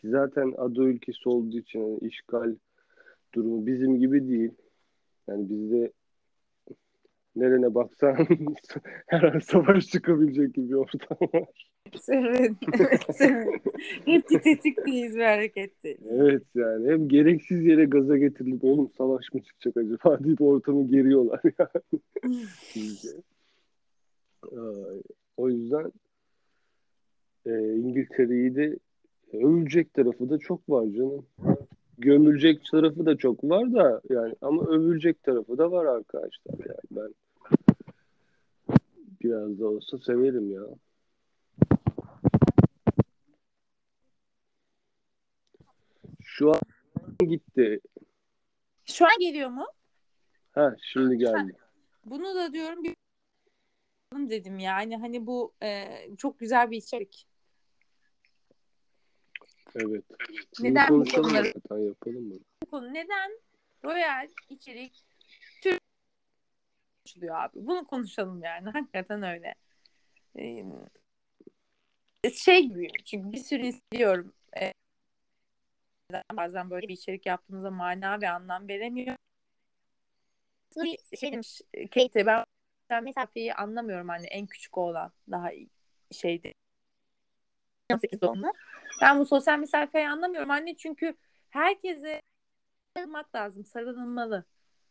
Ki 0.01 0.09
zaten 0.09 0.53
ada 0.57 0.83
ülkesi 0.83 1.29
olduğu 1.29 1.57
için 1.57 1.81
hani 1.81 1.97
işgal 2.09 2.55
durumu 3.33 3.65
bizim 3.67 3.99
gibi 3.99 4.27
değil. 4.29 4.51
Yani 5.27 5.49
bizde 5.49 5.91
nerene 7.35 7.75
baksan 7.75 8.17
her 9.07 9.23
an 9.23 9.39
savaş 9.39 9.87
çıkabilecek 9.87 10.53
gibi 10.53 10.69
bir 10.69 10.73
ortam 10.73 11.17
var. 11.33 11.69
Evet, 12.09 12.51
evet, 12.79 13.01
evet. 13.19 13.61
Hep 14.05 14.29
bir 14.29 14.39
tetikteyiz 14.39 15.15
ve 15.15 15.25
hareketteyiz. 15.25 15.99
Evet 16.11 16.43
yani 16.55 16.87
hem 16.89 17.09
gereksiz 17.09 17.65
yere 17.65 17.85
gaza 17.85 18.17
getirilip 18.17 18.63
oğlum 18.63 18.89
savaş 18.97 19.33
mı 19.33 19.41
çıkacak 19.41 19.77
acaba 19.77 20.23
deyip 20.23 20.41
ortamı 20.41 20.87
geriyorlar 20.87 21.41
yani. 21.59 22.01
Ay, 24.51 25.01
O 25.37 25.49
yüzden 25.49 25.91
e, 27.45 27.73
İngiltere'yi 27.73 28.55
de 28.55 28.77
övülecek 29.33 29.93
tarafı 29.93 30.29
da 30.29 30.37
çok 30.37 30.69
var 30.69 30.87
canım. 30.87 31.25
Gömülecek 31.99 32.65
tarafı 32.71 33.05
da 33.05 33.17
çok 33.17 33.43
var 33.43 33.73
da 33.73 34.01
yani 34.09 34.35
ama 34.41 34.63
övülecek 34.63 35.23
tarafı 35.23 35.57
da 35.57 35.71
var 35.71 35.85
arkadaşlar 35.85 36.53
yani 36.59 36.79
ben 36.91 37.13
biraz 39.23 39.59
da 39.59 39.67
olsa 39.67 39.97
severim 39.97 40.51
ya. 40.51 40.61
Şu 46.23 46.49
an 46.49 46.59
gitti. 47.27 47.79
Şu 48.85 49.05
an 49.05 49.19
geliyor 49.19 49.49
mu? 49.49 49.65
Ha 50.51 50.75
şimdi 50.81 51.17
geldi. 51.17 51.53
Bunu 52.05 52.35
da 52.35 52.53
diyorum 52.53 52.83
bir 52.83 52.95
dedim 54.13 54.59
yani 54.59 54.97
hani 54.97 55.27
bu 55.27 55.53
e, 55.63 55.85
çok 56.17 56.39
güzel 56.39 56.71
bir 56.71 56.77
içerik. 56.77 57.27
Evet. 59.75 60.03
Neden 60.59 60.89
bu 60.89 61.05
konuları- 61.05 61.53
yapalım 61.85 62.27
mı? 62.27 62.39
Bu 62.63 62.69
konu 62.69 62.93
neden 62.93 63.39
royal 63.83 64.27
içerik 64.49 65.05
Türk 65.61 65.79
konuşuluyor 67.05 67.35
abi? 67.35 67.67
Bunu 67.67 67.87
konuşalım 67.87 68.43
yani. 68.43 68.69
Hakikaten 68.73 69.23
öyle. 69.23 69.55
Ee, 70.39 70.65
şey 72.33 72.67
gibi 72.67 72.87
çünkü 73.05 73.31
bir 73.31 73.37
sürü 73.37 73.67
izliyorum. 73.67 74.33
Ee, 74.61 74.73
bazen 76.33 76.69
böyle 76.69 76.87
bir 76.87 76.93
içerik 76.93 77.25
yaptığımızda 77.25 77.71
mana 77.71 78.21
ve 78.21 78.29
anlam 78.29 78.67
veremiyor. 78.67 79.15
Bir 80.75 81.17
şey 81.17 81.31
demiş 81.31 81.61
Kate 81.91 82.25
ben 82.25 82.45
ben 82.89 83.03
mesafeyi 83.03 83.53
anlamıyorum 83.53 84.09
hani 84.09 84.25
en 84.27 84.47
küçük 84.47 84.77
olan 84.77 85.11
daha 85.31 85.51
şeydi 86.11 86.53
18 87.93 88.21
doğumlu. 88.21 88.53
Ben 89.01 89.19
bu 89.19 89.25
sosyal 89.25 89.59
mesafeyi 89.59 90.09
anlamıyorum 90.09 90.51
anne 90.51 90.77
çünkü 90.77 91.13
herkese 91.49 92.21
sarılmak 92.97 93.35
lazım, 93.35 93.65
sarılınmalı. 93.65 94.45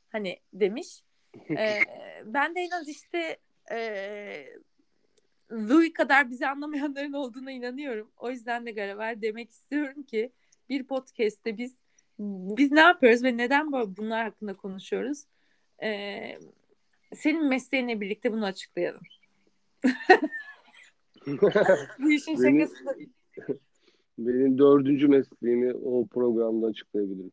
Hani 0.08 0.40
demiş. 0.52 1.02
Ee, 1.50 1.80
ben 2.24 2.54
de 2.54 2.60
en 2.60 2.70
az 2.70 2.88
işte 2.88 3.36
e, 3.70 3.78
Louis 5.52 5.92
kadar 5.92 6.30
bizi 6.30 6.46
anlamayanların 6.46 7.12
olduğuna 7.12 7.50
inanıyorum. 7.50 8.10
O 8.16 8.30
yüzden 8.30 8.66
de 8.66 8.70
Garaver 8.70 9.22
demek 9.22 9.50
istiyorum 9.50 10.02
ki 10.02 10.32
bir 10.68 10.86
podcast'te 10.86 11.58
biz 11.58 11.76
biz 12.18 12.72
ne 12.72 12.80
yapıyoruz 12.80 13.24
ve 13.24 13.36
neden 13.36 13.72
bunlar 13.72 14.24
hakkında 14.24 14.56
konuşuyoruz? 14.56 15.24
Ee, 15.82 16.38
senin 17.14 17.48
mesleğinle 17.48 18.00
birlikte 18.00 18.32
bunu 18.32 18.44
açıklayalım. 18.44 19.02
Bu 21.98 22.10
işin 22.10 22.36
şakası 22.36 22.86
da 22.86 22.94
Benim 24.18 24.58
dördüncü 24.58 25.08
mesleğimi 25.08 25.74
o 25.74 26.06
programda 26.06 26.66
açıklayabilirim. 26.66 27.32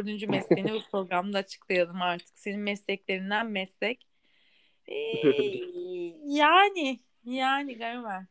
dördüncü 0.00 0.26
mesleğini 0.26 0.72
bu 0.72 0.80
programda 0.90 1.38
açıklayalım 1.38 2.02
artık. 2.02 2.38
Senin 2.38 2.60
mesleklerinden 2.60 3.46
meslek. 3.46 4.06
Ee, 4.86 4.94
yani 6.26 7.00
yani 7.24 7.78
Garaver. 7.78 8.24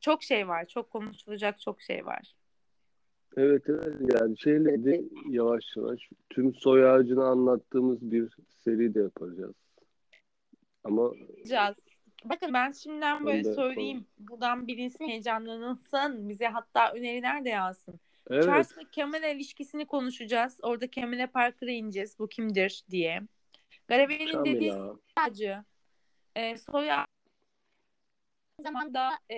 çok 0.00 0.22
şey 0.22 0.48
var. 0.48 0.66
Çok 0.66 0.90
konuşulacak 0.90 1.60
çok 1.60 1.82
şey 1.82 2.06
var. 2.06 2.34
Evet 3.36 3.62
evet 3.68 4.14
yani 4.14 4.38
şeyle 4.38 4.84
de 4.84 5.02
yavaş 5.30 5.64
yavaş 5.76 6.10
tüm 6.30 6.54
soy 6.54 6.90
ağacını 6.90 7.24
anlattığımız 7.24 8.10
bir 8.10 8.28
seri 8.64 8.94
de 8.94 9.00
yapacağız. 9.00 9.54
Ama 10.84 11.12
Yapacağız. 11.28 11.76
Bakın 12.24 12.52
ben 12.52 12.70
şimdiden 12.70 13.26
böyle 13.26 13.38
Ben 13.38 13.44
de 13.44 13.54
söyleyeyim. 13.54 14.06
Buradan 14.18 14.66
bilinsin 14.66 15.08
heyecanlanılsın. 15.08 16.28
Bize 16.28 16.46
hatta 16.46 16.92
öneriler 16.92 17.44
de 17.44 17.48
yazsın. 17.48 18.00
evet 18.30 18.44
Charles 18.44 18.78
ve 18.78 18.82
Camilla 18.92 19.28
ilişkisini 19.28 19.86
konuşacağız. 19.86 20.58
Orada 20.62 20.90
Camilla 20.90 21.26
Parker'a 21.26 21.70
ineceğiz. 21.70 22.18
Bu 22.18 22.28
kimdir 22.28 22.84
diye. 22.90 23.20
Garavel'in 23.88 24.44
dediği 24.44 24.72
ağacı. 25.16 25.64
E, 26.36 26.56
soy 26.56 26.92
ağacı 26.92 27.06
zamanda 28.62 29.10
e, 29.30 29.36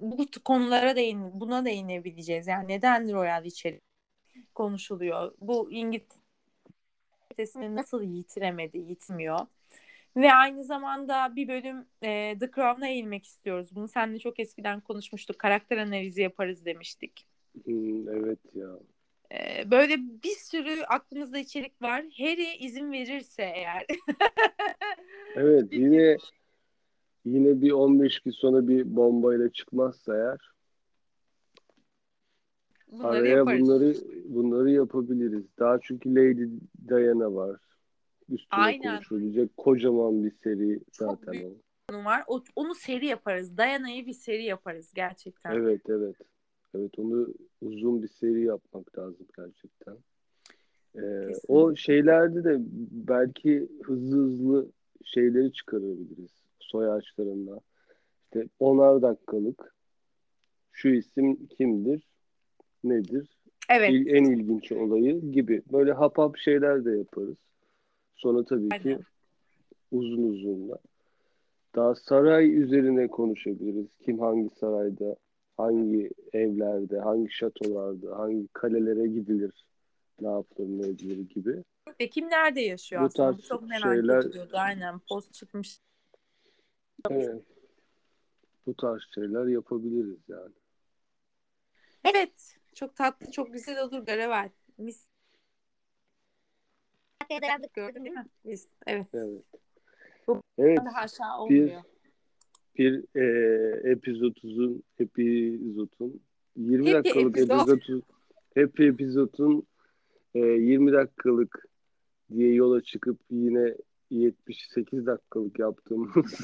bu 0.00 0.26
konulara 0.44 0.96
değin, 0.96 1.40
buna 1.40 1.64
değinebileceğiz. 1.64 2.46
Yani 2.46 2.68
neden 2.68 3.12
royal 3.12 3.44
içerik 3.44 3.82
konuşuluyor? 4.54 5.34
Bu 5.40 5.72
İngiltere'sini 5.72 7.74
nasıl 7.74 8.02
yitiremedi, 8.02 8.78
yitmiyor? 8.78 9.46
Ve 10.16 10.32
aynı 10.32 10.64
zamanda 10.64 11.36
bir 11.36 11.48
bölüm 11.48 11.86
e, 12.02 12.38
The 12.38 12.50
Crown'a 12.50 12.88
eğilmek 12.88 13.24
istiyoruz. 13.24 13.68
Bunu 13.74 13.88
seninle 13.88 14.18
çok 14.18 14.40
eskiden 14.40 14.80
konuşmuştuk. 14.80 15.38
Karakter 15.38 15.76
analizi 15.76 16.22
yaparız 16.22 16.64
demiştik. 16.64 17.26
Hmm, 17.64 18.08
evet 18.08 18.38
ya. 18.54 18.68
E, 19.32 19.70
böyle 19.70 19.96
bir 19.98 20.36
sürü 20.38 20.82
aklımızda 20.82 21.38
içerik 21.38 21.82
var. 21.82 22.04
Harry 22.18 22.56
izin 22.56 22.92
verirse 22.92 23.42
eğer. 23.42 23.86
Evet 25.34 25.72
yine 25.72 26.16
yine 27.24 27.62
bir 27.62 27.70
15 27.70 28.20
gün 28.20 28.30
sonra 28.30 28.68
bir 28.68 28.96
bombayla 28.96 29.52
çıkmazsa 29.52 30.16
eğer 30.16 30.38
Bunları 32.92 33.18
araya 33.18 33.36
yaparız. 33.36 33.60
bunları 33.60 33.94
bunları 34.24 34.70
yapabiliriz. 34.70 35.44
Daha 35.58 35.78
çünkü 35.82 36.14
Lady 36.14 36.48
Diana 36.88 37.34
var. 37.34 37.60
Üstüne 38.30 38.60
Aynen. 38.60 38.94
konuşulabilecek 38.94 39.56
kocaman 39.56 40.24
bir 40.24 40.30
seri 40.30 40.80
zaten 40.92 41.32
büyük. 41.32 41.56
o. 41.92 42.04
var. 42.04 42.24
O, 42.26 42.42
onu 42.56 42.74
seri 42.74 43.06
yaparız. 43.06 43.56
Dayana'yı 43.56 44.06
bir 44.06 44.12
seri 44.12 44.44
yaparız 44.44 44.92
gerçekten. 44.94 45.54
Evet 45.54 45.80
evet. 45.88 46.16
Evet 46.74 46.98
onu 46.98 47.28
uzun 47.60 48.02
bir 48.02 48.08
seri 48.08 48.44
yapmak 48.44 48.98
lazım 48.98 49.26
gerçekten. 49.36 49.94
Ee, 50.94 51.00
Kesinlikle. 51.00 51.54
o 51.54 51.76
şeylerde 51.76 52.44
de 52.44 52.56
belki 52.90 53.68
hızlı 53.82 54.16
hızlı 54.16 54.68
şeyleri 55.04 55.52
çıkarabiliriz 55.52 56.30
soy 56.60 56.90
ağaçlarında. 56.90 57.60
İşte 58.24 58.48
onar 58.58 59.02
dakikalık 59.02 59.74
şu 60.72 60.88
isim 60.88 61.46
kimdir, 61.46 62.08
nedir, 62.84 63.28
Evet. 63.70 63.90
en 63.90 64.24
ilginç 64.24 64.72
olayı 64.72 65.20
gibi. 65.32 65.62
Böyle 65.72 65.92
hap 65.92 66.18
hap 66.18 66.36
şeyler 66.36 66.84
de 66.84 66.90
yaparız. 66.90 67.36
Sonra 68.22 68.44
tabii 68.44 68.68
ki 68.68 68.78
Aynen. 68.84 69.00
uzun 69.92 70.22
uzun 70.22 70.68
da. 70.68 70.78
Daha 71.74 71.94
saray 71.94 72.62
üzerine 72.62 73.08
konuşabiliriz. 73.08 73.86
Kim 74.04 74.18
hangi 74.18 74.50
sarayda, 74.60 75.16
hangi 75.56 76.10
evlerde, 76.32 76.98
hangi 76.98 77.32
şatolarda, 77.32 78.18
hangi 78.18 78.48
kalelere 78.52 79.06
gidilir, 79.06 79.64
ne 80.20 80.28
yapılır, 80.28 80.68
ne 80.68 80.86
edilir 80.86 81.28
gibi. 81.30 81.64
Ve 82.00 82.08
kim 82.10 82.30
nerede 82.30 82.60
yaşıyor 82.60 83.02
Bu 83.02 83.06
aslında? 83.06 83.30
tarz 83.32 83.40
Çok 83.48 83.62
merak 83.68 83.82
şeyler- 83.94 84.20
ediliyordu. 84.24 84.56
Aynen. 84.56 84.98
Post 85.08 85.34
çıkmış. 85.34 85.80
Evet. 87.10 87.42
Bu 88.66 88.74
tarz 88.76 89.00
şeyler 89.14 89.46
yapabiliriz 89.46 90.18
yani. 90.28 90.52
Evet. 92.04 92.56
Çok 92.74 92.96
tatlı, 92.96 93.30
çok 93.30 93.52
güzel 93.52 93.82
olur 93.82 93.98
Garavel. 94.06 94.50
Mis. 94.78 95.06
Dayandık 97.42 97.74
gördün 97.74 98.04
değil 98.04 98.16
mi? 98.16 98.26
Biz. 98.44 98.68
Evet. 98.86 99.06
Evet. 99.14 99.42
Bu- 100.28 100.42
Evet. 100.58 100.78
Daha 100.78 100.98
aşağı 101.00 101.48
Bir 101.50 101.60
olmuyor. 101.62 101.82
bir 102.78 103.04
e, 103.16 103.90
epizodun 103.90 104.82
epizodun 104.98 106.20
20 106.56 106.92
Happy 106.92 106.92
dakikalık 107.08 107.38
epizodun 107.38 108.02
happy 108.54 108.86
epizodun 108.86 109.66
e, 110.34 110.38
20 110.38 110.92
dakikalık 110.92 111.66
diye 112.34 112.54
yola 112.54 112.80
çıkıp 112.80 113.18
yine 113.30 113.74
78 114.10 115.06
dakikalık 115.06 115.58
yaptığımız 115.58 116.14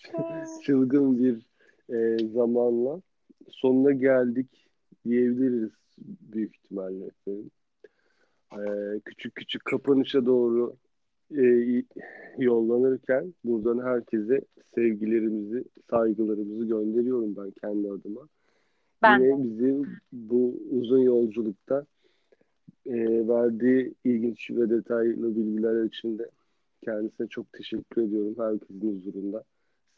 çılgın 0.64 1.18
bir 1.24 1.46
e, 1.94 2.28
zamanla 2.28 3.00
sonuna 3.50 3.92
geldik 3.92 4.66
diyebiliriz 5.04 5.70
büyük 5.98 6.56
ihtimalle 6.56 7.04
efendim. 7.06 7.50
E, 8.58 9.00
küçük 9.04 9.34
küçük 9.34 9.64
kapanışa 9.64 10.26
doğru 10.26 10.76
e, 11.36 11.44
yollanırken 12.38 13.34
buradan 13.44 13.86
herkese 13.86 14.40
sevgilerimizi, 14.74 15.64
saygılarımızı 15.90 16.64
gönderiyorum 16.64 17.36
ben 17.36 17.50
kendi 17.50 17.90
adıma. 17.90 18.28
Ben 19.02 19.20
de. 19.20 19.24
Yine 19.24 19.44
bizi 19.44 19.84
bu 20.12 20.54
uzun 20.70 20.98
yolculukta 20.98 21.86
e, 22.86 23.28
verdiği 23.28 23.94
ilginç 24.04 24.50
ve 24.50 24.70
detaylı 24.70 25.36
bilgiler 25.36 25.84
için 25.84 26.18
de 26.18 26.30
kendisine 26.84 27.26
çok 27.26 27.52
teşekkür 27.52 28.02
ediyorum 28.02 28.34
herkesin 28.38 28.96
huzurunda 28.96 29.44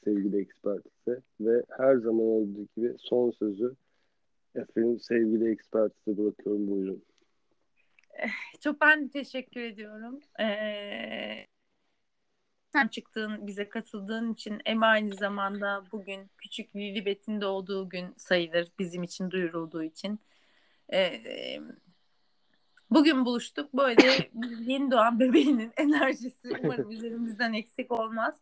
sevgili 0.05 0.41
ekspertise 0.41 1.21
ve 1.41 1.63
her 1.69 1.97
zaman 1.97 2.27
olduğu 2.27 2.67
gibi 2.77 2.95
son 2.99 3.31
sözü 3.31 3.75
efendim 4.55 5.01
sevgili 5.01 5.51
ekspertise 5.51 6.19
bırakıyorum 6.19 6.69
buyurun. 6.69 7.03
Çok 8.61 8.81
ben 8.81 9.05
de 9.05 9.11
teşekkür 9.11 9.61
ediyorum. 9.61 10.21
Ee, 10.41 11.47
sen 12.73 12.89
çıktığın, 12.89 13.47
bize 13.47 13.69
katıldığın 13.69 14.33
için 14.33 14.61
hem 14.65 14.83
aynı 14.83 15.15
zamanda 15.15 15.85
bugün 15.93 16.31
küçük 16.39 16.77
Lilibet'in 16.77 17.41
doğduğu 17.41 17.89
gün 17.89 18.15
sayılır 18.17 18.69
bizim 18.79 19.03
için 19.03 19.31
duyurulduğu 19.31 19.83
için. 19.83 20.21
Ee, 20.93 21.61
bugün 22.91 23.25
buluştuk. 23.25 23.75
Böyle 23.75 24.31
yeni 24.61 24.91
doğan 24.91 25.21
bebeğinin 25.21 25.73
enerjisi 25.77 26.49
umarım 26.65 26.91
üzerimizden 26.91 27.53
eksik 27.53 27.93
olmaz. 27.93 28.41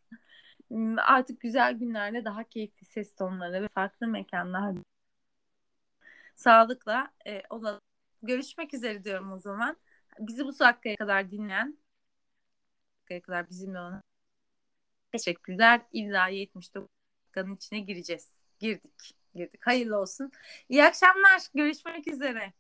Hmm, 0.69 0.99
Artık 0.99 1.41
güzel 1.41 1.75
günlerde 1.75 2.25
daha 2.25 2.45
keyifli 2.45 2.87
ses 2.87 3.15
tonları 3.15 3.63
ve 3.63 3.69
farklı 3.69 4.09
mekanlar 4.09 4.75
sağlıkla 6.37 7.11
e, 7.27 7.43
olalım. 7.51 7.81
Görüşmek 8.27 8.75
üzere 8.75 9.05
diyorum 9.05 9.33
o 9.33 9.39
zaman. 9.39 9.77
Bizi 10.19 10.45
bu 10.45 10.59
dakikaya 10.59 10.97
kadar 10.97 11.31
dinleyen, 11.31 11.79
dakikaya 13.01 13.23
kadar 13.23 13.51
bizimle 13.51 13.79
olan 13.79 14.03
teşekkürler. 15.13 15.81
İlla 15.93 16.29
79 16.29 16.89
dakikanın 17.27 17.57
içine 17.57 17.81
gireceğiz. 17.81 18.33
Girdik. 18.59 19.17
Girdik. 19.35 19.67
Hayırlı 19.67 19.99
olsun. 19.99 20.33
İyi 20.69 20.85
akşamlar. 20.85 21.43
Görüşmek 21.55 22.09
üzere. 22.09 22.53